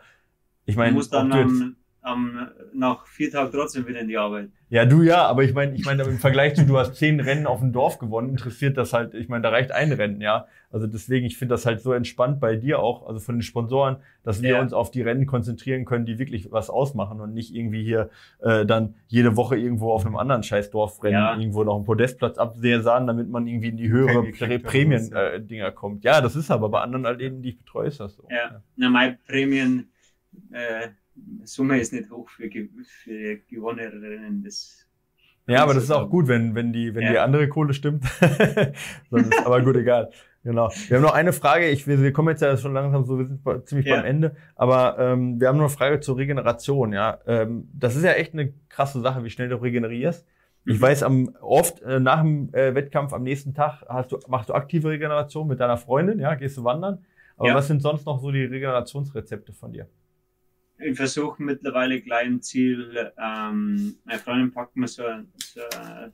[0.65, 1.76] Ich meine, du musst dann am,
[2.10, 4.49] am, nach vier Tagen trotzdem wieder in die Arbeit.
[4.70, 7.47] Ja, du ja, aber ich meine, ich meine, im Vergleich zu, du hast zehn Rennen
[7.47, 10.45] auf dem Dorf gewonnen, interessiert das halt, ich meine, da reicht ein Rennen, ja.
[10.72, 13.97] Also deswegen, ich finde das halt so entspannt bei dir auch, also von den Sponsoren,
[14.24, 14.62] dass wir ja.
[14.62, 18.12] uns auf die Rennen konzentrieren können, die wirklich was ausmachen und nicht irgendwie hier
[18.43, 21.36] äh, dann jede Woche irgendwo auf einem anderen scheiß Dorfrennen ja.
[21.36, 24.24] irgendwo noch einen Podestplatz absehen, damit man irgendwie in die höhere
[24.60, 26.03] Prämien-Dinger äh, kommt.
[26.03, 28.28] Ja, das ist aber bei anderen Athleten, die ich betreue, ist das so.
[28.30, 28.64] Ja, ja.
[28.76, 29.91] Na, meine Prämien
[30.51, 30.89] äh,
[31.43, 32.49] Summe ist nicht hoch für,
[32.84, 34.43] für gewonnene Rennen.
[34.43, 34.86] Das
[35.47, 37.11] ja, aber das ist auch gut, wenn, wenn die, wenn ja.
[37.11, 38.05] die andere Kohle stimmt.
[38.22, 40.11] ist aber gut, egal.
[40.43, 40.70] Genau.
[40.88, 41.70] Wir haben noch eine Frage.
[41.70, 43.95] Ich, wir, wir kommen jetzt ja schon langsam so, wir sind ziemlich ja.
[43.95, 44.36] beim Ende.
[44.55, 46.93] Aber ähm, wir haben noch eine Frage zur Regeneration.
[46.93, 50.26] Ja, ähm, das ist ja echt eine krasse Sache, wie schnell du regenerierst.
[50.65, 50.82] Ich mhm.
[50.82, 54.53] weiß, am, oft äh, nach dem äh, Wettkampf am nächsten Tag hast du, machst du
[54.53, 57.05] aktive Regeneration mit deiner Freundin, ja, gehst du wandern.
[57.38, 57.55] Aber ja.
[57.55, 59.88] was sind sonst noch so die Regenerationsrezepte von dir?
[60.80, 66.12] Ich versuche mittlerweile gleich ein Ziel, ähm, meine Freundin packt mir so ein, so ein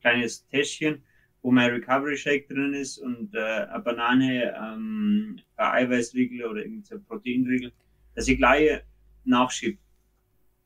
[0.00, 1.02] kleines Täschchen,
[1.42, 7.04] wo mein Recovery Shake drin ist und äh, eine Banane, ähm, ein Eiweißriegel oder irgendein
[7.04, 7.72] Proteinriegel,
[8.14, 8.82] dass ich gleich
[9.24, 9.78] nachschiebe.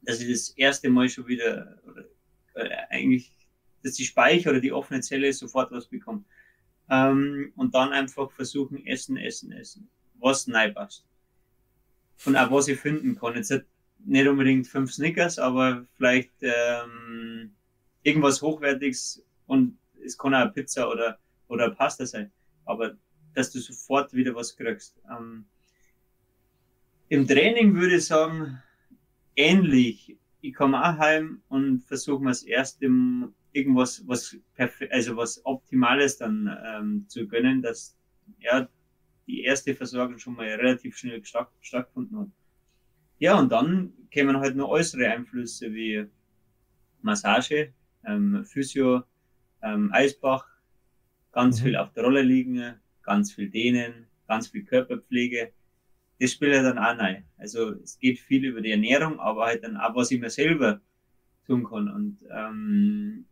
[0.02, 2.04] Dass ich das erste Mal schon wieder, oder,
[2.54, 3.32] äh, eigentlich,
[3.82, 6.26] dass die Speicher oder die offene Zelle sofort was bekommt.
[6.88, 11.06] Ähm, und dann einfach versuchen, essen, essen, essen, was passt
[12.24, 13.34] und auch was ich finden kann.
[13.34, 13.52] Jetzt
[14.04, 17.52] nicht unbedingt fünf Snickers, aber vielleicht ähm,
[18.02, 22.30] irgendwas Hochwertiges und es kann auch Pizza oder, oder Pasta sein.
[22.64, 22.96] Aber
[23.34, 24.96] dass du sofort wieder was kriegst.
[25.10, 25.44] Ähm,
[27.08, 28.62] Im Training würde ich sagen,
[29.36, 30.16] ähnlich.
[30.40, 32.88] Ich komme auch heim und versuche mir das erste
[33.52, 34.36] irgendwas, was
[34.90, 37.96] also was Optimales dann ähm, zu gönnen, dass
[38.38, 38.68] ja
[39.26, 42.28] die erste Versorgung schon mal relativ schnell stattgefunden hat.
[43.18, 46.06] Ja, und dann kämen halt noch äußere Einflüsse wie
[47.02, 47.72] Massage,
[48.04, 49.04] ähm, Physio,
[49.62, 50.46] ähm, Eisbach,
[51.32, 51.64] ganz mhm.
[51.64, 55.52] viel auf der Rolle liegen, ganz viel Dehnen, ganz viel Körperpflege.
[56.20, 57.24] Das spielt ja dann auch rein.
[57.36, 60.80] Also es geht viel über die Ernährung, aber halt dann auch, was ich mir selber
[61.46, 61.88] tun kann.
[61.88, 63.26] Und ähm,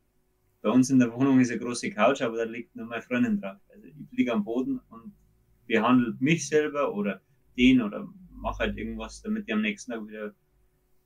[0.62, 3.40] bei uns in der Wohnung ist eine große Couch, aber da liegt nur meine Freundin
[3.40, 3.59] drauf.
[3.68, 5.12] Also ich liege am Boden und
[5.67, 7.21] behandelt mich selber oder
[7.57, 10.33] den oder mache halt irgendwas, damit ich am nächsten Tag wieder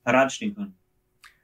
[0.05, 0.75] parat stehen kann.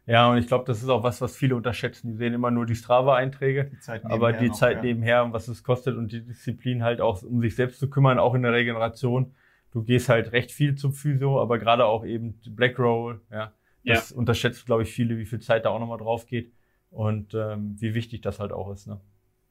[0.07, 2.09] Ja, und ich glaube, das ist auch was, was viele unterschätzen.
[2.09, 3.71] Die sehen immer nur die Strava-Einträge,
[4.05, 4.83] aber die noch, Zeit ja.
[4.83, 8.19] nebenher und was es kostet und die Disziplin halt auch, um sich selbst zu kümmern,
[8.19, 9.35] auch in der Regeneration.
[9.73, 13.53] Du gehst halt recht viel zum Physio, aber gerade auch eben Black Roll, ja.
[13.87, 14.17] Das ja.
[14.17, 16.53] unterschätzt, glaube ich, viele, wie viel Zeit da auch nochmal drauf geht
[16.91, 18.87] und ähm, wie wichtig das halt auch ist.
[18.87, 18.99] Ne?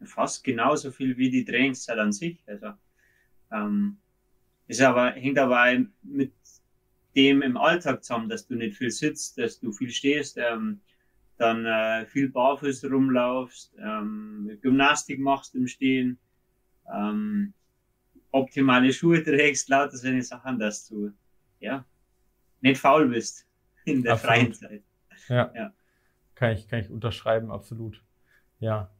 [0.03, 2.41] Fast genauso viel wie die Trainingszeit an sich.
[2.47, 2.69] Also
[3.53, 3.97] ähm,
[4.67, 5.65] ist aber, hängt aber
[6.01, 6.33] mit
[7.15, 10.81] dem im Alltag zusammen, dass du nicht viel sitzt, dass du viel stehst, ähm,
[11.37, 16.17] dann äh, viel barfuß rumlaufst, ähm, Gymnastik machst im Stehen,
[16.91, 17.53] ähm,
[18.31, 21.11] optimale Schuhe trägst, lauter solche Sachen, dass du
[21.59, 21.85] ja
[22.61, 23.47] nicht faul bist
[23.85, 24.35] in der absolut.
[24.35, 24.83] freien Zeit.
[25.27, 25.51] Ja.
[25.55, 25.73] ja.
[26.35, 28.03] Kann ich, kann ich unterschreiben, absolut.
[28.59, 28.91] Ja.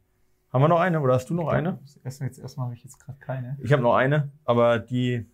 [0.54, 1.80] Haben wir noch eine oder hast du noch eine?
[2.04, 3.58] Erstmal jetzt erstmal habe ich jetzt gerade keine.
[3.60, 5.26] Ich habe noch eine, aber die,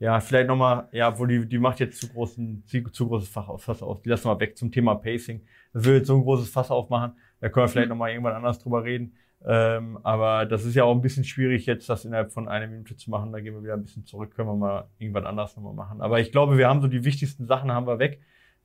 [0.00, 3.80] ja, vielleicht nochmal, ja, wo die, die macht jetzt zu großen, zu, zu großes Fass
[3.80, 4.02] auf.
[4.02, 5.46] Die lassen wir weg zum Thema Pacing.
[5.72, 7.12] Das will jetzt so ein großes Fass aufmachen.
[7.38, 7.90] Da können wir vielleicht mhm.
[7.90, 9.14] nochmal irgendwann anders drüber reden.
[9.46, 12.96] Ähm, aber das ist ja auch ein bisschen schwierig, jetzt das innerhalb von einer Minute
[12.96, 13.30] zu machen.
[13.30, 16.00] Da gehen wir wieder ein bisschen zurück, können wir mal irgendwann anders nochmal machen.
[16.00, 18.20] Aber ich glaube, wir haben so die wichtigsten Sachen haben wir weg.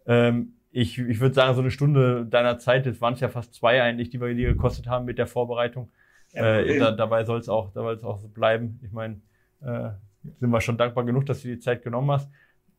[0.07, 3.53] Ähm, ich, ich würde sagen, so eine Stunde deiner Zeit, das waren es ja fast
[3.53, 5.89] zwei eigentlich, die wir dir gekostet haben mit der Vorbereitung.
[6.33, 8.81] Ja, äh, da, dabei soll es auch, dabei auch so bleiben.
[8.83, 9.21] Ich meine,
[9.61, 9.91] äh,
[10.37, 12.29] sind wir schon dankbar genug, dass du die Zeit genommen hast.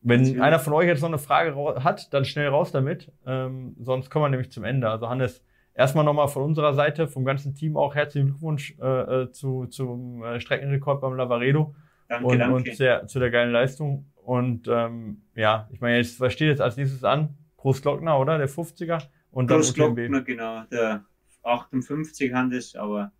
[0.01, 0.43] Wenn Natürlich.
[0.43, 3.11] einer von euch jetzt noch eine Frage hat, dann schnell raus damit.
[3.25, 4.87] Ähm, sonst kommen wir nämlich zum Ende.
[4.91, 5.43] Also Hannes,
[5.73, 10.23] erstmal nochmal von unserer Seite, vom ganzen Team auch herzlichen Glückwunsch äh, äh zu, zum
[10.23, 11.73] äh, Streckenrekord beim Lavaredo.
[12.09, 12.55] Danke, und, danke.
[12.57, 14.05] und sehr, zu der geilen Leistung.
[14.23, 17.35] Und ähm, ja, ich meine, was steht jetzt als nächstes an?
[17.57, 18.37] Großglockner, oder?
[18.37, 19.03] Der 50er?
[19.31, 20.63] Und dann Großglockner, genau.
[20.71, 21.05] Der
[21.43, 23.11] 58 Handes, aber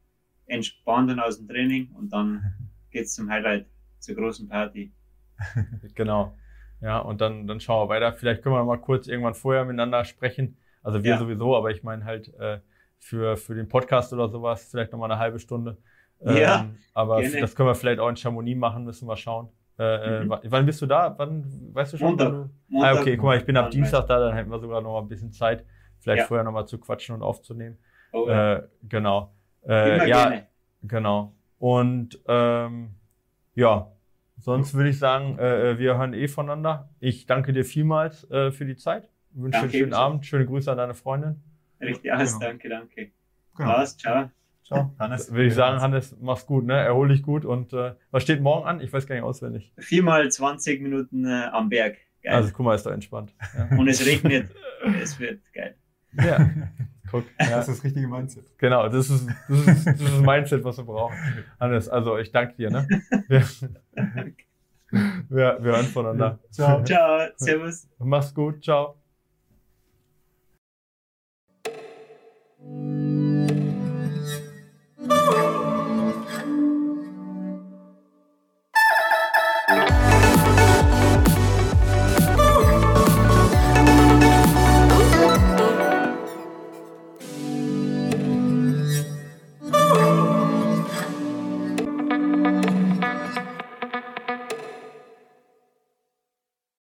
[0.45, 2.41] entspannt dann aus dem Training und dann
[2.91, 3.67] geht's zum Highlight,
[3.99, 4.93] zur großen Party.
[5.95, 6.37] genau.
[6.81, 8.13] Ja, und dann, dann schauen wir weiter.
[8.13, 10.57] Vielleicht können wir mal kurz irgendwann vorher miteinander sprechen.
[10.83, 11.17] Also wir ja.
[11.17, 12.59] sowieso, aber ich meine halt äh,
[12.99, 15.77] für, für den Podcast oder sowas vielleicht noch mal eine halbe Stunde.
[16.21, 17.41] Ähm, ja, aber gerne.
[17.41, 19.49] das können wir vielleicht auch in Chamonix machen, müssen wir schauen.
[19.79, 20.33] Äh, äh mhm.
[20.43, 21.13] Wann bist du da?
[21.17, 22.09] Wann weißt du schon?
[22.09, 22.29] Montag.
[22.29, 22.49] Du...
[22.69, 22.97] Montag.
[22.97, 25.01] Ah, okay, guck mal, ich bin ab Dienstag da, dann hätten wir sogar noch mal
[25.01, 25.65] ein bisschen Zeit,
[25.99, 26.25] vielleicht ja.
[26.25, 27.77] vorher noch mal zu quatschen und aufzunehmen.
[28.11, 28.55] Oh, ja.
[28.55, 29.33] äh, genau.
[29.67, 30.47] Äh, ja, gerne.
[30.83, 31.33] genau.
[31.59, 32.95] Und ähm,
[33.55, 33.91] ja,
[34.37, 36.89] sonst würde ich sagen, äh, wir hören eh voneinander.
[36.99, 39.09] Ich danke dir vielmals für die Zeit.
[39.31, 40.25] Wünsche dir einen schönen Abend.
[40.25, 41.41] Schöne Grüße an deine Freundin.
[41.79, 42.45] Richtig, alles, genau.
[42.45, 43.11] danke, danke.
[43.55, 43.71] Genau.
[43.71, 44.29] Alles, ciao.
[44.67, 45.31] So, Hannes.
[45.31, 46.73] Würde ich sagen, Hannes, mach's gut, ne?
[46.73, 47.45] Erhol dich gut.
[47.45, 48.81] Und äh, was steht morgen an?
[48.81, 49.71] Ich weiß gar nicht auswendig.
[49.77, 51.95] Viermal 20 Minuten äh, am Berg.
[52.21, 52.35] Geil.
[52.35, 53.33] Also guck mal, ist da entspannt.
[53.57, 53.77] Ja.
[53.77, 54.49] Und es regnet.
[55.01, 55.75] es wird geil.
[56.13, 56.49] Ja.
[57.09, 57.51] Guck, ja.
[57.51, 58.43] Das ist das richtige Mindset.
[58.57, 61.15] Genau, das ist das, ist, das ist Mindset, was wir brauchen.
[61.57, 62.69] Hannes, also ich danke dir.
[62.69, 62.85] Ne?
[63.29, 63.43] Wir,
[65.29, 66.39] wir, wir hören voneinander.
[66.49, 66.81] Ciao.
[66.83, 67.89] Ciao, servus.
[67.99, 68.95] Mach's gut, ciao.